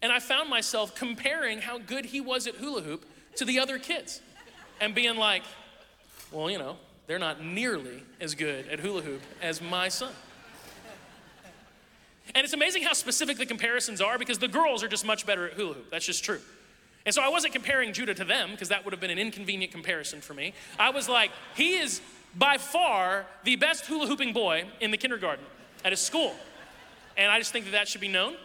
And 0.02 0.12
I 0.12 0.20
found 0.20 0.50
myself 0.50 0.96
comparing 0.96 1.60
how 1.60 1.78
good 1.78 2.06
he 2.06 2.22
was 2.22 2.48
at 2.48 2.56
hula 2.56 2.82
hoop 2.82 3.06
to 3.36 3.46
the 3.46 3.60
other 3.60 3.78
kids 3.78 4.22
and 4.80 4.96
being 4.96 5.18
like, 5.18 5.44
well, 6.32 6.50
you 6.50 6.58
know, 6.58 6.78
they're 7.06 7.20
not 7.20 7.44
nearly 7.44 8.04
as 8.20 8.36
good 8.36 8.68
at 8.68 8.80
hula 8.80 9.02
hoop 9.02 9.22
as 9.42 9.62
my 9.62 9.90
son. 9.90 10.12
And 12.36 12.44
it's 12.44 12.54
amazing 12.54 12.84
how 12.84 12.94
specific 12.94 13.38
the 13.38 13.46
comparisons 13.46 14.02
are 14.02 14.18
because 14.18 14.40
the 14.40 14.48
girls 14.48 14.84
are 14.84 14.88
just 14.88 15.06
much 15.06 15.26
better 15.26 15.48
at 15.48 15.54
hula 15.54 15.76
hoop. 15.76 15.92
That's 15.92 16.06
just 16.06 16.24
true. 16.24 16.40
And 17.06 17.16
so 17.16 17.22
I 17.22 17.30
wasn't 17.30 17.54
comparing 17.54 17.94
Judah 17.94 18.14
to 18.16 18.26
them 18.26 18.52
because 18.52 18.70
that 18.70 18.84
would 18.84 18.92
have 18.92 19.00
been 19.00 19.12
an 19.12 19.20
inconvenient 19.20 19.72
comparison 19.72 20.20
for 20.20 20.34
me. 20.34 20.54
I 20.78 20.90
was 20.90 21.08
like, 21.08 21.32
he 21.56 21.78
is 21.78 22.02
by 22.36 22.58
far 22.58 23.26
the 23.46 23.56
best 23.56 23.86
hula 23.86 24.08
hooping 24.08 24.34
boy 24.34 24.66
in 24.82 24.92
the 24.92 24.98
kindergarten 24.98 25.46
at 25.86 25.92
his 25.92 26.02
school. 26.02 26.36
And 27.16 27.32
I 27.32 27.40
just 27.40 27.52
think 27.52 27.66
that 27.66 27.72
that 27.72 27.88
should 27.88 28.02
be 28.02 28.10
known. 28.10 28.36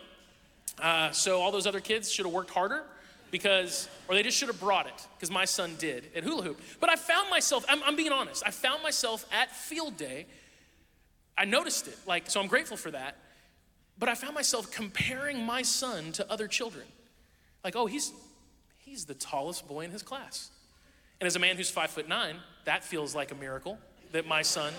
Uh, 0.80 1.10
so 1.10 1.40
all 1.40 1.50
those 1.50 1.66
other 1.66 1.80
kids 1.80 2.10
should 2.10 2.24
have 2.24 2.32
worked 2.32 2.50
harder 2.50 2.84
because, 3.30 3.88
or 4.08 4.14
they 4.14 4.22
just 4.22 4.38
should 4.38 4.48
have 4.48 4.60
brought 4.60 4.86
it 4.86 5.06
because 5.16 5.30
my 5.30 5.44
son 5.44 5.74
did 5.78 6.04
at 6.14 6.22
hula 6.22 6.42
hoop. 6.42 6.60
But 6.78 6.88
I 6.88 6.96
found 6.96 7.30
myself, 7.30 7.64
I'm, 7.68 7.82
I'm 7.82 7.96
being 7.96 8.12
honest, 8.12 8.42
I 8.46 8.52
found 8.52 8.82
myself 8.82 9.26
at 9.32 9.50
field 9.50 9.96
day. 9.96 10.26
I 11.36 11.46
noticed 11.46 11.88
it, 11.88 11.98
like, 12.06 12.30
so 12.30 12.40
I'm 12.40 12.46
grateful 12.46 12.76
for 12.76 12.90
that. 12.90 13.16
But 14.02 14.08
I 14.08 14.16
found 14.16 14.34
myself 14.34 14.72
comparing 14.72 15.46
my 15.46 15.62
son 15.62 16.10
to 16.14 16.28
other 16.28 16.48
children. 16.48 16.84
Like, 17.62 17.76
oh, 17.76 17.86
he's, 17.86 18.12
he's 18.78 19.04
the 19.04 19.14
tallest 19.14 19.68
boy 19.68 19.82
in 19.82 19.92
his 19.92 20.02
class. 20.02 20.50
And 21.20 21.26
as 21.28 21.36
a 21.36 21.38
man 21.38 21.56
who's 21.56 21.70
five 21.70 21.90
foot 21.90 22.08
nine, 22.08 22.34
that 22.64 22.82
feels 22.82 23.14
like 23.14 23.30
a 23.30 23.36
miracle 23.36 23.78
that 24.10 24.26
my 24.26 24.42
son 24.42 24.72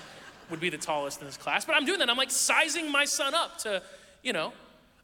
would 0.50 0.60
be 0.60 0.68
the 0.68 0.78
tallest 0.78 1.22
in 1.22 1.26
his 1.26 1.38
class. 1.38 1.64
But 1.64 1.78
I'm 1.78 1.86
doing 1.86 2.00
that. 2.00 2.10
I'm 2.10 2.18
like 2.18 2.32
sizing 2.32 2.92
my 2.92 3.06
son 3.06 3.34
up 3.34 3.60
to, 3.60 3.82
you 4.24 4.34
know, 4.34 4.52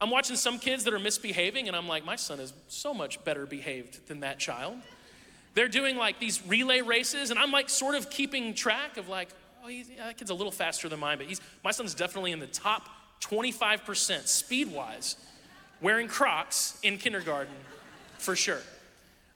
I'm 0.02 0.10
watching 0.10 0.36
some 0.36 0.60
kids 0.60 0.84
that 0.84 0.94
are 0.94 1.00
misbehaving, 1.00 1.70
and 1.70 1.78
I'm 1.78 1.88
like, 1.88 2.04
my 2.04 2.18
son 2.18 2.42
is 2.42 2.52
so 2.68 2.94
much 2.94 3.24
better 3.24 3.46
behaved 3.46 4.06
than 4.10 4.20
that 4.20 4.38
child. 4.38 4.76
They're 5.54 5.70
doing 5.70 5.96
like 5.96 6.20
these 6.20 6.46
relay 6.46 6.82
races, 6.82 7.30
and 7.30 7.40
I'm 7.40 7.54
like 7.54 7.70
sort 7.70 7.96
of 7.96 8.10
keeping 8.10 8.54
track 8.54 8.98
of 8.98 9.08
like, 9.08 9.30
oh, 9.64 9.70
yeah, 9.70 10.08
that 10.08 10.18
kid's 10.18 10.30
a 10.30 10.36
little 10.36 10.52
faster 10.52 10.90
than 10.90 11.00
mine, 11.00 11.20
but 11.20 11.28
he's 11.28 11.40
my 11.64 11.72
son's 11.72 11.94
definitely 11.96 12.34
in 12.34 12.42
the 12.42 12.48
top 12.48 12.90
25% 13.22 14.28
speed 14.28 14.72
wise 14.72 15.16
wearing 15.82 16.08
Crocs 16.08 16.80
in 16.84 16.98
kindergarten 16.98 17.54
for 18.18 18.36
sure. 18.36 18.62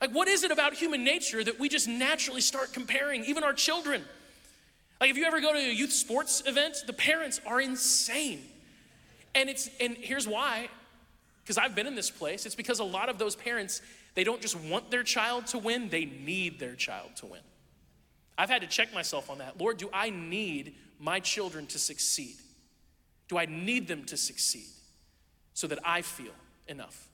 Like, 0.01 0.11
what 0.11 0.27
is 0.27 0.43
it 0.43 0.51
about 0.51 0.73
human 0.73 1.03
nature 1.03 1.43
that 1.43 1.59
we 1.59 1.69
just 1.69 1.87
naturally 1.87 2.41
start 2.41 2.73
comparing, 2.73 3.23
even 3.25 3.43
our 3.43 3.53
children? 3.53 4.03
Like, 4.99 5.09
if 5.09 5.17
you 5.17 5.25
ever 5.25 5.39
go 5.39 5.53
to 5.53 5.59
a 5.59 5.73
youth 5.73 5.93
sports 5.93 6.43
event, 6.45 6.83
the 6.85 6.93
parents 6.93 7.39
are 7.45 7.61
insane. 7.61 8.41
And 9.35 9.49
it's 9.49 9.69
and 9.79 9.95
here's 9.97 10.27
why. 10.27 10.67
Because 11.43 11.57
I've 11.57 11.75
been 11.75 11.87
in 11.87 11.95
this 11.95 12.09
place. 12.09 12.45
It's 12.45 12.55
because 12.55 12.79
a 12.79 12.85
lot 12.85 13.09
of 13.09 13.17
those 13.17 13.35
parents, 13.35 13.81
they 14.15 14.23
don't 14.23 14.41
just 14.41 14.59
want 14.59 14.91
their 14.91 15.03
child 15.03 15.47
to 15.47 15.57
win, 15.57 15.89
they 15.89 16.05
need 16.05 16.59
their 16.59 16.75
child 16.75 17.15
to 17.17 17.25
win. 17.25 17.41
I've 18.37 18.49
had 18.49 18.61
to 18.61 18.67
check 18.67 18.93
myself 18.93 19.29
on 19.29 19.37
that. 19.39 19.59
Lord, 19.59 19.77
do 19.77 19.89
I 19.93 20.09
need 20.09 20.75
my 20.99 21.19
children 21.19 21.65
to 21.67 21.79
succeed? 21.79 22.35
Do 23.27 23.37
I 23.37 23.45
need 23.45 23.87
them 23.87 24.03
to 24.05 24.17
succeed 24.17 24.67
so 25.53 25.67
that 25.67 25.79
I 25.83 26.01
feel 26.01 26.33
enough? 26.67 27.09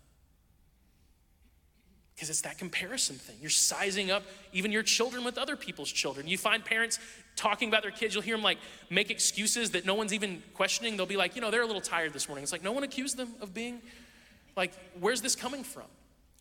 Because 2.15 2.29
it's 2.29 2.41
that 2.41 2.57
comparison 2.57 3.15
thing. 3.15 3.37
You're 3.39 3.49
sizing 3.49 4.11
up 4.11 4.23
even 4.51 4.73
your 4.73 4.83
children 4.83 5.23
with 5.23 5.37
other 5.37 5.55
people's 5.55 5.89
children. 5.89 6.27
You 6.27 6.37
find 6.37 6.65
parents 6.65 6.99
talking 7.37 7.69
about 7.69 7.81
their 7.81 7.91
kids, 7.91 8.13
you'll 8.13 8.23
hear 8.23 8.35
them 8.35 8.43
like 8.43 8.57
make 8.89 9.09
excuses 9.09 9.71
that 9.71 9.85
no 9.85 9.93
one's 9.93 10.13
even 10.13 10.43
questioning. 10.53 10.97
They'll 10.97 11.05
be 11.05 11.15
like, 11.15 11.35
you 11.35 11.41
know, 11.41 11.49
they're 11.49 11.61
a 11.61 11.65
little 11.65 11.81
tired 11.81 12.11
this 12.11 12.27
morning. 12.27 12.43
It's 12.43 12.51
like, 12.51 12.63
no 12.63 12.73
one 12.73 12.83
accused 12.83 13.15
them 13.15 13.29
of 13.39 13.53
being 13.53 13.81
like, 14.57 14.73
where's 14.99 15.21
this 15.21 15.35
coming 15.35 15.63
from? 15.63 15.85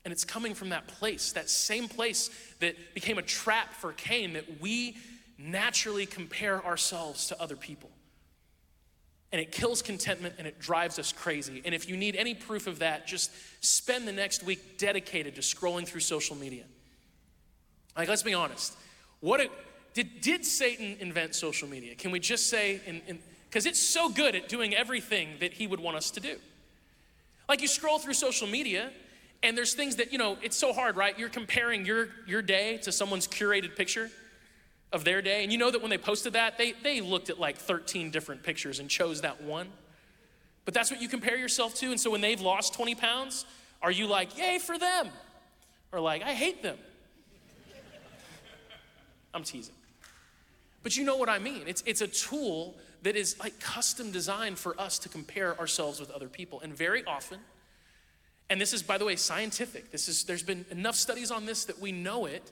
And 0.05 0.11
it's 0.11 0.25
coming 0.25 0.55
from 0.55 0.71
that 0.71 0.89
place, 0.89 1.33
that 1.33 1.49
same 1.49 1.87
place 1.87 2.31
that 2.59 2.75
became 2.95 3.19
a 3.19 3.23
trap 3.23 3.73
for 3.73 3.93
Cain, 3.93 4.33
that 4.33 4.61
we 4.61 4.97
naturally 5.39 6.07
compare 6.07 6.65
ourselves 6.65 7.29
to 7.29 7.41
other 7.41 7.55
people. 7.55 7.91
And 9.31 9.41
it 9.41 9.53
kills 9.53 9.83
contentment 9.83 10.37
and 10.39 10.47
it 10.47 10.59
drives 10.59 10.99
us 10.99 11.13
crazy. 11.13 11.61
And 11.65 11.75
if 11.75 11.89
you 11.89 11.97
need 11.97 12.17
any 12.17 12.35
proof 12.35 12.67
of 12.67 12.79
that, 12.79 13.07
just 13.07 13.31
spend 13.63 14.09
the 14.09 14.13
next 14.13 14.43
week 14.43 14.79
dedicated 14.79 15.35
to 15.35 15.43
scrolling 15.43 15.87
through 15.87 16.01
social 16.01 16.35
media. 16.35 16.65
Like, 17.97 18.09
let's 18.09 18.23
be 18.23 18.33
honest. 18.33 18.75
What 19.21 19.51
did, 19.93 20.21
did 20.23 20.47
Satan 20.47 20.97
invent 21.01 21.35
social 21.35 21.69
media? 21.69 21.95
Can 21.95 22.11
we 22.11 22.21
just 22.21 22.49
say, 22.49 22.81
because 23.51 23.67
it's 23.67 23.81
so 23.81 24.09
good 24.09 24.35
at 24.35 24.49
doing 24.49 24.75
everything 24.75 25.31
that 25.41 25.53
he 25.53 25.67
would 25.67 25.81
want 25.81 25.97
us 25.97 26.11
to 26.13 26.21
do? 26.21 26.37
Like, 27.49 27.61
you 27.61 27.69
scroll 27.69 27.99
through 27.99 28.15
social 28.15 28.47
media, 28.47 28.91
and 29.43 29.57
there's 29.59 29.75
things 29.75 29.97
that, 29.97 30.13
you 30.13 30.19
know, 30.19 30.39
it's 30.43 30.57
so 30.57 30.73
hard, 30.73 30.97
right? 30.97 31.19
You're 31.19 31.29
comparing 31.29 31.85
your, 31.85 32.09
your 32.27 32.41
day 32.41 32.79
to 32.79 32.93
someone's 32.93 33.27
curated 33.27 33.77
picture 33.77 34.11
of 34.93 35.05
their 35.05 35.21
day. 35.21 35.43
And 35.43 35.53
you 35.53 35.59
know 35.59 35.71
that 35.71 35.81
when 35.81 35.91
they 35.91 35.99
posted 35.99 36.33
that, 36.33 36.59
they, 36.59 36.73
they 36.83 37.01
looked 37.01 37.31
at 37.31 37.39
like 37.39 37.59
13 37.59 38.11
different 38.11 38.43
pictures 38.43 38.79
and 38.79 38.89
chose 38.89 39.21
that 39.21 39.43
one. 39.43 39.69
But 40.65 40.75
that's 40.75 40.91
what 40.91 41.01
you 41.01 41.09
compare 41.09 41.37
yourself 41.37 41.75
to. 41.77 41.91
And 41.91 42.01
so 42.01 42.11
when 42.11 42.21
they've 42.21 42.41
lost 42.41 42.75
20 42.75 42.95
pounds, 42.95 43.45
are 43.83 43.91
you 43.91 44.07
like, 44.07 44.37
yay 44.37 44.59
for 44.59 44.79
them? 44.79 45.09
Or 45.93 46.01
like, 46.01 46.23
I 46.23 46.35
hate 46.35 46.63
them? 46.63 46.77
I'm 49.35 49.45
teasing. 49.45 49.75
But 50.83 50.97
you 50.97 51.05
know 51.05 51.17
what 51.17 51.29
I 51.29 51.39
mean. 51.39 51.63
It's, 51.67 51.83
it's 51.87 52.01
a 52.01 52.09
tool 52.09 52.77
that 53.03 53.17
is 53.17 53.39
like 53.39 53.59
custom 53.61 54.11
designed 54.11 54.59
for 54.59 54.79
us 54.81 54.99
to 55.01 55.09
compare 55.09 55.59
ourselves 55.59 56.01
with 56.01 56.11
other 56.11 56.29
people. 56.29 56.61
And 56.61 56.77
very 56.77 57.05
often, 57.05 57.39
and 58.51 58.61
this 58.61 58.73
is, 58.73 58.83
by 58.83 58.99
the 58.99 59.05
way, 59.05 59.17
scientific. 59.17 59.91
This 59.91 60.09
is, 60.09 60.25
there's 60.25 60.43
been 60.43 60.65
enough 60.71 60.97
studies 60.97 61.31
on 61.31 61.47
this 61.47 61.65
that 61.67 61.79
we 61.79 61.93
know 61.93 62.27
it, 62.27 62.51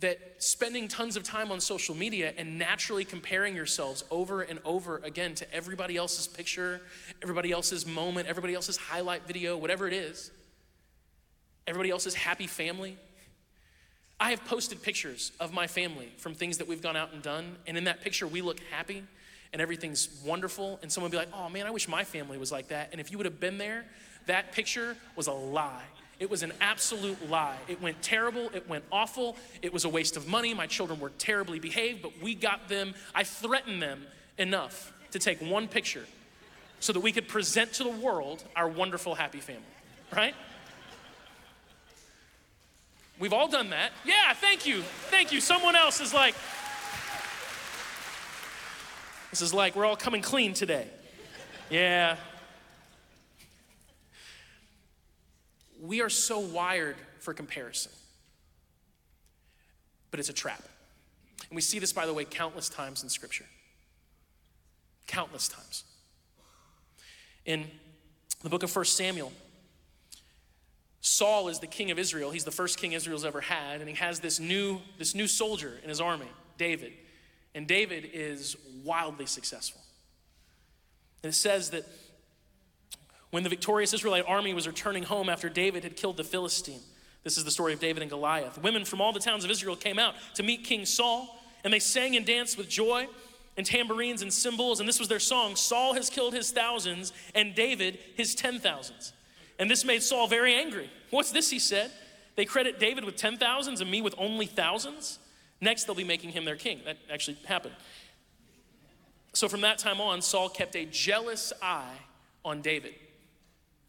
that 0.00 0.18
spending 0.38 0.86
tons 0.86 1.16
of 1.16 1.24
time 1.24 1.50
on 1.50 1.60
social 1.60 1.94
media 1.94 2.32
and 2.38 2.58
naturally 2.58 3.04
comparing 3.04 3.56
yourselves 3.56 4.04
over 4.10 4.42
and 4.42 4.60
over 4.64 4.98
again 4.98 5.34
to 5.34 5.54
everybody 5.54 5.96
else's 5.96 6.28
picture, 6.28 6.80
everybody 7.22 7.50
else's 7.50 7.84
moment, 7.84 8.28
everybody 8.28 8.54
else's 8.54 8.76
highlight 8.76 9.26
video, 9.26 9.56
whatever 9.56 9.88
it 9.88 9.92
is, 9.92 10.30
everybody 11.66 11.90
else's 11.90 12.14
happy 12.14 12.46
family. 12.46 12.96
I 14.20 14.30
have 14.30 14.44
posted 14.44 14.82
pictures 14.82 15.32
of 15.40 15.52
my 15.52 15.66
family 15.66 16.12
from 16.16 16.34
things 16.34 16.58
that 16.58 16.68
we've 16.68 16.82
gone 16.82 16.96
out 16.96 17.12
and 17.12 17.22
done, 17.22 17.56
and 17.66 17.76
in 17.76 17.84
that 17.84 18.00
picture, 18.00 18.26
we 18.26 18.40
look 18.40 18.60
happy 18.70 19.02
and 19.52 19.62
everything's 19.62 20.20
wonderful, 20.24 20.78
and 20.82 20.92
someone 20.92 21.10
would 21.10 21.12
be 21.12 21.18
like, 21.18 21.34
oh 21.34 21.48
man, 21.48 21.66
I 21.66 21.70
wish 21.70 21.88
my 21.88 22.04
family 22.04 22.38
was 22.38 22.52
like 22.52 22.68
that. 22.68 22.90
And 22.92 23.00
if 23.00 23.10
you 23.10 23.18
would 23.18 23.24
have 23.24 23.40
been 23.40 23.58
there, 23.58 23.84
that 24.26 24.52
picture 24.52 24.96
was 25.16 25.26
a 25.26 25.32
lie. 25.32 25.84
It 26.20 26.28
was 26.28 26.42
an 26.42 26.52
absolute 26.60 27.30
lie. 27.30 27.56
It 27.68 27.80
went 27.80 28.02
terrible. 28.02 28.50
It 28.52 28.68
went 28.68 28.84
awful. 28.90 29.36
It 29.62 29.72
was 29.72 29.84
a 29.84 29.88
waste 29.88 30.16
of 30.16 30.26
money. 30.26 30.52
My 30.52 30.66
children 30.66 30.98
were 30.98 31.10
terribly 31.10 31.60
behaved, 31.60 32.02
but 32.02 32.12
we 32.20 32.34
got 32.34 32.68
them, 32.68 32.94
I 33.14 33.24
threatened 33.24 33.80
them 33.80 34.04
enough 34.36 34.92
to 35.12 35.18
take 35.18 35.40
one 35.40 35.68
picture 35.68 36.04
so 36.80 36.92
that 36.92 37.00
we 37.00 37.12
could 37.12 37.28
present 37.28 37.72
to 37.74 37.84
the 37.84 37.90
world 37.90 38.44
our 38.56 38.68
wonderful, 38.68 39.14
happy 39.14 39.40
family, 39.40 39.62
right? 40.14 40.34
We've 43.18 43.32
all 43.32 43.48
done 43.48 43.70
that. 43.70 43.90
Yeah, 44.04 44.32
thank 44.34 44.66
you. 44.66 44.82
Thank 45.10 45.32
you. 45.32 45.40
Someone 45.40 45.74
else 45.74 46.00
is 46.00 46.14
like, 46.14 46.34
this 49.30 49.42
is 49.42 49.52
like, 49.52 49.74
we're 49.74 49.84
all 49.84 49.96
coming 49.96 50.22
clean 50.22 50.54
today. 50.54 50.86
Yeah, 51.68 52.16
we 55.80 56.00
are 56.00 56.08
so 56.08 56.38
wired 56.38 56.96
for 57.20 57.34
comparison. 57.34 57.92
But 60.10 60.20
it's 60.20 60.28
a 60.28 60.34
trap. 60.34 60.62
And 61.48 61.56
we 61.56 61.62
see 61.62 61.78
this, 61.78 61.92
by 61.92 62.06
the 62.06 62.14
way, 62.14 62.24
countless 62.24 62.68
times 62.68 63.02
in 63.02 63.08
Scripture. 63.08 63.46
Countless 65.06 65.48
times. 65.48 65.84
In 67.44 67.66
the 68.42 68.50
book 68.50 68.62
of 68.62 68.74
1 68.74 68.84
Samuel, 68.84 69.32
Saul 71.00 71.48
is 71.48 71.58
the 71.58 71.66
king 71.66 71.90
of 71.90 71.98
Israel. 71.98 72.30
He's 72.30 72.44
the 72.44 72.50
first 72.50 72.78
king 72.78 72.92
Israel's 72.92 73.24
ever 73.24 73.40
had, 73.40 73.80
and 73.80 73.88
he 73.88 73.94
has 73.94 74.20
this 74.20 74.38
new, 74.38 74.80
this 74.98 75.14
new 75.14 75.26
soldier 75.26 75.78
in 75.82 75.88
his 75.88 76.00
army, 76.00 76.28
David. 76.58 76.92
And 77.54 77.66
David 77.66 78.10
is 78.12 78.56
wildly 78.84 79.26
successful. 79.26 79.80
And 81.22 81.30
it 81.30 81.36
says 81.36 81.70
that 81.70 81.84
when 83.30 83.42
the 83.42 83.48
victorious 83.48 83.92
Israelite 83.92 84.24
army 84.26 84.54
was 84.54 84.66
returning 84.66 85.02
home 85.02 85.28
after 85.28 85.48
David 85.48 85.82
had 85.84 85.96
killed 85.96 86.16
the 86.16 86.24
Philistine. 86.24 86.80
This 87.24 87.36
is 87.36 87.44
the 87.44 87.50
story 87.50 87.72
of 87.72 87.80
David 87.80 88.02
and 88.02 88.10
Goliath. 88.10 88.62
Women 88.62 88.84
from 88.84 89.00
all 89.00 89.12
the 89.12 89.20
towns 89.20 89.44
of 89.44 89.50
Israel 89.50 89.76
came 89.76 89.98
out 89.98 90.14
to 90.34 90.42
meet 90.42 90.64
King 90.64 90.86
Saul, 90.86 91.38
and 91.64 91.72
they 91.72 91.78
sang 91.78 92.16
and 92.16 92.24
danced 92.24 92.56
with 92.56 92.68
joy 92.68 93.06
and 93.56 93.66
tambourines 93.66 94.22
and 94.22 94.32
cymbals, 94.32 94.78
and 94.80 94.88
this 94.88 95.00
was 95.00 95.08
their 95.08 95.18
song 95.18 95.56
Saul 95.56 95.94
has 95.94 96.08
killed 96.08 96.32
his 96.32 96.52
thousands, 96.52 97.12
and 97.34 97.54
David 97.54 97.98
his 98.14 98.34
ten 98.34 98.60
thousands. 98.60 99.12
And 99.58 99.68
this 99.68 99.84
made 99.84 100.02
Saul 100.02 100.28
very 100.28 100.54
angry. 100.54 100.88
What's 101.10 101.32
this, 101.32 101.50
he 101.50 101.58
said? 101.58 101.90
They 102.36 102.44
credit 102.44 102.78
David 102.78 103.04
with 103.04 103.16
ten 103.16 103.36
thousands 103.36 103.80
and 103.80 103.90
me 103.90 104.00
with 104.00 104.14
only 104.16 104.46
thousands? 104.46 105.18
Next, 105.60 105.84
they'll 105.84 105.96
be 105.96 106.04
making 106.04 106.30
him 106.30 106.44
their 106.44 106.54
king. 106.54 106.80
That 106.84 106.98
actually 107.12 107.36
happened. 107.46 107.74
So 109.32 109.48
from 109.48 109.62
that 109.62 109.78
time 109.78 110.00
on, 110.00 110.22
Saul 110.22 110.48
kept 110.48 110.76
a 110.76 110.84
jealous 110.84 111.52
eye 111.60 111.96
on 112.44 112.62
David. 112.62 112.94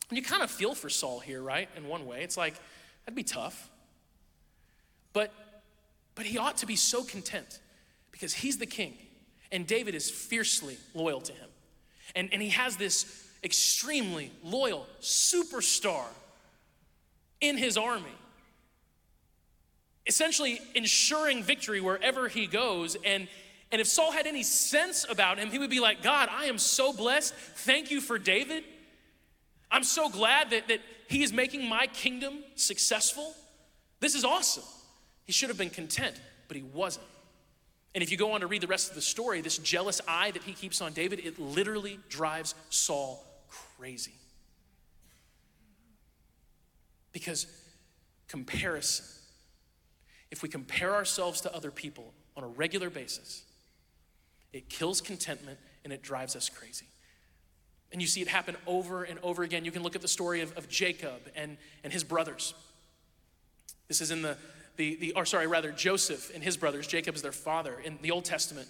And 0.10 0.18
you 0.18 0.24
kind 0.24 0.42
of 0.42 0.50
feel 0.50 0.74
for 0.74 0.90
Saul 0.90 1.20
here, 1.20 1.42
right? 1.42 1.70
In 1.78 1.88
one 1.88 2.06
way, 2.06 2.24
it's 2.24 2.38
like, 2.38 2.56
that'd 3.06 3.16
be 3.16 3.24
tough. 3.24 3.70
But, 5.14 5.32
but 6.16 6.26
he 6.26 6.38
ought 6.38 6.58
to 6.58 6.66
be 6.66 6.76
so 6.76 7.04
content 7.04 7.60
because 8.12 8.34
he's 8.34 8.58
the 8.58 8.66
king 8.66 8.94
and 9.52 9.66
David 9.66 9.96
is 9.96 10.10
fiercely 10.10 10.78
loyal 10.94 11.22
to 11.22 11.34
him. 11.34 11.50
And, 12.16 12.30
and 12.32 12.42
he 12.42 12.50
has 12.50 12.76
this 12.76 13.28
extremely 13.44 14.32
loyal 14.44 14.88
superstar 15.02 16.06
in 17.42 17.58
his 17.58 17.78
army, 17.78 18.06
essentially 20.06 20.60
ensuring 20.76 21.44
victory 21.44 21.82
wherever 21.82 22.28
he 22.28 22.48
goes. 22.48 22.98
And, 23.06 23.28
and 23.72 23.80
if 23.80 23.88
Saul 23.88 24.12
had 24.12 24.28
any 24.28 24.44
sense 24.44 25.06
about 25.10 25.38
him, 25.38 25.50
he 25.50 25.60
would 25.60 25.70
be 25.70 25.80
like, 25.80 26.04
God, 26.04 26.30
I 26.32 26.46
am 26.46 26.58
so 26.58 26.92
blessed. 26.92 27.34
Thank 27.34 27.92
you 27.92 28.02
for 28.02 28.18
David. 28.18 28.64
I'm 29.72 29.84
so 29.84 30.10
glad 30.10 30.50
that, 30.50 30.68
that 30.68 30.80
he 31.08 31.24
is 31.24 31.32
making 31.32 31.68
my 31.68 31.88
kingdom 31.88 32.40
successful. 32.56 33.36
This 34.00 34.16
is 34.16 34.26
awesome. 34.26 34.64
He 35.26 35.32
should 35.32 35.50
have 35.50 35.58
been 35.58 35.70
content, 35.70 36.20
but 36.48 36.58
he 36.58 36.64
wasn't. 36.64 37.06
And 37.94 38.04
if 38.04 38.12
you 38.12 38.18
go 38.18 38.34
on 38.34 38.42
to 38.42 38.48
read 38.48 38.62
the 38.62 38.68
rest 38.68 38.90
of 38.90 38.96
the 38.96 39.02
story, 39.02 39.42
this 39.42 39.58
jealous 39.58 40.00
eye 40.08 40.32
that 40.32 40.44
he 40.44 40.54
keeps 40.54 40.82
on 40.82 40.94
David, 40.94 41.20
it 41.24 41.40
literally 41.40 42.00
drives 42.10 42.56
Saul 42.70 43.24
crazy. 43.48 44.14
Because 47.12 47.48
comparison, 48.28 49.06
if 50.32 50.44
we 50.44 50.50
compare 50.50 50.94
ourselves 50.94 51.42
to 51.42 51.54
other 51.54 51.72
people 51.72 52.14
on 52.38 52.44
a 52.44 52.48
regular 52.48 52.90
basis, 52.90 53.44
it 54.54 54.70
kills 54.70 55.02
contentment 55.02 55.60
and 55.84 55.92
it 55.92 56.04
drives 56.04 56.36
us 56.36 56.50
crazy. 56.50 56.86
And 57.92 58.02
you 58.02 58.08
see 58.08 58.22
it 58.22 58.28
happen 58.28 58.56
over 58.68 59.04
and 59.04 59.20
over 59.24 59.44
again. 59.44 59.66
You 59.66 59.72
can 59.72 59.84
look 59.84 59.96
at 59.96 60.02
the 60.02 60.08
story 60.08 60.42
of, 60.42 60.56
of 60.58 60.70
Jacob 60.70 61.22
and, 61.36 61.58
and 61.84 61.92
his 61.92 62.04
brothers. 62.04 62.54
This 63.88 64.02
is 64.02 64.12
in 64.12 64.22
the, 64.22 64.38
the, 64.78 64.96
the, 64.96 65.14
or 65.16 65.26
sorry, 65.26 65.48
rather, 65.48 65.72
Joseph 65.72 66.32
and 66.34 66.44
his 66.44 66.56
brothers. 66.56 66.86
Jacob 66.86 67.16
is 67.16 67.22
their 67.22 67.32
father 67.32 67.80
in 67.84 67.98
the 68.02 68.12
Old 68.12 68.26
Testament. 68.26 68.68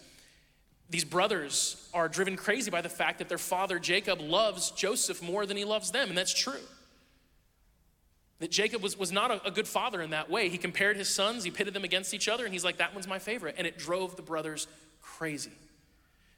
These 0.89 1.03
brothers 1.03 1.89
are 1.93 2.07
driven 2.07 2.35
crazy 2.35 2.71
by 2.71 2.81
the 2.81 2.89
fact 2.89 3.19
that 3.19 3.29
their 3.29 3.37
father 3.37 3.77
Jacob 3.77 4.21
loves 4.21 4.71
Joseph 4.71 5.21
more 5.21 5.45
than 5.45 5.57
he 5.57 5.65
loves 5.65 5.91
them, 5.91 6.09
and 6.09 6.17
that's 6.17 6.33
true. 6.33 6.61
That 8.39 8.49
Jacob 8.49 8.81
was, 8.81 8.97
was 8.97 9.11
not 9.11 9.29
a, 9.31 9.45
a 9.45 9.51
good 9.51 9.67
father 9.67 10.01
in 10.01 10.11
that 10.11 10.29
way. 10.29 10.47
He 10.47 10.57
compared 10.57 10.95
his 10.95 11.09
sons, 11.09 11.43
he 11.43 11.51
pitted 11.51 11.73
them 11.73 11.83
against 11.83 12.13
each 12.13 12.29
other, 12.29 12.45
and 12.45 12.53
he's 12.53 12.63
like, 12.63 12.77
that 12.77 12.93
one's 12.93 13.07
my 13.07 13.19
favorite. 13.19 13.55
And 13.57 13.67
it 13.67 13.77
drove 13.77 14.15
the 14.15 14.21
brothers 14.21 14.67
crazy 15.01 15.51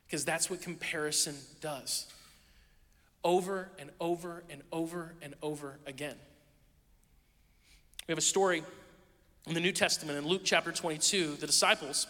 because 0.07 0.25
that's 0.25 0.49
what 0.49 0.61
comparison 0.61 1.35
does 1.61 2.11
over 3.23 3.69
and 3.79 3.89
over 3.99 4.43
and 4.49 4.61
over 4.71 5.13
and 5.21 5.35
over 5.41 5.79
again. 5.85 6.15
We 8.07 8.11
have 8.11 8.17
a 8.17 8.21
story 8.21 8.63
in 9.47 9.53
the 9.53 9.59
New 9.59 9.71
Testament 9.71 10.17
in 10.17 10.27
Luke 10.27 10.41
chapter 10.43 10.71
22. 10.71 11.35
The 11.35 11.47
disciples 11.47 12.07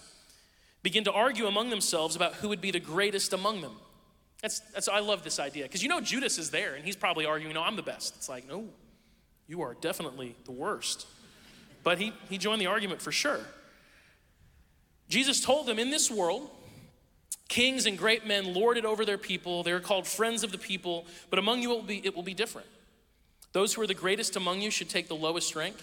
begin 0.83 1.03
to 1.03 1.11
argue 1.11 1.47
among 1.47 1.69
themselves 1.69 2.15
about 2.15 2.35
who 2.35 2.49
would 2.49 2.61
be 2.61 2.71
the 2.71 2.79
greatest 2.79 3.33
among 3.33 3.61
them. 3.61 3.75
That's, 4.41 4.59
that's 4.59 4.87
I 4.87 4.99
love 4.99 5.23
this 5.23 5.39
idea 5.39 5.63
because 5.63 5.83
you 5.83 5.89
know 5.89 6.01
Judas 6.01 6.37
is 6.37 6.49
there 6.49 6.73
and 6.73 6.83
he's 6.83 6.95
probably 6.95 7.25
arguing, 7.25 7.53
no, 7.53 7.61
I'm 7.61 7.75
the 7.75 7.83
best. 7.83 8.15
It's 8.15 8.29
like, 8.29 8.47
no, 8.47 8.65
you 9.47 9.61
are 9.61 9.75
definitely 9.79 10.35
the 10.45 10.51
worst. 10.51 11.05
But 11.83 11.99
he, 11.99 12.13
he 12.29 12.37
joined 12.37 12.61
the 12.61 12.67
argument 12.67 13.01
for 13.01 13.11
sure. 13.11 13.39
Jesus 15.09 15.41
told 15.41 15.67
them, 15.67 15.77
in 15.77 15.89
this 15.89 16.09
world, 16.09 16.49
kings 17.51 17.85
and 17.85 17.97
great 17.97 18.25
men 18.25 18.53
lord 18.53 18.77
it 18.77 18.85
over 18.85 19.03
their 19.03 19.17
people. 19.17 19.61
They 19.61 19.73
are 19.73 19.81
called 19.81 20.07
friends 20.07 20.43
of 20.43 20.53
the 20.53 20.57
people, 20.57 21.05
but 21.29 21.37
among 21.37 21.61
you 21.61 21.73
it 21.73 21.75
will 21.75 21.83
be, 21.83 22.05
it 22.05 22.15
will 22.15 22.23
be 22.23 22.33
different. 22.33 22.67
Those 23.51 23.73
who 23.73 23.81
are 23.81 23.87
the 23.87 23.93
greatest 23.93 24.37
among 24.37 24.61
you 24.61 24.71
should 24.71 24.89
take 24.89 25.09
the 25.09 25.15
lowest 25.15 25.53
rank, 25.53 25.75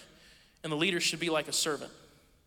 and 0.63 0.71
the 0.71 0.75
leader 0.75 0.99
should 0.99 1.19
be 1.19 1.29
like 1.29 1.47
a 1.47 1.53
servant. 1.53 1.91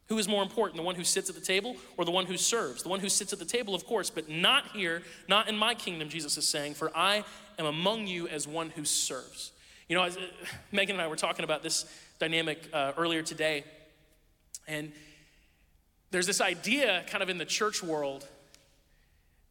Who 0.08 0.18
is 0.18 0.26
more 0.26 0.42
important, 0.42 0.76
the 0.76 0.82
one 0.82 0.96
who 0.96 1.04
sits 1.04 1.30
at 1.30 1.36
the 1.36 1.40
table 1.40 1.76
or 1.96 2.04
the 2.04 2.10
one 2.10 2.26
who 2.26 2.36
serves? 2.36 2.82
The 2.82 2.88
one 2.88 2.98
who 2.98 3.08
sits 3.08 3.32
at 3.32 3.38
the 3.38 3.44
table, 3.44 3.76
of 3.76 3.86
course, 3.86 4.10
but 4.10 4.28
not 4.28 4.66
here, 4.72 5.02
not 5.28 5.48
in 5.48 5.56
my 5.56 5.74
kingdom, 5.74 6.08
Jesus 6.08 6.36
is 6.36 6.48
saying, 6.48 6.74
for 6.74 6.90
I 6.92 7.22
am 7.60 7.66
among 7.66 8.08
you 8.08 8.26
as 8.26 8.48
one 8.48 8.70
who 8.70 8.84
serves. 8.84 9.52
You 9.88 9.94
know, 9.94 10.02
as, 10.02 10.16
uh, 10.16 10.22
Megan 10.72 10.96
and 10.96 11.02
I 11.02 11.06
were 11.06 11.14
talking 11.14 11.44
about 11.44 11.62
this 11.62 11.86
dynamic 12.18 12.58
uh, 12.72 12.92
earlier 12.96 13.22
today, 13.22 13.62
and 14.66 14.90
there's 16.10 16.26
this 16.26 16.40
idea 16.40 17.04
kind 17.06 17.22
of 17.22 17.28
in 17.28 17.38
the 17.38 17.44
church 17.44 17.84
world 17.84 18.26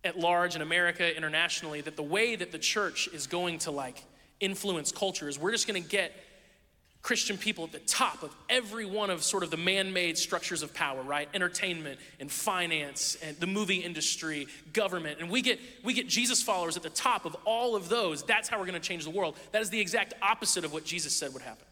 at 0.04 0.18
large 0.18 0.56
in 0.56 0.62
America, 0.62 1.16
internationally, 1.16 1.82
that 1.82 1.96
the 1.96 2.04
way 2.04 2.36
that 2.36 2.52
the 2.52 2.60
church 2.60 3.08
is 3.14 3.28
going 3.28 3.60
to 3.60 3.72
like 3.72 4.04
influence 4.40 4.92
culture 4.92 5.30
is 5.30 5.38
we're 5.38 5.52
just 5.52 5.68
going 5.68 5.82
to 5.82 5.88
get 5.88 6.12
Christian 7.02 7.38
people 7.38 7.64
at 7.64 7.72
the 7.72 7.80
top 7.80 8.22
of 8.22 8.36
every 8.48 8.86
one 8.86 9.10
of 9.10 9.24
sort 9.24 9.44
of 9.44 9.50
the 9.50 9.58
man 9.58 9.92
made 9.92 10.18
structures 10.18 10.62
of 10.62 10.72
power, 10.74 11.02
right? 11.02 11.28
Entertainment 11.34 12.00
and 12.20 12.32
finance 12.32 13.18
and 13.24 13.36
the 13.38 13.48
movie 13.48 13.78
industry, 13.78 14.48
government. 14.72 15.20
And 15.20 15.30
we 15.30 15.42
get, 15.42 15.60
we 15.84 15.94
get 15.94 16.08
Jesus 16.08 16.44
followers 16.44 16.78
at 16.78 16.84
the 16.84 16.92
top 16.92 17.26
of 17.26 17.36
all 17.44 17.76
of 17.76 17.90
those. 17.90 18.22
That's 18.22 18.48
how 18.48 18.60
we're 18.60 18.68
going 18.68 18.80
to 18.80 18.88
change 18.88 19.04
the 19.04 19.10
world. 19.10 19.36
That 19.52 19.64
is 19.64 19.72
the 19.72 19.80
exact 19.80 20.14
opposite 20.22 20.64
of 20.64 20.74
what 20.74 20.86
Jesus 20.86 21.16
said 21.16 21.34
would 21.34 21.42
happen. 21.42 21.66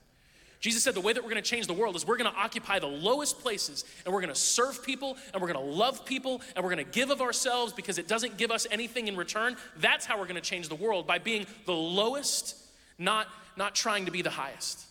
Jesus 0.60 0.84
said 0.84 0.94
the 0.94 1.02
way 1.02 1.14
that 1.14 1.24
we're 1.24 1.30
going 1.30 1.42
to 1.42 1.50
change 1.50 1.68
the 1.68 1.74
world 1.74 1.96
is 1.96 2.06
we're 2.06 2.18
going 2.18 2.32
to 2.32 2.38
occupy 2.38 2.80
the 2.80 2.88
lowest 2.88 3.40
places 3.40 3.86
and 4.04 4.14
we're 4.14 4.20
going 4.20 4.34
to 4.34 4.40
serve 4.40 4.84
people 4.84 5.18
and 5.34 5.42
we're 5.42 5.52
going 5.52 5.66
to 5.66 5.74
love 5.74 6.06
people 6.06 6.42
and 6.56 6.64
we're 6.64 6.72
going 6.74 6.86
to 6.86 6.92
give 6.92 7.12
of 7.12 7.22
ourselves 7.22 7.72
because 7.72 7.98
it 7.98 8.10
doesn't 8.10 8.38
give 8.38 8.52
us 8.52 8.68
anything 8.70 9.08
in 9.08 9.16
return. 9.16 9.56
That's 9.78 10.06
how 10.06 10.18
we're 10.18 10.26
going 10.26 10.36
to 10.36 10.42
change 10.42 10.68
the 10.68 10.76
world 10.76 11.08
by 11.08 11.18
being 11.18 11.46
the 11.66 11.74
lowest, 11.74 12.58
not, 12.98 13.28
not 13.56 13.74
trying 13.74 14.06
to 14.06 14.12
be 14.12 14.22
the 14.22 14.30
highest. 14.30 14.86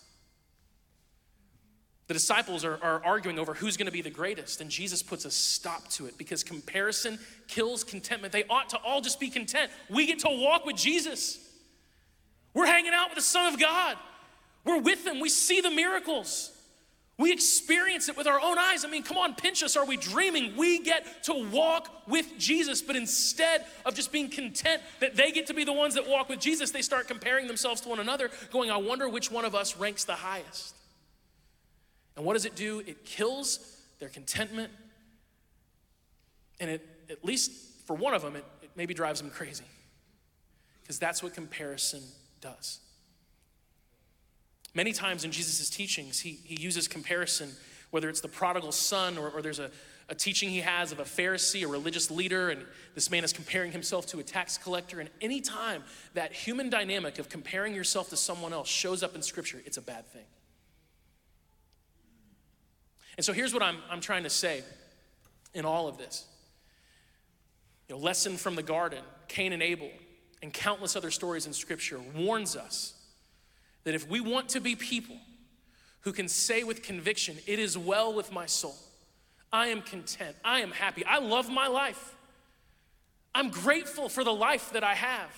The 2.07 2.15
disciples 2.15 2.65
are, 2.65 2.79
are 2.83 3.05
arguing 3.05 3.39
over 3.39 3.53
who's 3.53 3.77
going 3.77 3.87
to 3.87 3.93
be 3.93 4.01
the 4.01 4.09
greatest, 4.09 4.63
and 4.63 4.71
Jesus 4.71 5.03
puts 5.03 5.27
a 5.27 5.31
stop 5.31 5.89
to 5.91 6.07
it 6.07 6.17
because 6.17 6.43
comparison 6.43 7.19
kills 7.49 7.85
contentment. 7.85 8.33
They 8.33 8.45
ought 8.45 8.71
to 8.71 8.79
all 8.79 9.03
just 9.03 9.21
be 9.21 9.29
content. 9.29 9.71
We 9.91 10.07
get 10.07 10.21
to 10.21 10.31
walk 10.31 10.65
with 10.65 10.77
Jesus. 10.77 11.39
We're 12.55 12.65
hanging 12.65 12.95
out 12.95 13.11
with 13.11 13.17
the 13.17 13.23
Son 13.23 13.53
of 13.53 13.61
God. 13.61 13.99
We're 14.69 14.81
with 14.81 15.03
them, 15.03 15.19
We 15.19 15.31
see 15.31 15.63
the 15.63 15.71
miracles. 15.71 16.53
We 17.17 17.33
experience 17.33 18.11
it 18.11 18.19
with 18.19 18.27
our 18.27 18.39
own 18.39 18.59
eyes. 18.59 18.85
I 18.85 18.89
mean, 18.89 19.03
come 19.03 19.17
on, 19.17 19.35
pinch 19.35 19.63
us. 19.63 19.77
Are 19.77 19.85
we 19.87 19.97
dreaming? 19.97 20.57
We 20.57 20.81
get 20.81 21.25
to 21.25 21.49
walk 21.51 21.91
with 22.07 22.39
Jesus, 22.39 22.83
but 22.83 22.95
instead 22.95 23.65
of 23.87 23.95
just 23.95 24.13
being 24.13 24.29
content 24.29 24.83
that 25.01 25.17
they 25.17 25.33
get 25.33 25.47
to 25.47 25.55
be 25.55 25.65
the 25.65 25.73
ones 25.73 25.95
that 25.95 26.07
walk 26.07 26.29
with 26.29 26.39
Jesus, 26.39 26.71
they 26.71 26.83
start 26.83 27.09
comparing 27.09 27.47
themselves 27.47 27.81
to 27.81 27.89
one 27.89 27.99
another, 27.99 28.31
going, 28.53 28.71
I 28.71 28.77
wonder 28.77 29.09
which 29.09 29.33
one 29.33 29.47
of 29.47 29.55
us 29.55 29.75
ranks 29.79 30.05
the 30.05 30.15
highest. 30.15 30.77
And 32.15 32.27
what 32.27 32.35
does 32.35 32.45
it 32.45 32.55
do? 32.55 32.81
It 32.81 33.07
kills 33.07 33.59
their 34.01 34.11
contentment. 34.11 34.71
And 36.61 36.71
it, 36.71 36.87
at 37.11 37.25
least 37.25 37.51
for 37.87 37.97
one 37.97 38.13
of 38.13 38.21
them, 38.21 38.37
it, 38.37 38.45
it 38.63 38.71
maybe 38.77 38.93
drives 38.93 39.21
them 39.21 39.31
crazy. 39.31 39.65
Because 40.83 40.99
that's 40.99 41.23
what 41.23 41.35
comparison 41.35 42.03
does. 42.43 42.81
Many 44.75 44.93
times 44.93 45.25
in 45.25 45.33
Jesus' 45.33 45.71
teachings, 45.71 46.21
he, 46.21 46.39
he 46.45 46.61
uses 46.61 46.89
comparison, 46.89 47.51
whether 47.91 48.09
it's 48.09 48.21
the 48.21 48.29
prodigal 48.29 48.73
son 48.73 49.19
or, 49.19 49.31
or 49.31 49.43
there's 49.43 49.59
a, 49.59 49.71
a 50.09 50.15
teaching 50.15 50.51
he 50.51 50.61
has 50.61 50.93
of 50.93 51.01
a 51.01 51.05
Pharisee, 51.05 51.65
a 51.65 51.67
religious 51.67 52.11
leader, 52.11 52.51
and 52.51 52.65
this 52.95 53.11
man 53.11 53.25
is 53.25 53.33
comparing 53.33 53.73
himself 53.73 54.07
to 54.07 54.19
a 54.19 54.23
tax 54.23 54.57
collector. 54.57 55.01
And 55.01 55.11
any 55.21 55.41
time 55.41 55.83
that 56.15 56.33
human 56.33 56.71
dynamic 56.71 57.19
of 57.19 57.29
comparing 57.29 57.75
yourself 57.75 58.09
to 58.11 58.17
someone 58.17 58.53
else 58.53 58.69
shows 58.69 59.03
up 59.03 59.15
in 59.15 59.23
Scripture, 59.23 59.61
it's 59.65 59.77
a 59.77 59.83
bad 59.83 60.07
thing. 60.07 60.25
And 63.17 63.25
so 63.25 63.33
here's 63.33 63.53
what 63.53 63.63
I'm, 63.63 63.79
I'm 63.91 64.01
trying 64.01 64.23
to 64.23 64.31
say 64.31 64.63
in 65.53 65.65
all 65.65 65.89
of 65.89 65.99
this. 65.99 66.25
You 67.89 67.97
know, 67.97 68.01
lesson 68.01 68.37
from 68.37 68.55
the 68.55 68.63
garden, 68.63 69.03
Cain 69.29 69.53
and 69.53 69.63
Abel, 69.63 69.91
and 70.43 70.53
countless 70.53 70.95
other 70.95 71.11
stories 71.11 71.47
in 71.47 71.53
Scripture 71.53 71.99
warns 72.15 72.55
us 72.55 72.95
that 73.88 73.94
if 73.94 74.07
we 74.07 74.20
want 74.20 74.51
to 74.51 74.61
be 74.61 74.77
people 74.77 75.16
who 76.03 76.12
can 76.12 76.29
say 76.29 76.62
with 76.62 76.83
conviction, 76.83 77.38
It 77.46 77.59
is 77.59 77.79
well 77.79 78.12
with 78.12 78.31
my 78.31 78.44
soul, 78.44 78.77
I 79.51 79.68
am 79.68 79.81
content, 79.81 80.37
I 80.44 80.61
am 80.61 80.72
happy, 80.72 81.07
I 81.07 81.20
love 81.20 81.48
my 81.48 81.68
life, 81.68 82.14
I'm 83.35 83.48
grateful 83.48 84.11
for 84.11 84.24
the 84.24 84.35
life 84.35 84.72
that 84.74 84.85
I 84.85 84.92
have. 84.92 85.31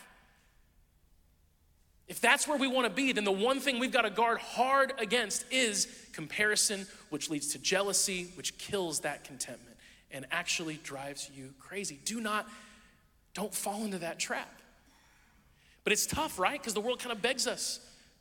If 2.09 2.21
that's 2.21 2.49
where 2.49 2.59
we 2.59 2.67
want 2.67 2.89
to 2.89 2.93
be, 2.93 3.13
then 3.13 3.23
the 3.23 3.31
one 3.31 3.61
thing 3.61 3.79
we've 3.79 3.93
got 3.93 4.03
to 4.03 4.11
guard 4.11 4.39
hard 4.39 4.95
against 4.99 5.45
is 5.53 5.87
comparison, 6.13 6.89
which 7.11 7.31
leads 7.31 7.53
to 7.53 7.61
jealousy, 7.61 8.33
which 8.35 8.59
kills 8.59 8.99
that 9.03 9.23
contentment 9.23 9.77
and 10.11 10.27
actually 10.33 10.81
drives 10.83 11.31
you 11.33 11.55
crazy. 11.61 12.01
Do 12.05 12.21
not, 12.21 12.49
don't 13.33 13.55
fall 13.55 13.85
into 13.85 13.99
that 13.99 14.19
trap. 14.19 14.53
But 15.85 15.93
it's 15.93 16.05
tough, 16.05 16.37
right? 16.37 16.61
Because 16.61 16.75
the 16.75 16.81
world 16.81 16.99
kind 16.99 17.13
of 17.13 17.23
begs 17.23 17.47
us 17.47 17.79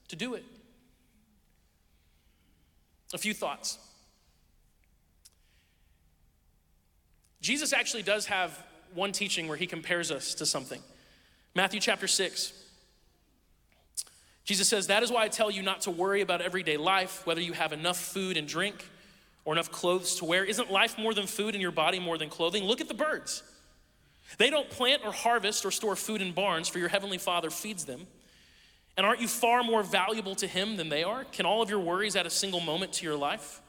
to 0.10 0.16
do 0.16 0.34
it. 0.36 0.44
A 3.14 3.18
few 3.18 3.34
thoughts. 3.34 3.80
Jesus 7.42 7.74
actually 7.74 8.04
does 8.04 8.26
have 8.28 8.64
one 8.94 9.12
teaching 9.12 9.48
where 9.48 9.58
he 9.58 9.66
compares 9.66 10.12
us 10.12 10.36
to 10.36 10.46
something. 10.46 10.82
Matthew 11.56 11.80
chapter 11.80 12.08
6. 12.08 12.54
Jesus 14.44 14.68
says, 14.68 14.88
That 14.88 15.04
is 15.04 15.12
why 15.12 15.24
I 15.24 15.28
tell 15.28 15.50
you 15.50 15.62
not 15.62 15.82
to 15.82 15.92
worry 15.92 16.22
about 16.22 16.42
everyday 16.42 16.78
life, 16.78 17.26
whether 17.26 17.42
you 17.42 17.54
have 17.54 17.72
enough 17.72 17.98
food 17.98 18.36
and 18.36 18.48
drink 18.48 18.86
or 19.46 19.54
enough 19.54 19.72
clothes 19.72 20.16
to 20.16 20.26
wear. 20.26 20.44
Isn't 20.44 20.72
life 20.72 20.98
more 20.98 21.14
than 21.14 21.28
food 21.28 21.56
and 21.56 21.62
your 21.62 21.72
body 21.72 22.00
more 22.00 22.18
than 22.18 22.30
clothing? 22.30 22.64
Look 22.64 22.82
at 22.82 22.88
the 22.88 22.94
birds. 22.94 23.44
They 24.38 24.50
don't 24.50 24.70
plant 24.70 25.02
or 25.04 25.12
harvest 25.12 25.66
or 25.66 25.72
store 25.72 25.96
food 25.96 26.22
in 26.22 26.34
barns, 26.34 26.68
for 26.68 26.80
your 26.80 26.90
heavenly 26.90 27.18
Father 27.18 27.50
feeds 27.50 27.86
them. 27.86 28.06
And 29.00 29.06
aren't 29.06 29.22
you 29.22 29.30
far 29.30 29.64
more 29.64 29.82
valuable 29.82 30.36
to 30.36 30.46
Him 30.46 30.76
than 30.76 30.90
they 30.90 31.06
are? 31.06 31.24
Can 31.24 31.46
all 31.46 31.62
of 31.62 31.70
your 31.70 31.80
worries 31.80 32.18
add 32.18 32.26
a 32.26 32.30
single 32.30 32.60
moment 32.60 32.92
to 32.96 33.06
your 33.06 33.16
life? 33.16 33.62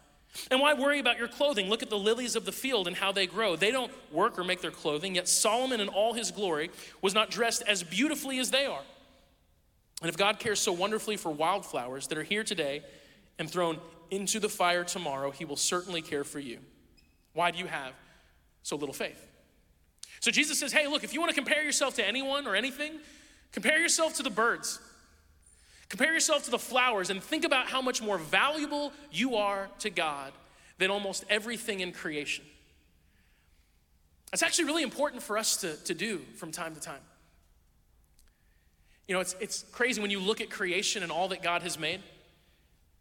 And 0.51 0.61
why 0.61 0.75
worry 0.75 0.99
about 0.99 1.19
your 1.19 1.29
clothing? 1.29 1.69
Look 1.69 1.85
at 1.85 1.89
the 1.89 1.97
lilies 1.97 2.35
of 2.35 2.45
the 2.45 2.51
field 2.51 2.89
and 2.89 2.97
how 2.97 3.13
they 3.13 3.29
grow. 3.29 3.55
They 3.55 3.71
don't 3.71 3.93
work 4.11 4.41
or 4.41 4.43
make 4.43 4.61
their 4.61 4.73
clothing, 4.73 5.15
yet 5.15 5.29
Solomon 5.29 5.79
in 5.81 5.87
all 5.87 6.15
his 6.15 6.33
glory 6.33 6.73
was 7.01 7.15
not 7.15 7.31
dressed 7.31 7.63
as 7.69 7.85
beautifully 7.85 8.41
as 8.41 8.51
they 8.51 8.67
are. 8.67 8.83
And 10.03 10.09
if 10.09 10.17
God 10.17 10.41
cares 10.41 10.59
so 10.59 10.73
wonderfully 10.73 11.17
for 11.17 11.31
wildflowers 11.31 12.09
that 12.09 12.19
are 12.19 12.25
here 12.25 12.43
today 12.43 12.83
and 13.39 13.49
thrown 13.49 13.79
into 14.11 14.41
the 14.41 14.49
fire 14.49 14.83
tomorrow, 14.83 15.31
He 15.31 15.45
will 15.45 15.55
certainly 15.55 16.03
care 16.03 16.25
for 16.25 16.41
you. 16.41 16.59
Why 17.35 17.53
do 17.53 17.59
you 17.61 17.67
have 17.67 17.93
so 18.65 18.75
little 18.75 18.93
faith? 18.93 19.29
So 20.19 20.33
Jesus 20.33 20.59
says, 20.59 20.73
hey, 20.73 20.89
look, 20.89 21.05
if 21.05 21.15
you 21.15 21.21
want 21.21 21.31
to 21.31 21.37
compare 21.37 21.63
yourself 21.63 21.95
to 21.95 22.05
anyone 22.05 22.49
or 22.49 22.57
anything, 22.57 22.95
compare 23.53 23.79
yourself 23.79 24.17
to 24.17 24.25
the 24.25 24.31
birds. 24.31 24.81
Compare 25.91 26.15
yourself 26.15 26.45
to 26.45 26.51
the 26.51 26.59
flowers 26.59 27.11
and 27.11 27.23
think 27.23 27.45
about 27.45 27.67
how 27.67 27.83
much 27.83 28.01
more 28.01 28.17
valuable 28.17 28.93
you 29.11 29.35
are 29.35 29.69
to 29.81 29.91
God 29.91 30.33
than 30.79 30.91
almost 30.91 31.25
everything 31.29 31.81
in 31.81 31.93
creation. 31.93 32.45
That's 34.31 34.43
actually 34.43 34.67
really 34.67 34.85
important 34.85 35.23
for 35.23 35.37
us 35.37 35.57
to, 35.59 35.77
to 35.85 35.93
do 35.93 36.21
from 36.37 36.53
time 36.53 36.75
to 36.75 36.81
time. 36.81 37.01
You 39.09 39.15
know, 39.15 39.21
it's, 39.21 39.35
it's 39.41 39.65
crazy 39.73 40.01
when 40.01 40.13
you 40.13 40.21
look 40.21 40.41
at 40.41 40.49
creation 40.49 41.03
and 41.03 41.11
all 41.11 41.27
that 41.29 41.43
God 41.43 41.63
has 41.63 41.77
made. 41.77 42.01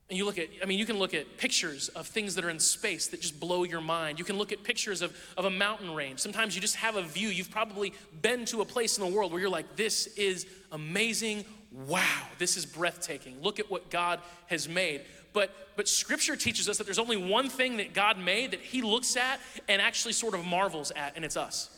And 0.10 0.18
you 0.18 0.26
look 0.26 0.40
at, 0.40 0.48
I 0.64 0.66
mean, 0.66 0.80
you 0.80 0.88
can 0.88 0.98
look 0.98 1.14
at 1.14 1.38
pictures 1.38 1.90
of 1.90 2.08
things 2.08 2.34
that 2.34 2.44
are 2.44 2.50
in 2.50 2.60
space 2.60 3.06
that 3.10 3.22
just 3.22 3.40
blow 3.40 3.64
your 3.64 3.82
mind. 3.82 4.18
You 4.18 4.26
can 4.26 4.40
look 4.40 4.52
at 4.52 4.64
pictures 4.64 5.04
of, 5.04 5.16
of 5.38 5.46
a 5.46 5.52
mountain 5.52 5.94
range. 5.94 6.20
Sometimes 6.20 6.56
you 6.56 6.62
just 6.62 6.78
have 6.78 6.96
a 6.96 7.04
view. 7.04 7.28
You've 7.28 7.52
probably 7.52 7.94
been 8.24 8.46
to 8.46 8.62
a 8.62 8.66
place 8.66 8.98
in 8.98 9.06
the 9.08 9.16
world 9.16 9.32
where 9.32 9.40
you're 9.40 9.52
like, 9.52 9.76
this 9.76 10.08
is 10.18 10.48
amazing. 10.72 11.46
Wow, 11.72 12.24
this 12.38 12.58
is 12.58 12.66
breathtaking. 12.66 13.42
Look 13.42 13.60
at 13.60 13.70
what 13.70 13.90
God 13.90 14.20
has 14.48 14.68
made. 14.68 15.02
But, 15.34 15.52
but 15.76 15.88
scripture 15.88 16.36
teaches 16.36 16.68
us 16.68 16.78
that 16.80 16.86
there's 16.86 17.00
only 17.00 17.18
one 17.18 17.50
thing 17.50 17.78
that 17.78 17.94
God 17.94 18.18
made 18.18 18.52
that 18.52 18.62
he 18.62 18.82
looks 18.82 19.16
at 19.16 19.40
and 19.68 19.82
actually 19.82 20.14
sort 20.14 20.34
of 20.34 20.46
marvels 20.46 20.92
at, 20.92 21.16
and 21.16 21.24
it's 21.24 21.38
us. 21.38 21.70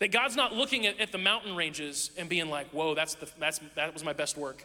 That 0.00 0.10
God's 0.10 0.34
not 0.34 0.52
looking 0.52 0.86
at, 0.86 0.98
at 0.98 1.12
the 1.12 1.18
mountain 1.18 1.54
ranges 1.54 2.10
and 2.18 2.28
being 2.28 2.50
like, 2.50 2.68
whoa, 2.70 2.94
that's 2.94 3.14
the, 3.14 3.28
that's, 3.38 3.60
that 3.76 3.92
was 3.94 4.02
my 4.02 4.12
best 4.12 4.36
work. 4.36 4.64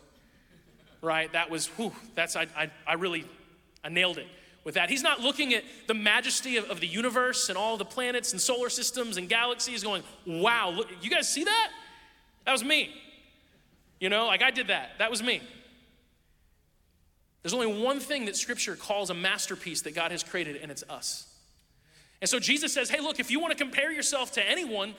Right? 1.02 1.32
That 1.34 1.52
was, 1.52 1.68
whew, 1.68 1.94
that's, 2.16 2.36
I, 2.36 2.48
I, 2.58 2.72
I 2.88 2.94
really, 2.96 3.26
I 3.84 3.90
nailed 3.90 4.18
it 4.18 4.26
with 4.64 4.74
that. 4.74 4.90
He's 4.90 5.04
not 5.04 5.22
looking 5.22 5.54
at 5.54 5.64
the 5.86 5.94
majesty 5.94 6.58
of, 6.58 6.66
of 6.72 6.80
the 6.80 6.88
universe 6.88 7.50
and 7.50 7.58
all 7.58 7.78
the 7.78 7.86
planets 7.86 8.32
and 8.32 8.42
solar 8.42 8.70
systems 8.70 9.18
and 9.18 9.30
galaxies 9.30 9.84
going, 9.84 10.02
wow, 10.26 10.72
look, 10.72 10.90
you 11.04 11.12
guys 11.12 11.32
see 11.32 11.44
that? 11.44 11.72
That 12.46 12.52
was 12.52 12.64
me. 12.64 12.94
You 14.00 14.10
know, 14.10 14.28
like 14.28 14.42
I 14.42 14.52
did 14.52 14.68
that. 14.68 14.92
That 15.00 15.10
was 15.10 15.24
me. 15.24 15.42
There's 17.42 17.54
only 17.54 17.82
one 17.82 18.00
thing 18.00 18.26
that 18.26 18.36
Scripture 18.36 18.76
calls 18.76 19.10
a 19.10 19.14
masterpiece 19.14 19.84
that 19.84 19.96
God 19.96 20.12
has 20.12 20.24
created, 20.24 20.58
and 20.58 20.72
it's 20.72 20.84
us. 20.90 21.34
And 22.22 22.30
so 22.30 22.40
Jesus 22.40 22.74
says, 22.74 22.90
hey, 22.90 23.00
look, 23.00 23.20
if 23.20 23.32
you 23.32 23.40
want 23.40 23.52
to 23.52 23.58
compare 23.58 23.92
yourself 23.92 24.34
to 24.34 24.46
anyone 24.46 24.96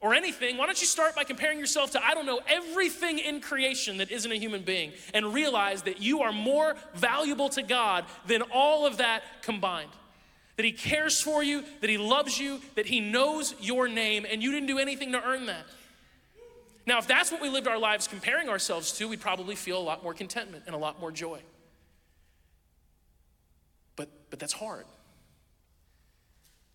or 0.00 0.14
anything, 0.14 0.56
why 0.56 0.66
don't 0.66 0.80
you 0.80 0.86
start 0.86 1.14
by 1.14 1.24
comparing 1.24 1.58
yourself 1.58 1.92
to, 1.92 2.04
I 2.04 2.14
don't 2.14 2.26
know, 2.26 2.40
everything 2.48 3.18
in 3.18 3.40
creation 3.40 3.98
that 3.98 4.10
isn't 4.10 4.30
a 4.30 4.36
human 4.36 4.62
being 4.62 4.92
and 5.12 5.32
realize 5.32 5.82
that 5.82 6.00
you 6.00 6.22
are 6.22 6.32
more 6.32 6.74
valuable 6.94 7.48
to 7.50 7.62
God 7.62 8.06
than 8.26 8.42
all 8.42 8.86
of 8.86 8.96
that 8.96 9.22
combined. 9.42 9.90
That 10.56 10.64
He 10.64 10.72
cares 10.72 11.20
for 11.20 11.42
you, 11.44 11.64
that 11.80 11.90
He 11.90 11.98
loves 11.98 12.38
you, 12.40 12.60
that 12.76 12.86
He 12.86 13.00
knows 13.00 13.54
your 13.60 13.88
name, 13.88 14.26
and 14.30 14.42
you 14.42 14.50
didn't 14.50 14.68
do 14.68 14.78
anything 14.78 15.12
to 15.12 15.22
earn 15.22 15.46
that. 15.46 15.64
Now, 16.86 16.98
if 16.98 17.06
that's 17.06 17.32
what 17.32 17.40
we 17.40 17.48
lived 17.48 17.66
our 17.66 17.78
lives 17.78 18.06
comparing 18.06 18.48
ourselves 18.48 18.92
to, 18.98 19.08
we'd 19.08 19.20
probably 19.20 19.54
feel 19.54 19.78
a 19.78 19.82
lot 19.82 20.02
more 20.02 20.12
contentment 20.12 20.64
and 20.66 20.74
a 20.74 20.78
lot 20.78 21.00
more 21.00 21.10
joy. 21.10 21.40
But, 23.96 24.10
but 24.30 24.38
that's 24.38 24.52
hard. 24.52 24.84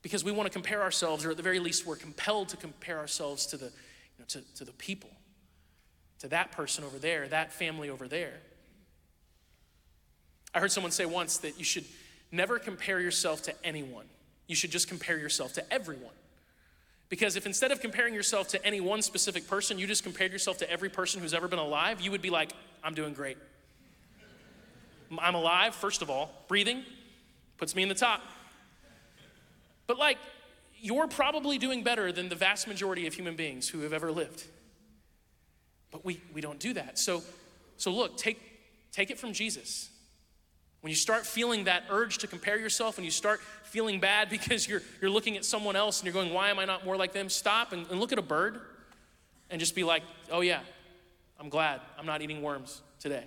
Because 0.01 0.23
we 0.23 0.31
want 0.31 0.47
to 0.47 0.53
compare 0.53 0.81
ourselves, 0.81 1.25
or 1.25 1.31
at 1.31 1.37
the 1.37 1.43
very 1.43 1.59
least, 1.59 1.85
we're 1.85 1.95
compelled 1.95 2.49
to 2.49 2.57
compare 2.57 2.97
ourselves 2.97 3.45
to 3.47 3.57
the, 3.57 3.65
you 3.65 3.71
know, 4.19 4.25
to, 4.29 4.41
to 4.55 4.65
the 4.65 4.71
people, 4.71 5.11
to 6.19 6.27
that 6.29 6.51
person 6.51 6.83
over 6.83 6.97
there, 6.97 7.27
that 7.27 7.51
family 7.51 7.89
over 7.89 8.07
there. 8.07 8.39
I 10.53 10.59
heard 10.59 10.71
someone 10.71 10.91
say 10.91 11.05
once 11.05 11.37
that 11.39 11.59
you 11.59 11.63
should 11.63 11.85
never 12.31 12.57
compare 12.57 12.99
yourself 12.99 13.43
to 13.43 13.53
anyone, 13.63 14.05
you 14.47 14.55
should 14.55 14.71
just 14.71 14.87
compare 14.87 15.19
yourself 15.19 15.53
to 15.53 15.73
everyone. 15.73 16.13
Because 17.09 17.35
if 17.35 17.47
instead 17.47 17.71
of 17.71 17.81
comparing 17.81 18.13
yourself 18.13 18.49
to 18.49 18.63
any 18.63 18.79
one 18.79 19.01
specific 19.01 19.47
person, 19.47 19.79
you 19.79 19.87
just 19.87 20.03
compared 20.03 20.31
yourself 20.31 20.59
to 20.59 20.71
every 20.71 20.89
person 20.89 21.19
who's 21.19 21.33
ever 21.33 21.47
been 21.47 21.59
alive, 21.59 22.01
you 22.01 22.11
would 22.11 22.21
be 22.21 22.29
like, 22.29 22.51
I'm 22.83 22.93
doing 22.93 23.13
great. 23.13 23.37
I'm 25.17 25.33
alive, 25.33 25.73
first 25.73 26.03
of 26.03 26.09
all. 26.11 26.31
Breathing 26.47 26.83
puts 27.57 27.75
me 27.75 27.81
in 27.81 27.89
the 27.89 27.95
top. 27.95 28.21
But 29.87 29.97
like, 29.97 30.19
you're 30.79 31.07
probably 31.07 31.57
doing 31.57 31.83
better 31.83 32.11
than 32.11 32.29
the 32.29 32.35
vast 32.35 32.67
majority 32.67 33.07
of 33.07 33.13
human 33.15 33.35
beings 33.35 33.67
who 33.67 33.81
have 33.81 33.91
ever 33.91 34.11
lived. 34.11 34.43
But 35.91 36.05
we, 36.05 36.21
we 36.33 36.41
don't 36.41 36.59
do 36.59 36.73
that. 36.73 36.99
So, 36.99 37.23
so 37.77 37.91
look, 37.91 38.17
take, 38.17 38.39
take 38.91 39.09
it 39.09 39.17
from 39.17 39.33
Jesus. 39.33 39.89
When 40.81 40.89
you 40.89 40.95
start 40.95 41.25
feeling 41.25 41.65
that 41.65 41.83
urge 41.89 42.19
to 42.19 42.27
compare 42.27 42.57
yourself, 42.57 42.97
and 42.97 43.05
you 43.05 43.11
start 43.11 43.41
feeling 43.63 43.99
bad 43.99 44.29
because 44.31 44.67
you're, 44.67 44.81
you're 45.01 45.11
looking 45.11 45.37
at 45.37 45.45
someone 45.45 45.75
else 45.75 45.99
and 45.99 46.05
you're 46.05 46.13
going, 46.13 46.33
why 46.33 46.49
am 46.49 46.59
I 46.59 46.65
not 46.65 46.85
more 46.85 46.97
like 46.97 47.13
them? 47.13 47.29
Stop 47.29 47.73
and, 47.73 47.85
and 47.89 47.99
look 47.99 48.11
at 48.11 48.19
a 48.19 48.23
bird 48.23 48.59
and 49.49 49.59
just 49.59 49.75
be 49.75 49.83
like, 49.83 50.03
oh 50.31 50.41
yeah, 50.41 50.59
I'm 51.39 51.49
glad 51.49 51.81
I'm 51.97 52.05
not 52.05 52.21
eating 52.21 52.41
worms 52.41 52.81
today. 52.99 53.23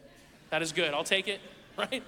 That 0.50 0.62
is 0.62 0.72
good. 0.72 0.92
I'll 0.92 1.04
take 1.04 1.28
it, 1.28 1.40
right? 1.78 2.02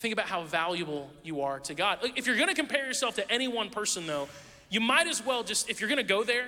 Think 0.00 0.12
about 0.12 0.26
how 0.26 0.44
valuable 0.44 1.10
you 1.24 1.42
are 1.42 1.58
to 1.60 1.74
God. 1.74 1.98
If 2.16 2.26
you're 2.26 2.36
gonna 2.36 2.54
compare 2.54 2.86
yourself 2.86 3.16
to 3.16 3.30
any 3.30 3.48
one 3.48 3.68
person, 3.68 4.06
though, 4.06 4.28
you 4.70 4.80
might 4.80 5.06
as 5.06 5.24
well 5.24 5.42
just, 5.42 5.68
if 5.68 5.80
you're 5.80 5.88
gonna 5.88 6.02
go 6.02 6.22
there, 6.22 6.46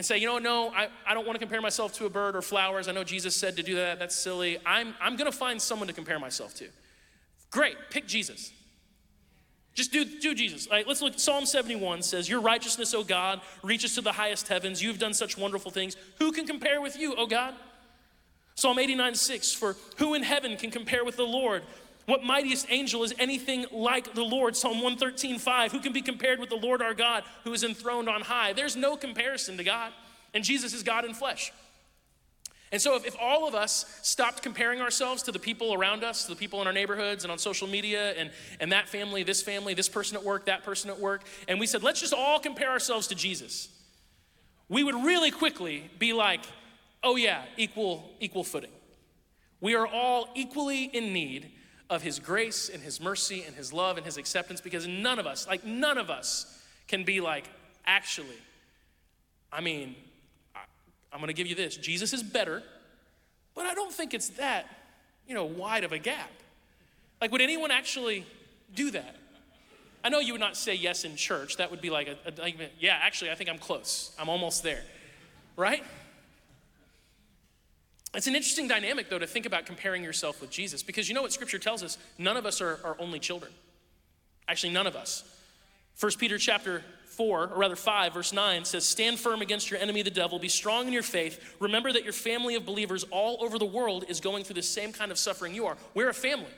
and 0.00 0.06
say, 0.06 0.16
you 0.16 0.26
know, 0.26 0.38
no, 0.38 0.70
I, 0.70 0.88
I 1.06 1.12
don't 1.12 1.26
want 1.26 1.34
to 1.34 1.38
compare 1.38 1.60
myself 1.60 1.92
to 1.98 2.06
a 2.06 2.08
bird 2.08 2.34
or 2.34 2.40
flowers. 2.40 2.88
I 2.88 2.92
know 2.92 3.04
Jesus 3.04 3.36
said 3.36 3.54
to 3.58 3.62
do 3.62 3.74
that. 3.74 3.98
That's 3.98 4.16
silly. 4.16 4.56
I'm, 4.64 4.94
I'm 4.98 5.14
going 5.14 5.30
to 5.30 5.36
find 5.36 5.60
someone 5.60 5.88
to 5.88 5.92
compare 5.92 6.18
myself 6.18 6.54
to. 6.54 6.68
Great, 7.50 7.76
pick 7.90 8.06
Jesus. 8.06 8.50
Just 9.74 9.92
do, 9.92 10.06
do 10.06 10.34
Jesus. 10.34 10.66
Right, 10.70 10.88
let's 10.88 11.02
look. 11.02 11.18
Psalm 11.18 11.44
71 11.44 12.00
says, 12.00 12.30
Your 12.30 12.40
righteousness, 12.40 12.94
O 12.94 13.04
God, 13.04 13.42
reaches 13.62 13.94
to 13.96 14.00
the 14.00 14.12
highest 14.12 14.48
heavens. 14.48 14.82
You've 14.82 14.98
done 14.98 15.12
such 15.12 15.36
wonderful 15.36 15.70
things. 15.70 15.98
Who 16.18 16.32
can 16.32 16.46
compare 16.46 16.80
with 16.80 16.98
you, 16.98 17.14
O 17.16 17.26
God? 17.26 17.52
Psalm 18.54 18.78
89 18.78 19.14
6, 19.14 19.52
For 19.52 19.76
who 19.98 20.14
in 20.14 20.22
heaven 20.22 20.56
can 20.56 20.70
compare 20.70 21.04
with 21.04 21.18
the 21.18 21.24
Lord? 21.24 21.62
What 22.10 22.24
mightiest 22.24 22.66
angel 22.70 23.04
is 23.04 23.14
anything 23.20 23.66
like 23.70 24.14
the 24.14 24.24
Lord? 24.24 24.56
Psalm 24.56 24.78
113, 24.82 25.38
5. 25.38 25.70
Who 25.70 25.78
can 25.78 25.92
be 25.92 26.02
compared 26.02 26.40
with 26.40 26.48
the 26.48 26.56
Lord 26.56 26.82
our 26.82 26.92
God 26.92 27.22
who 27.44 27.52
is 27.52 27.62
enthroned 27.62 28.08
on 28.08 28.22
high? 28.22 28.52
There's 28.52 28.74
no 28.74 28.96
comparison 28.96 29.56
to 29.58 29.62
God. 29.62 29.92
And 30.34 30.42
Jesus 30.42 30.74
is 30.74 30.82
God 30.82 31.04
in 31.04 31.14
flesh. 31.14 31.52
And 32.72 32.82
so, 32.82 32.96
if, 32.96 33.06
if 33.06 33.16
all 33.20 33.46
of 33.46 33.54
us 33.54 34.00
stopped 34.02 34.42
comparing 34.42 34.80
ourselves 34.80 35.22
to 35.22 35.30
the 35.30 35.38
people 35.38 35.72
around 35.72 36.02
us, 36.02 36.24
to 36.24 36.30
the 36.30 36.36
people 36.36 36.60
in 36.60 36.66
our 36.66 36.72
neighborhoods 36.72 37.22
and 37.22 37.30
on 37.30 37.38
social 37.38 37.68
media, 37.68 38.10
and, 38.18 38.32
and 38.58 38.72
that 38.72 38.88
family, 38.88 39.22
this 39.22 39.40
family, 39.40 39.74
this 39.74 39.88
person 39.88 40.16
at 40.16 40.24
work, 40.24 40.46
that 40.46 40.64
person 40.64 40.90
at 40.90 40.98
work, 40.98 41.22
and 41.46 41.60
we 41.60 41.66
said, 41.68 41.84
let's 41.84 42.00
just 42.00 42.12
all 42.12 42.40
compare 42.40 42.70
ourselves 42.70 43.06
to 43.06 43.14
Jesus, 43.14 43.68
we 44.68 44.82
would 44.82 44.96
really 44.96 45.30
quickly 45.30 45.88
be 46.00 46.12
like, 46.12 46.40
oh, 47.04 47.14
yeah, 47.14 47.44
equal, 47.56 48.10
equal 48.18 48.42
footing. 48.42 48.72
We 49.60 49.76
are 49.76 49.86
all 49.86 50.28
equally 50.34 50.86
in 50.86 51.12
need 51.12 51.52
of 51.90 52.02
His 52.02 52.20
grace 52.20 52.70
and 52.72 52.82
His 52.82 53.00
mercy 53.00 53.42
and 53.46 53.54
His 53.54 53.72
love 53.72 53.96
and 53.96 54.06
His 54.06 54.16
acceptance 54.16 54.60
because 54.60 54.86
none 54.86 55.18
of 55.18 55.26
us, 55.26 55.46
like 55.46 55.66
none 55.66 55.98
of 55.98 56.08
us, 56.08 56.46
can 56.86 57.04
be 57.04 57.20
like, 57.20 57.44
actually, 57.84 58.38
I 59.52 59.60
mean, 59.60 59.96
I'm 61.12 61.20
gonna 61.20 61.32
give 61.32 61.48
you 61.48 61.56
this 61.56 61.76
Jesus 61.76 62.12
is 62.12 62.22
better, 62.22 62.62
but 63.54 63.66
I 63.66 63.74
don't 63.74 63.92
think 63.92 64.14
it's 64.14 64.30
that, 64.30 64.66
you 65.26 65.34
know, 65.34 65.44
wide 65.44 65.84
of 65.84 65.92
a 65.92 65.98
gap. 65.98 66.30
Like, 67.20 67.32
would 67.32 67.42
anyone 67.42 67.70
actually 67.70 68.24
do 68.74 68.92
that? 68.92 69.16
I 70.02 70.08
know 70.08 70.20
you 70.20 70.32
would 70.32 70.40
not 70.40 70.56
say 70.56 70.74
yes 70.74 71.04
in 71.04 71.16
church. 71.16 71.58
That 71.58 71.70
would 71.70 71.82
be 71.82 71.90
like 71.90 72.08
a, 72.08 72.42
a 72.42 72.54
yeah, 72.78 72.98
actually, 73.02 73.30
I 73.30 73.34
think 73.34 73.50
I'm 73.50 73.58
close. 73.58 74.14
I'm 74.18 74.28
almost 74.28 74.62
there, 74.62 74.82
right? 75.56 75.84
It's 78.14 78.26
an 78.26 78.34
interesting 78.34 78.66
dynamic, 78.66 79.08
though, 79.08 79.18
to 79.18 79.26
think 79.26 79.46
about 79.46 79.66
comparing 79.66 80.02
yourself 80.02 80.40
with 80.40 80.50
Jesus 80.50 80.82
because 80.82 81.08
you 81.08 81.14
know 81.14 81.22
what 81.22 81.32
Scripture 81.32 81.58
tells 81.58 81.82
us? 81.82 81.96
None 82.18 82.36
of 82.36 82.44
us 82.44 82.60
are, 82.60 82.80
are 82.84 82.96
only 82.98 83.20
children. 83.20 83.52
Actually, 84.48 84.72
none 84.72 84.86
of 84.86 84.96
us. 84.96 85.22
1 86.00 86.12
Peter 86.18 86.36
chapter 86.36 86.82
4, 87.10 87.48
or 87.48 87.58
rather 87.58 87.76
5, 87.76 88.14
verse 88.14 88.32
9 88.32 88.64
says, 88.64 88.86
Stand 88.86 89.18
firm 89.18 89.42
against 89.42 89.70
your 89.70 89.78
enemy, 89.78 90.02
the 90.02 90.10
devil. 90.10 90.38
Be 90.38 90.48
strong 90.48 90.86
in 90.86 90.92
your 90.92 91.02
faith. 91.02 91.56
Remember 91.60 91.92
that 91.92 92.02
your 92.02 92.12
family 92.12 92.56
of 92.56 92.66
believers 92.66 93.04
all 93.10 93.36
over 93.44 93.58
the 93.58 93.66
world 93.66 94.06
is 94.08 94.20
going 94.20 94.42
through 94.42 94.54
the 94.54 94.62
same 94.62 94.92
kind 94.92 95.12
of 95.12 95.18
suffering 95.18 95.54
you 95.54 95.66
are. 95.66 95.76
We're 95.94 96.08
a 96.08 96.14
family. 96.14 96.50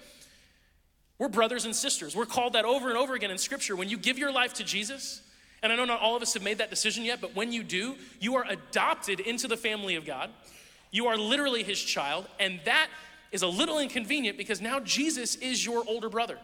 We're 1.18 1.28
brothers 1.28 1.64
and 1.64 1.76
sisters. 1.76 2.16
We're 2.16 2.26
called 2.26 2.54
that 2.54 2.64
over 2.64 2.88
and 2.88 2.96
over 2.96 3.14
again 3.14 3.30
in 3.30 3.38
Scripture. 3.38 3.76
When 3.76 3.88
you 3.88 3.98
give 3.98 4.18
your 4.18 4.32
life 4.32 4.54
to 4.54 4.64
Jesus, 4.64 5.20
and 5.62 5.72
I 5.72 5.76
know 5.76 5.84
not 5.84 6.00
all 6.00 6.16
of 6.16 6.22
us 6.22 6.34
have 6.34 6.42
made 6.42 6.58
that 6.58 6.70
decision 6.70 7.04
yet, 7.04 7.20
but 7.20 7.36
when 7.36 7.52
you 7.52 7.62
do, 7.62 7.96
you 8.20 8.36
are 8.36 8.44
adopted 8.48 9.20
into 9.20 9.48
the 9.48 9.56
family 9.56 9.96
of 9.96 10.04
God. 10.06 10.30
You 10.92 11.08
are 11.08 11.16
literally 11.16 11.64
his 11.64 11.82
child, 11.82 12.28
and 12.38 12.60
that 12.64 12.88
is 13.32 13.42
a 13.42 13.48
little 13.48 13.80
inconvenient 13.80 14.38
because 14.38 14.60
now 14.60 14.78
Jesus 14.78 15.34
is 15.36 15.64
your 15.64 15.82
older 15.88 16.08
brother. 16.08 16.38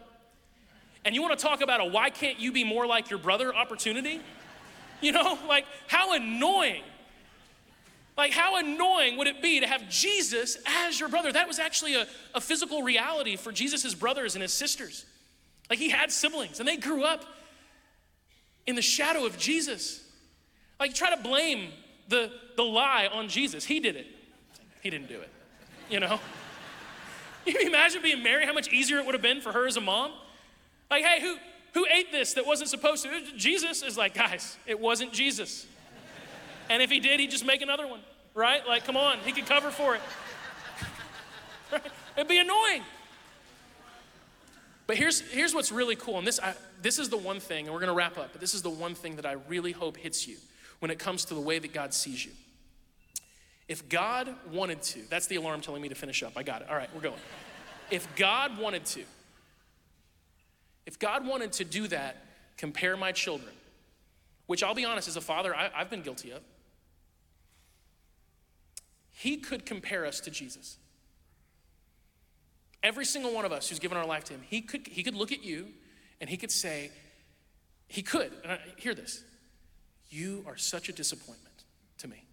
And 1.05 1.15
you 1.15 1.21
want 1.21 1.39
to 1.39 1.45
talk 1.45 1.61
about 1.61 1.79
a 1.79 1.85
why 1.85 2.09
can't 2.09 2.39
you 2.39 2.51
be 2.51 2.65
more 2.65 2.85
like 2.85 3.09
your 3.09 3.19
brother 3.19 3.55
opportunity? 3.55 4.19
You 5.01 5.13
know, 5.13 5.39
like 5.47 5.65
how 5.87 6.13
annoying. 6.13 6.83
Like, 8.17 8.33
how 8.33 8.57
annoying 8.57 9.15
would 9.15 9.27
it 9.27 9.41
be 9.41 9.61
to 9.61 9.65
have 9.65 9.87
Jesus 9.87 10.57
as 10.65 10.99
your 10.99 11.07
brother? 11.07 11.31
That 11.31 11.47
was 11.47 11.57
actually 11.57 11.95
a, 11.95 12.05
a 12.35 12.41
physical 12.41 12.83
reality 12.83 13.37
for 13.37 13.53
Jesus' 13.53 13.95
brothers 13.95 14.35
and 14.35 14.41
his 14.41 14.51
sisters. 14.51 15.05
Like, 15.69 15.79
he 15.79 15.87
had 15.87 16.11
siblings 16.11 16.59
and 16.59 16.67
they 16.67 16.75
grew 16.75 17.05
up 17.05 17.23
in 18.67 18.75
the 18.75 18.81
shadow 18.81 19.25
of 19.25 19.37
Jesus. 19.37 20.03
Like, 20.81 20.93
try 20.95 21.15
to 21.15 21.21
blame 21.23 21.69
the, 22.09 22.29
the 22.57 22.63
lie 22.63 23.07
on 23.09 23.29
Jesus. 23.29 23.63
He 23.63 23.79
did 23.79 23.95
it. 23.95 24.07
He 24.81 24.89
didn't 24.89 25.09
do 25.09 25.19
it, 25.19 25.29
you 25.89 25.99
know? 25.99 26.19
you 27.45 27.59
imagine 27.61 28.01
being 28.01 28.23
Mary, 28.23 28.45
how 28.45 28.53
much 28.53 28.71
easier 28.71 28.97
it 28.99 29.05
would 29.05 29.15
have 29.15 29.21
been 29.21 29.41
for 29.41 29.51
her 29.51 29.67
as 29.67 29.77
a 29.77 29.81
mom? 29.81 30.11
Like, 30.89 31.03
hey, 31.03 31.21
who, 31.21 31.35
who 31.73 31.85
ate 31.91 32.11
this 32.11 32.33
that 32.33 32.45
wasn't 32.45 32.69
supposed 32.69 33.03
to? 33.03 33.09
Jesus 33.35 33.83
is 33.83 33.97
like, 33.97 34.13
guys, 34.13 34.57
it 34.65 34.79
wasn't 34.79 35.13
Jesus. 35.13 35.65
And 36.69 36.81
if 36.81 36.89
he 36.89 36.99
did, 36.99 37.19
he'd 37.19 37.31
just 37.31 37.45
make 37.45 37.61
another 37.61 37.87
one, 37.87 38.01
right? 38.33 38.65
Like, 38.67 38.85
come 38.85 38.97
on, 38.97 39.17
he 39.19 39.31
could 39.31 39.45
cover 39.45 39.71
for 39.71 39.95
it. 39.95 40.01
It'd 42.15 42.27
be 42.27 42.39
annoying. 42.39 42.83
But 44.87 44.97
here's, 44.97 45.21
here's 45.21 45.53
what's 45.53 45.71
really 45.71 45.95
cool, 45.95 46.17
and 46.17 46.25
this, 46.25 46.39
I, 46.39 46.55
this 46.81 46.97
is 46.97 47.09
the 47.09 47.17
one 47.17 47.39
thing, 47.39 47.65
and 47.65 47.73
we're 47.73 47.79
gonna 47.79 47.93
wrap 47.93 48.17
up, 48.17 48.29
but 48.31 48.41
this 48.41 48.55
is 48.55 48.63
the 48.63 48.71
one 48.71 48.95
thing 48.95 49.17
that 49.17 49.25
I 49.25 49.33
really 49.47 49.71
hope 49.71 49.97
hits 49.97 50.27
you 50.27 50.37
when 50.79 50.89
it 50.89 50.97
comes 50.97 51.25
to 51.25 51.35
the 51.35 51.41
way 51.41 51.59
that 51.59 51.73
God 51.73 51.93
sees 51.93 52.25
you. 52.25 52.31
If 53.69 53.87
God 53.87 54.35
wanted 54.51 54.81
to, 54.81 55.01
that's 55.09 55.27
the 55.27 55.35
alarm 55.35 55.61
telling 55.61 55.83
me 55.83 55.89
to 55.89 55.95
finish 55.95 56.23
up. 56.23 56.33
I 56.35 56.41
got 56.41 56.63
it. 56.63 56.69
All 56.69 56.75
right, 56.75 56.89
we're 56.93 57.01
going. 57.01 57.19
If 57.91 58.07
God 58.15 58.57
wanted 58.57 58.83
to, 58.85 59.03
if 60.87 60.97
God 60.97 61.25
wanted 61.25 61.53
to 61.53 61.63
do 61.63 61.87
that, 61.87 62.17
compare 62.57 62.97
my 62.97 63.11
children, 63.11 63.51
which 64.47 64.63
I'll 64.63 64.73
be 64.73 64.85
honest, 64.85 65.07
as 65.07 65.17
a 65.17 65.21
father, 65.21 65.55
I, 65.55 65.69
have 65.75 65.89
been 65.91 66.01
guilty 66.01 66.31
of, 66.31 66.41
He 69.11 69.37
could 69.37 69.67
compare 69.67 70.03
us 70.03 70.19
to 70.21 70.31
Jesus. 70.31 70.77
Every 72.81 73.05
single 73.05 73.33
one 73.33 73.45
of 73.45 73.51
us 73.51 73.69
who's 73.69 73.79
given 73.79 73.99
our 73.99 74.05
life 74.05 74.23
to 74.25 74.33
Him, 74.33 74.41
He 74.49 74.61
could, 74.61 74.87
he 74.87 75.03
could 75.03 75.15
look 75.15 75.31
at 75.31 75.43
you 75.43 75.67
and 76.19 76.27
He 76.27 76.37
could 76.37 76.51
say, 76.51 76.89
He 77.87 78.01
could, 78.01 78.31
and 78.41 78.53
I, 78.53 78.59
hear 78.77 78.95
this, 78.95 79.23
you 80.09 80.43
are 80.47 80.57
such 80.57 80.89
a 80.89 80.91
disappointment 80.91 81.65
to 81.99 82.07
me. 82.07 82.23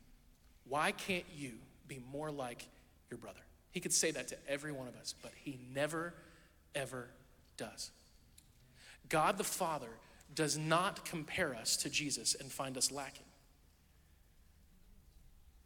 Why 0.69 0.93
can't 0.93 1.25
you 1.35 1.53
be 1.87 2.01
more 2.11 2.31
like 2.31 2.67
your 3.11 3.19
brother? 3.19 3.41
He 3.71 3.81
could 3.81 3.93
say 3.93 4.11
that 4.11 4.29
to 4.29 4.37
every 4.49 4.73
one 4.73 4.89
of 4.89 4.97
us, 4.97 5.15
but 5.21 5.33
he 5.37 5.59
never, 5.75 6.15
ever 6.75 7.09
does. 7.57 7.91
God 9.09 9.39
the 9.39 9.45
Father 9.45 9.91
does 10.35 10.57
not 10.57 11.05
compare 11.05 11.55
us 11.55 11.77
to 11.79 11.91
Jesus 11.91 12.35
and 12.35 12.51
find 12.51 12.77
us 12.77 12.91
lacking. 12.91 13.25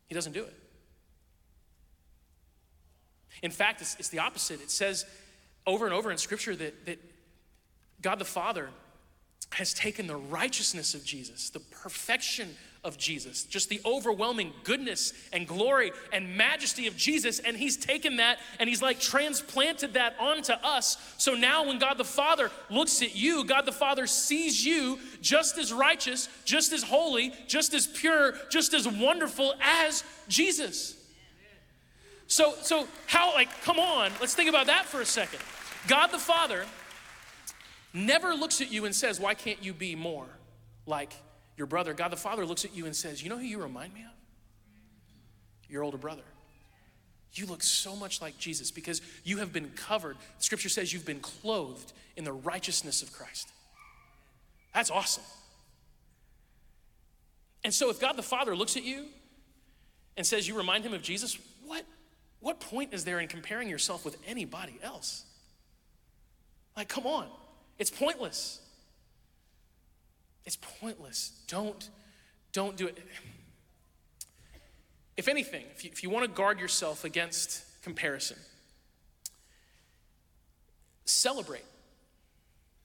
He 0.07 0.15
doesn't 0.15 0.33
do 0.33 0.43
it. 0.43 0.55
In 3.43 3.51
fact, 3.51 3.81
it's, 3.81 3.97
it's, 3.99 4.09
the 4.09 4.19
opposite. 4.19 4.61
It 4.61 4.71
says 4.71 5.07
over 5.67 5.87
and 5.87 5.95
over 5.95 6.11
in 6.11 6.19
Scripture 6.19 6.55
that, 6.57 6.87
that 6.87 6.99
God 8.03 8.19
the 8.19 8.25
Father 8.25 8.69
has 9.53 9.73
taken 9.73 10.07
the 10.07 10.17
righteousness 10.17 10.95
of 10.95 11.05
Jesus, 11.05 11.51
the 11.51 11.61
perfection 11.61 12.57
of 12.83 12.97
Jesus, 12.97 13.45
just 13.45 13.69
the 13.69 13.81
overwhelming 13.85 14.53
goodness 14.65 15.13
and 15.33 15.47
glory 15.47 15.93
and 16.13 16.37
majesty 16.37 16.87
of 16.87 16.97
Jesus. 16.97 17.39
And 17.39 17.57
he's 17.57 17.77
taken 17.77 18.17
that 18.17 18.39
and 18.59 18.69
he's 18.69 18.81
like 18.81 18.99
transplanted 18.99 19.95
that 19.95 20.17
onto 20.19 20.53
us. 20.53 20.97
So 21.19 21.35
now 21.35 21.67
when 21.67 21.79
God 21.79 21.99
the 21.99 22.05
Father 22.05 22.51
looks 22.71 23.03
at 23.03 23.15
you, 23.15 23.45
God 23.45 23.67
the 23.67 23.73
Father 23.73 24.07
sees 24.07 24.65
you 24.65 24.99
just 25.21 25.59
as 25.59 25.73
righteous, 25.73 26.29
just 26.45 26.73
as 26.73 26.83
holy, 26.83 27.35
just 27.47 27.75
as 27.75 27.87
pure, 27.87 28.35
just 28.51 28.73
as 28.73 28.89
wonderful 28.89 29.55
as 29.61 30.03
Jesus. 30.29 30.97
So, 32.27 32.55
so 32.63 32.87
how, 33.07 33.35
like, 33.35 33.49
come 33.63 33.79
on, 33.79 34.11
let's 34.21 34.35
think 34.35 34.49
about 34.49 34.69
that 34.69 34.87
for 34.87 35.01
a 35.01 35.07
second. 35.07 35.41
God 35.87 36.09
the 36.09 36.19
Father 36.19 36.65
never 37.93 38.35
looks 38.35 38.61
at 38.61 38.73
you 38.73 38.85
and 38.85 38.95
says, 38.95 39.21
Why 39.21 39.35
can't 39.35 39.63
you 39.63 39.75
be 39.75 39.97
more 39.97 40.27
like 40.87 41.13
your 41.61 41.67
brother, 41.67 41.93
God 41.93 42.11
the 42.11 42.17
Father 42.17 42.47
looks 42.47 42.65
at 42.65 42.75
you 42.75 42.87
and 42.87 42.97
says, 42.97 43.23
You 43.23 43.29
know 43.29 43.37
who 43.37 43.45
you 43.45 43.61
remind 43.61 43.93
me 43.93 44.01
of? 44.01 44.17
Your 45.69 45.85
older 45.85 45.99
brother. 45.99 46.23
You 47.35 47.45
look 47.45 47.63
so 47.63 47.95
much 47.95 48.23
like 48.23 48.39
Jesus 48.39 48.71
because 48.71 49.03
you 49.25 49.37
have 49.37 49.53
been 49.53 49.69
covered. 49.77 50.17
Scripture 50.39 50.71
says 50.71 50.91
you've 50.91 51.05
been 51.05 51.21
clothed 51.21 51.93
in 52.17 52.25
the 52.25 52.33
righteousness 52.33 53.03
of 53.03 53.13
Christ. 53.13 53.51
That's 54.73 54.91
awesome. 54.91 55.23
And 57.63 57.75
so, 57.75 57.91
if 57.91 58.01
God 58.01 58.17
the 58.17 58.23
Father 58.23 58.57
looks 58.57 58.79
at 58.79 58.83
you 58.83 59.05
and 60.17 60.27
says 60.27 60.49
you 60.49 60.57
remind 60.57 60.83
him 60.83 60.95
of 60.95 61.03
Jesus, 61.03 61.37
what, 61.67 61.85
what 62.41 62.59
point 62.59 62.95
is 62.95 63.05
there 63.05 63.21
in 63.21 63.29
comparing 63.29 63.69
yourself 63.69 64.03
with 64.07 64.17
anybody 64.27 64.79
else? 64.83 65.25
Like, 66.75 66.89
come 66.89 67.07
on, 67.07 67.27
it's 67.79 67.91
pointless. 67.91 68.63
It's 70.51 70.57
pointless. 70.81 71.31
Don't, 71.47 71.89
don't 72.53 72.77
do 72.77 72.89
it. 72.89 72.99
If 75.17 75.29
anything, 75.29 75.65
if 75.77 75.85
you, 75.85 75.91
if 75.93 76.03
you 76.03 76.11
want 76.11 76.27
to 76.27 76.29
guard 76.29 76.59
yourself 76.59 77.05
against 77.05 77.63
comparison, 77.83 78.37
celebrate. 81.05 81.63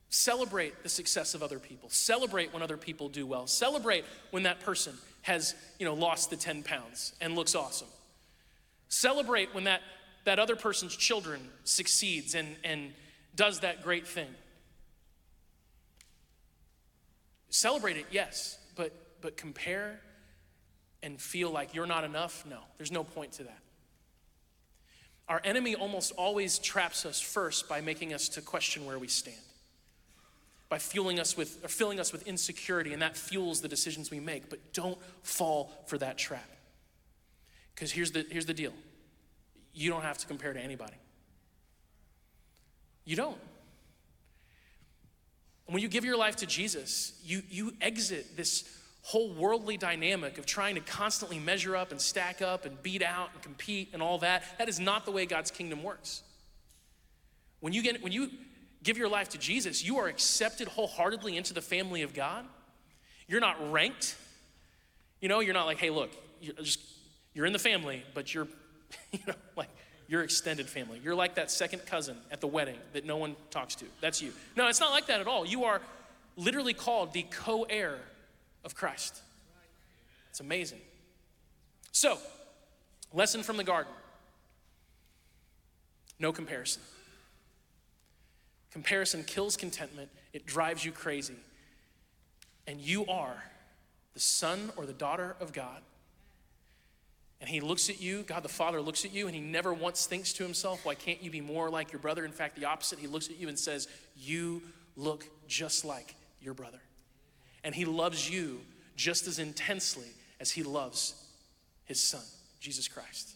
Celebrate 0.09 0.83
the 0.83 0.89
success 0.89 1.33
of 1.33 1.41
other 1.41 1.57
people. 1.57 1.89
Celebrate 1.89 2.53
when 2.53 2.61
other 2.61 2.77
people 2.77 3.09
do 3.09 3.25
well. 3.25 3.47
Celebrate 3.47 4.05
when 4.29 4.43
that 4.43 4.59
person 4.59 4.93
has, 5.23 5.55
you 5.79 5.87
know, 5.87 5.95
lost 5.95 6.29
the 6.29 6.35
10 6.35 6.61
pounds 6.61 7.13
and 7.19 7.33
looks 7.33 7.55
awesome. 7.55 7.87
Celebrate 8.89 9.55
when 9.55 9.63
that, 9.63 9.81
that 10.25 10.37
other 10.37 10.55
person's 10.55 10.95
children 10.95 11.41
succeeds 11.63 12.35
and, 12.35 12.57
and 12.63 12.93
does 13.35 13.61
that 13.61 13.81
great 13.81 14.05
thing. 14.05 14.29
Celebrate 17.49 17.97
it, 17.97 18.05
yes, 18.11 18.57
but, 18.75 18.93
but 19.21 19.37
compare 19.37 19.99
and 21.03 21.21
feel 21.21 21.51
like 21.51 21.73
you're 21.73 21.85
not 21.85 22.03
enough? 22.03 22.45
No, 22.49 22.59
there's 22.77 22.91
no 22.91 23.03
point 23.03 23.33
to 23.33 23.43
that. 23.43 23.59
Our 25.27 25.41
enemy 25.43 25.75
almost 25.75 26.11
always 26.13 26.59
traps 26.59 27.05
us 27.05 27.19
first 27.19 27.67
by 27.67 27.81
making 27.81 28.13
us 28.13 28.29
to 28.29 28.41
question 28.41 28.85
where 28.85 28.99
we 28.99 29.07
stand. 29.07 29.37
By 30.69 30.77
fueling 30.79 31.19
us 31.19 31.37
with 31.37 31.63
or 31.63 31.67
filling 31.67 31.99
us 31.99 32.11
with 32.11 32.27
insecurity, 32.27 32.93
and 32.93 33.01
that 33.01 33.15
fuels 33.15 33.61
the 33.61 33.67
decisions 33.67 34.11
we 34.11 34.19
make. 34.19 34.49
But 34.49 34.73
don't 34.73 34.97
fall 35.23 35.71
for 35.85 35.97
that 35.99 36.17
trap. 36.17 36.49
Because 37.73 37.91
here's 37.91 38.11
the, 38.11 38.25
here's 38.29 38.45
the 38.45 38.53
deal 38.53 38.73
you 39.73 39.89
don't 39.89 40.03
have 40.03 40.17
to 40.17 40.27
compare 40.27 40.53
to 40.53 40.59
anybody. 40.59 40.95
You 43.03 43.15
don't. 43.15 43.37
When 45.67 45.81
you 45.81 45.87
give 45.87 46.05
your 46.05 46.17
life 46.17 46.37
to 46.37 46.45
Jesus, 46.45 47.19
you, 47.23 47.41
you 47.49 47.73
exit 47.81 48.37
this 48.37 48.63
whole 49.01 49.33
worldly 49.33 49.77
dynamic 49.77 50.37
of 50.37 50.45
trying 50.45 50.75
to 50.75 50.81
constantly 50.81 51.39
measure 51.39 51.75
up 51.75 51.91
and 51.91 52.01
stack 52.01 52.41
up 52.41 52.65
and 52.65 52.81
beat 52.81 53.03
out 53.03 53.29
and 53.33 53.41
compete 53.41 53.89
and 53.93 54.01
all 54.01 54.17
that. 54.19 54.43
That 54.57 54.69
is 54.69 54.79
not 54.79 55.05
the 55.05 55.11
way 55.11 55.25
God's 55.25 55.51
kingdom 55.51 55.83
works. 55.83 56.23
When 57.59 57.73
you, 57.73 57.81
get, 57.81 58.01
when 58.03 58.11
you 58.11 58.29
give 58.83 58.97
your 58.97 59.09
life 59.09 59.29
to 59.29 59.37
Jesus, 59.37 59.83
you 59.83 59.97
are 59.97 60.07
accepted 60.07 60.67
wholeheartedly 60.67 61.37
into 61.37 61.53
the 61.53 61.61
family 61.61 62.01
of 62.03 62.13
God. 62.13 62.45
You're 63.27 63.41
not 63.41 63.71
ranked. 63.71 64.15
You 65.21 65.29
know, 65.29 65.39
you're 65.39 65.53
not 65.53 65.65
like, 65.65 65.77
hey, 65.77 65.89
look, 65.89 66.11
you're 66.41 66.53
just 66.55 66.79
you're 67.35 67.45
in 67.45 67.53
the 67.53 67.59
family, 67.59 68.03
but 68.13 68.33
you're, 68.33 68.47
you 69.11 69.19
know, 69.27 69.33
like 69.55 69.69
your 70.07 70.21
extended 70.21 70.67
family. 70.67 70.99
You're 71.03 71.15
like 71.15 71.35
that 71.35 71.49
second 71.49 71.85
cousin 71.85 72.17
at 72.31 72.41
the 72.41 72.47
wedding 72.47 72.77
that 72.93 73.05
no 73.05 73.17
one 73.17 73.35
talks 73.49 73.75
to. 73.75 73.85
That's 74.01 74.21
you. 74.21 74.31
No, 74.55 74.67
it's 74.67 74.79
not 74.79 74.91
like 74.91 75.07
that 75.07 75.19
at 75.19 75.27
all. 75.27 75.45
You 75.45 75.65
are 75.65 75.81
literally 76.37 76.73
called 76.73 77.13
the 77.13 77.23
co 77.23 77.63
heir 77.63 77.97
of 78.63 78.75
Christ. 78.75 79.21
It's 80.29 80.39
amazing. 80.39 80.81
So, 81.91 82.17
lesson 83.13 83.41
from 83.41 83.57
the 83.57 83.63
garden 83.63 83.93
no 86.19 86.31
comparison. 86.31 86.81
Comparison 88.71 89.23
kills 89.23 89.57
contentment, 89.57 90.09
it 90.33 90.45
drives 90.45 90.83
you 90.83 90.91
crazy. 90.91 91.35
And 92.67 92.79
you 92.79 93.05
are 93.07 93.43
the 94.13 94.19
son 94.19 94.71
or 94.75 94.85
the 94.85 94.93
daughter 94.93 95.35
of 95.39 95.53
God 95.53 95.81
and 97.41 97.49
he 97.49 97.59
looks 97.59 97.89
at 97.89 98.01
you, 98.01 98.23
God 98.23 98.43
the 98.43 98.49
Father 98.49 98.81
looks 98.81 99.03
at 99.05 99.13
you, 99.13 99.27
and 99.27 99.35
he 99.35 99.41
never 99.41 99.73
once 99.73 100.05
thinks 100.05 100.33
to 100.33 100.43
himself, 100.43 100.85
Why 100.85 100.95
can't 100.95 101.21
you 101.21 101.29
be 101.29 101.41
more 101.41 101.69
like 101.69 101.91
your 101.91 101.99
brother? 101.99 102.25
In 102.25 102.31
fact, 102.31 102.55
the 102.55 102.65
opposite. 102.65 102.99
He 102.99 103.07
looks 103.07 103.29
at 103.29 103.37
you 103.37 103.49
and 103.49 103.59
says, 103.59 103.87
You 104.15 104.61
look 104.95 105.27
just 105.47 105.83
like 105.83 106.15
your 106.41 106.53
brother. 106.53 106.79
And 107.63 107.75
he 107.75 107.85
loves 107.85 108.29
you 108.29 108.61
just 108.95 109.27
as 109.27 109.39
intensely 109.39 110.07
as 110.39 110.51
he 110.51 110.63
loves 110.63 111.15
his 111.85 112.01
son, 112.01 112.23
Jesus 112.59 112.87
Christ. 112.87 113.31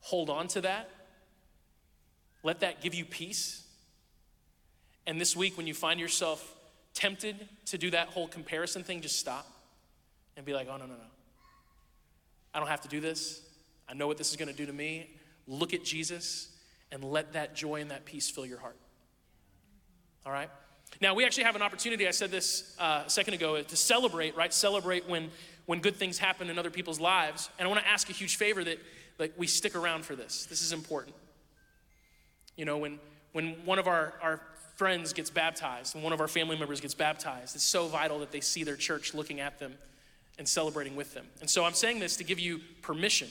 Hold 0.00 0.28
on 0.28 0.48
to 0.48 0.60
that. 0.62 0.90
Let 2.42 2.60
that 2.60 2.80
give 2.80 2.94
you 2.94 3.04
peace. 3.04 3.64
And 5.06 5.20
this 5.20 5.34
week, 5.34 5.56
when 5.56 5.66
you 5.66 5.74
find 5.74 5.98
yourself 5.98 6.54
tempted 6.94 7.48
to 7.66 7.78
do 7.78 7.90
that 7.90 8.08
whole 8.08 8.28
comparison 8.28 8.84
thing, 8.84 9.00
just 9.00 9.18
stop 9.18 9.46
and 10.36 10.44
be 10.44 10.52
like, 10.52 10.68
Oh, 10.68 10.76
no, 10.76 10.84
no, 10.84 10.94
no. 10.94 11.15
I 12.56 12.58
don't 12.58 12.68
have 12.68 12.80
to 12.80 12.88
do 12.88 13.00
this. 13.00 13.42
I 13.86 13.92
know 13.92 14.06
what 14.06 14.16
this 14.16 14.30
is 14.30 14.36
going 14.36 14.48
to 14.48 14.54
do 14.54 14.64
to 14.64 14.72
me. 14.72 15.10
Look 15.46 15.74
at 15.74 15.84
Jesus 15.84 16.48
and 16.90 17.04
let 17.04 17.34
that 17.34 17.54
joy 17.54 17.82
and 17.82 17.90
that 17.90 18.06
peace 18.06 18.30
fill 18.30 18.46
your 18.46 18.58
heart. 18.58 18.78
All 20.24 20.32
right? 20.32 20.48
Now, 21.02 21.14
we 21.14 21.26
actually 21.26 21.44
have 21.44 21.54
an 21.54 21.60
opportunity, 21.60 22.08
I 22.08 22.12
said 22.12 22.30
this 22.30 22.74
uh, 22.78 23.02
a 23.04 23.10
second 23.10 23.34
ago, 23.34 23.60
to 23.60 23.76
celebrate, 23.76 24.34
right? 24.38 24.54
Celebrate 24.54 25.06
when, 25.06 25.28
when 25.66 25.80
good 25.80 25.96
things 25.96 26.16
happen 26.16 26.48
in 26.48 26.58
other 26.58 26.70
people's 26.70 26.98
lives. 26.98 27.50
And 27.58 27.66
I 27.66 27.70
want 27.70 27.84
to 27.84 27.90
ask 27.90 28.08
a 28.08 28.14
huge 28.14 28.36
favor 28.36 28.64
that 28.64 28.78
like, 29.18 29.34
we 29.36 29.46
stick 29.46 29.76
around 29.76 30.06
for 30.06 30.16
this. 30.16 30.46
This 30.46 30.62
is 30.62 30.72
important. 30.72 31.14
You 32.56 32.64
know, 32.64 32.78
when, 32.78 32.98
when 33.32 33.48
one 33.66 33.78
of 33.78 33.86
our, 33.86 34.14
our 34.22 34.40
friends 34.76 35.12
gets 35.12 35.28
baptized, 35.28 35.94
and 35.94 36.02
one 36.02 36.14
of 36.14 36.22
our 36.22 36.28
family 36.28 36.58
members 36.58 36.80
gets 36.80 36.94
baptized, 36.94 37.54
it's 37.54 37.64
so 37.64 37.86
vital 37.86 38.20
that 38.20 38.32
they 38.32 38.40
see 38.40 38.64
their 38.64 38.76
church 38.76 39.12
looking 39.12 39.40
at 39.40 39.58
them 39.58 39.74
and 40.38 40.48
celebrating 40.48 40.96
with 40.96 41.14
them. 41.14 41.26
And 41.40 41.48
so 41.48 41.64
I'm 41.64 41.74
saying 41.74 42.00
this 42.00 42.16
to 42.16 42.24
give 42.24 42.38
you 42.38 42.60
permission 42.82 43.28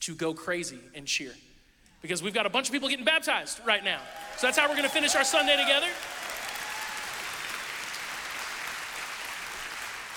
to 0.00 0.14
go 0.14 0.34
crazy 0.34 0.78
and 0.94 1.06
cheer. 1.06 1.32
Because 2.02 2.22
we've 2.22 2.34
got 2.34 2.46
a 2.46 2.50
bunch 2.50 2.68
of 2.68 2.72
people 2.72 2.88
getting 2.88 3.04
baptized 3.04 3.60
right 3.64 3.82
now. 3.82 4.00
So 4.36 4.46
that's 4.46 4.58
how 4.58 4.68
we're 4.68 4.76
going 4.76 4.84
to 4.84 4.90
finish 4.90 5.14
our 5.14 5.24
Sunday 5.24 5.56
together. 5.56 5.86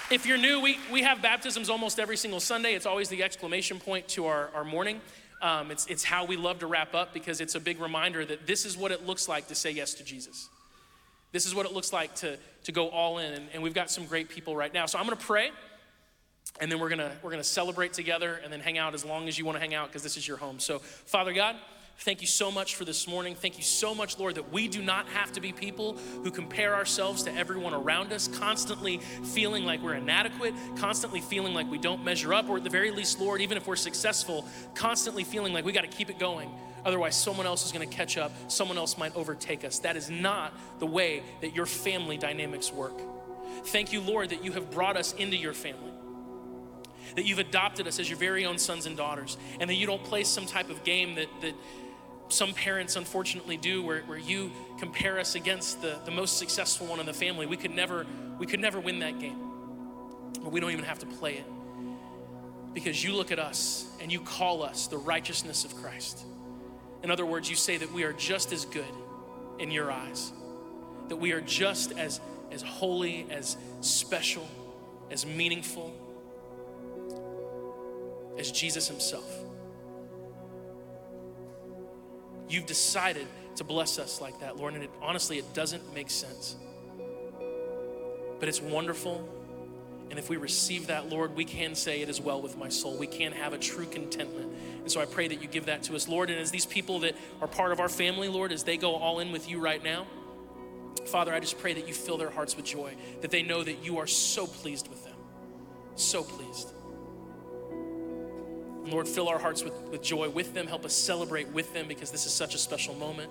If 0.09 0.25
you're 0.25 0.37
new, 0.37 0.61
we, 0.61 0.79
we 0.91 1.01
have 1.01 1.21
baptisms 1.21 1.69
almost 1.69 1.99
every 1.99 2.15
single 2.15 2.39
Sunday. 2.39 2.75
It's 2.75 2.85
always 2.85 3.09
the 3.09 3.23
exclamation 3.23 3.79
point 3.79 4.07
to 4.09 4.25
our, 4.27 4.49
our 4.53 4.63
morning. 4.63 5.01
Um, 5.41 5.69
it's, 5.69 5.85
it's 5.87 6.03
how 6.03 6.25
we 6.25 6.37
love 6.37 6.59
to 6.59 6.67
wrap 6.67 6.95
up 6.95 7.13
because 7.13 7.41
it's 7.41 7.55
a 7.55 7.59
big 7.59 7.79
reminder 7.79 8.25
that 8.25 8.47
this 8.47 8.65
is 8.65 8.77
what 8.77 8.91
it 8.91 9.05
looks 9.05 9.27
like 9.27 9.47
to 9.49 9.55
say 9.55 9.71
yes 9.71 9.93
to 9.95 10.03
Jesus. 10.03 10.49
This 11.31 11.45
is 11.45 11.53
what 11.53 11.65
it 11.65 11.73
looks 11.73 11.91
like 11.91 12.15
to, 12.15 12.37
to 12.63 12.71
go 12.71 12.87
all 12.89 13.17
in. 13.17 13.33
And, 13.33 13.47
and 13.53 13.63
we've 13.63 13.73
got 13.73 13.91
some 13.91 14.05
great 14.05 14.29
people 14.29 14.55
right 14.55 14.73
now. 14.73 14.85
So 14.85 14.97
I'm 14.97 15.05
going 15.05 15.17
to 15.17 15.23
pray, 15.25 15.51
and 16.59 16.71
then 16.71 16.79
we're 16.79 16.89
to 16.89 17.11
we're 17.21 17.35
to 17.35 17.43
celebrate 17.43 17.93
together 17.93 18.39
and 18.43 18.51
then 18.51 18.59
hang 18.59 18.77
out 18.77 18.93
as 18.93 19.05
long 19.05 19.27
as 19.27 19.37
you 19.37 19.45
want 19.45 19.55
to 19.55 19.59
hang 19.59 19.73
out 19.73 19.87
because 19.87 20.03
this 20.03 20.17
is 20.17 20.27
your 20.27 20.37
home. 20.37 20.59
So, 20.59 20.79
Father 20.79 21.33
God, 21.33 21.55
Thank 21.99 22.21
you 22.21 22.27
so 22.27 22.51
much 22.51 22.75
for 22.75 22.85
this 22.85 23.07
morning. 23.07 23.33
Thank 23.33 23.57
you 23.57 23.63
so 23.63 23.95
much, 23.95 24.19
Lord, 24.19 24.35
that 24.35 24.51
we 24.51 24.67
do 24.67 24.83
not 24.83 25.07
have 25.07 25.31
to 25.33 25.41
be 25.41 25.51
people 25.51 25.97
who 26.23 26.29
compare 26.29 26.75
ourselves 26.75 27.23
to 27.23 27.33
everyone 27.33 27.73
around 27.73 28.13
us, 28.13 28.27
constantly 28.27 28.99
feeling 29.33 29.65
like 29.65 29.81
we're 29.81 29.95
inadequate, 29.95 30.53
constantly 30.77 31.21
feeling 31.21 31.55
like 31.55 31.69
we 31.69 31.79
don't 31.79 32.03
measure 32.03 32.35
up, 32.35 32.49
or 32.49 32.57
at 32.57 32.63
the 32.63 32.69
very 32.69 32.91
least, 32.91 33.19
Lord, 33.19 33.41
even 33.41 33.57
if 33.57 33.65
we're 33.65 33.75
successful, 33.75 34.45
constantly 34.75 35.23
feeling 35.23 35.53
like 35.53 35.65
we 35.65 35.71
got 35.71 35.81
to 35.81 35.87
keep 35.87 36.11
it 36.11 36.19
going. 36.19 36.51
Otherwise, 36.85 37.15
someone 37.15 37.47
else 37.47 37.65
is 37.65 37.71
going 37.71 37.87
to 37.87 37.95
catch 37.95 38.15
up, 38.15 38.31
someone 38.47 38.77
else 38.77 38.95
might 38.97 39.15
overtake 39.15 39.65
us. 39.65 39.79
That 39.79 39.97
is 39.97 40.07
not 40.07 40.53
the 40.77 40.85
way 40.85 41.23
that 41.41 41.55
your 41.55 41.65
family 41.65 42.17
dynamics 42.17 42.71
work. 42.71 43.01
Thank 43.65 43.91
you, 43.91 44.01
Lord, 44.01 44.29
that 44.29 44.45
you 44.45 44.51
have 44.51 44.69
brought 44.69 44.97
us 44.97 45.13
into 45.13 45.35
your 45.35 45.53
family 45.53 45.91
that 47.15 47.25
you've 47.25 47.39
adopted 47.39 47.87
us 47.87 47.99
as 47.99 48.09
your 48.09 48.17
very 48.17 48.45
own 48.45 48.57
sons 48.57 48.85
and 48.85 48.97
daughters, 48.97 49.37
and 49.59 49.69
that 49.69 49.75
you 49.75 49.87
don't 49.87 50.03
play 50.03 50.23
some 50.23 50.45
type 50.45 50.69
of 50.69 50.83
game 50.83 51.15
that, 51.15 51.27
that 51.41 51.53
some 52.29 52.53
parents 52.53 52.95
unfortunately 52.95 53.57
do 53.57 53.81
where, 53.81 54.01
where 54.01 54.17
you 54.17 54.51
compare 54.79 55.19
us 55.19 55.35
against 55.35 55.81
the, 55.81 55.97
the 56.05 56.11
most 56.11 56.37
successful 56.37 56.87
one 56.87 56.99
in 56.99 57.05
the 57.05 57.13
family. 57.13 57.45
We 57.45 57.57
could 57.57 57.71
never 57.71 58.05
we 58.37 58.45
could 58.45 58.59
never 58.59 58.79
win 58.79 58.99
that 58.99 59.19
game 59.19 59.47
but 60.43 60.51
we 60.51 60.59
don't 60.59 60.71
even 60.71 60.85
have 60.85 60.99
to 60.99 61.05
play 61.05 61.33
it. 61.35 61.45
Because 62.73 63.03
you 63.03 63.13
look 63.13 63.31
at 63.31 63.39
us 63.39 63.85
and 63.99 64.11
you 64.11 64.19
call 64.19 64.61
us 64.61 64.87
the 64.87 64.97
righteousness 64.97 65.65
of 65.65 65.75
christ. 65.75 66.23
In 67.03 67.11
other 67.11 67.25
words 67.25 67.49
you 67.49 67.55
say 67.55 67.77
that 67.77 67.91
we 67.91 68.03
are 68.03 68.13
just 68.13 68.53
as 68.53 68.65
good 68.65 68.85
in 69.59 69.71
your 69.71 69.91
eyes 69.91 70.31
that 71.07 71.15
we 71.15 71.31
are 71.31 71.41
just 71.41 71.91
as 71.93 72.19
as 72.51 72.61
holy 72.61 73.25
as 73.29 73.57
special 73.81 74.47
as 75.11 75.25
meaningful 75.25 75.93
as 78.37 78.51
jesus 78.51 78.87
himself 78.87 79.43
You've 82.49 82.65
decided 82.65 83.27
to 83.55 83.63
bless 83.63 83.99
us 83.99 84.21
like 84.21 84.39
that, 84.39 84.57
Lord, 84.57 84.73
and 84.73 84.83
it, 84.83 84.89
honestly, 85.01 85.37
it 85.37 85.53
doesn't 85.53 85.93
make 85.93 86.09
sense. 86.09 86.55
But 88.39 88.47
it's 88.47 88.61
wonderful. 88.61 89.27
And 90.09 90.17
if 90.17 90.29
we 90.29 90.37
receive 90.37 90.87
that, 90.87 91.09
Lord, 91.09 91.35
we 91.35 91.43
can 91.43 91.75
say 91.75 92.01
it 92.01 92.07
is 92.07 92.21
well 92.21 92.41
with 92.41 92.57
my 92.57 92.69
soul. 92.69 92.97
We 92.97 93.07
can 93.07 93.33
have 93.33 93.51
a 93.51 93.57
true 93.57 93.85
contentment. 93.85 94.53
And 94.79 94.91
so 94.91 95.01
I 95.01 95.05
pray 95.05 95.27
that 95.27 95.41
you 95.41 95.47
give 95.49 95.65
that 95.65 95.83
to 95.83 95.95
us, 95.95 96.07
Lord. 96.07 96.29
And 96.29 96.39
as 96.39 96.51
these 96.51 96.65
people 96.65 96.99
that 96.99 97.15
are 97.41 97.47
part 97.47 97.73
of 97.73 97.81
our 97.81 97.89
family, 97.89 98.29
Lord, 98.29 98.53
as 98.53 98.63
they 98.63 98.77
go 98.77 98.95
all 98.95 99.19
in 99.19 99.31
with 99.33 99.49
you 99.49 99.59
right 99.59 99.83
now, 99.83 100.07
Father, 101.07 101.33
I 101.33 101.41
just 101.41 101.59
pray 101.59 101.73
that 101.73 101.87
you 101.87 101.93
fill 101.93 102.17
their 102.17 102.29
hearts 102.29 102.55
with 102.55 102.65
joy, 102.65 102.93
that 103.21 103.31
they 103.31 103.43
know 103.43 103.63
that 103.63 103.83
you 103.83 103.97
are 103.97 104.07
so 104.07 104.47
pleased 104.47 104.87
with 104.87 105.03
them. 105.03 105.15
So 105.95 106.23
pleased. 106.23 106.69
Lord, 108.91 109.07
fill 109.07 109.27
our 109.29 109.39
hearts 109.39 109.63
with, 109.63 109.73
with 109.89 110.01
joy 110.01 110.29
with 110.29 110.53
them. 110.53 110.67
Help 110.67 110.85
us 110.85 110.93
celebrate 110.93 111.47
with 111.49 111.73
them 111.73 111.87
because 111.87 112.11
this 112.11 112.25
is 112.25 112.33
such 112.33 112.55
a 112.55 112.57
special 112.57 112.95
moment. 112.95 113.29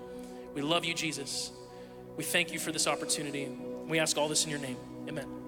We 0.54 0.62
love 0.62 0.84
you, 0.84 0.94
Jesus. 0.94 1.52
We 2.16 2.24
thank 2.24 2.52
you 2.52 2.58
for 2.58 2.72
this 2.72 2.86
opportunity. 2.86 3.48
We 3.86 3.98
ask 3.98 4.16
all 4.16 4.28
this 4.28 4.44
in 4.44 4.50
your 4.50 4.60
name. 4.60 4.76
Amen. 5.08 5.45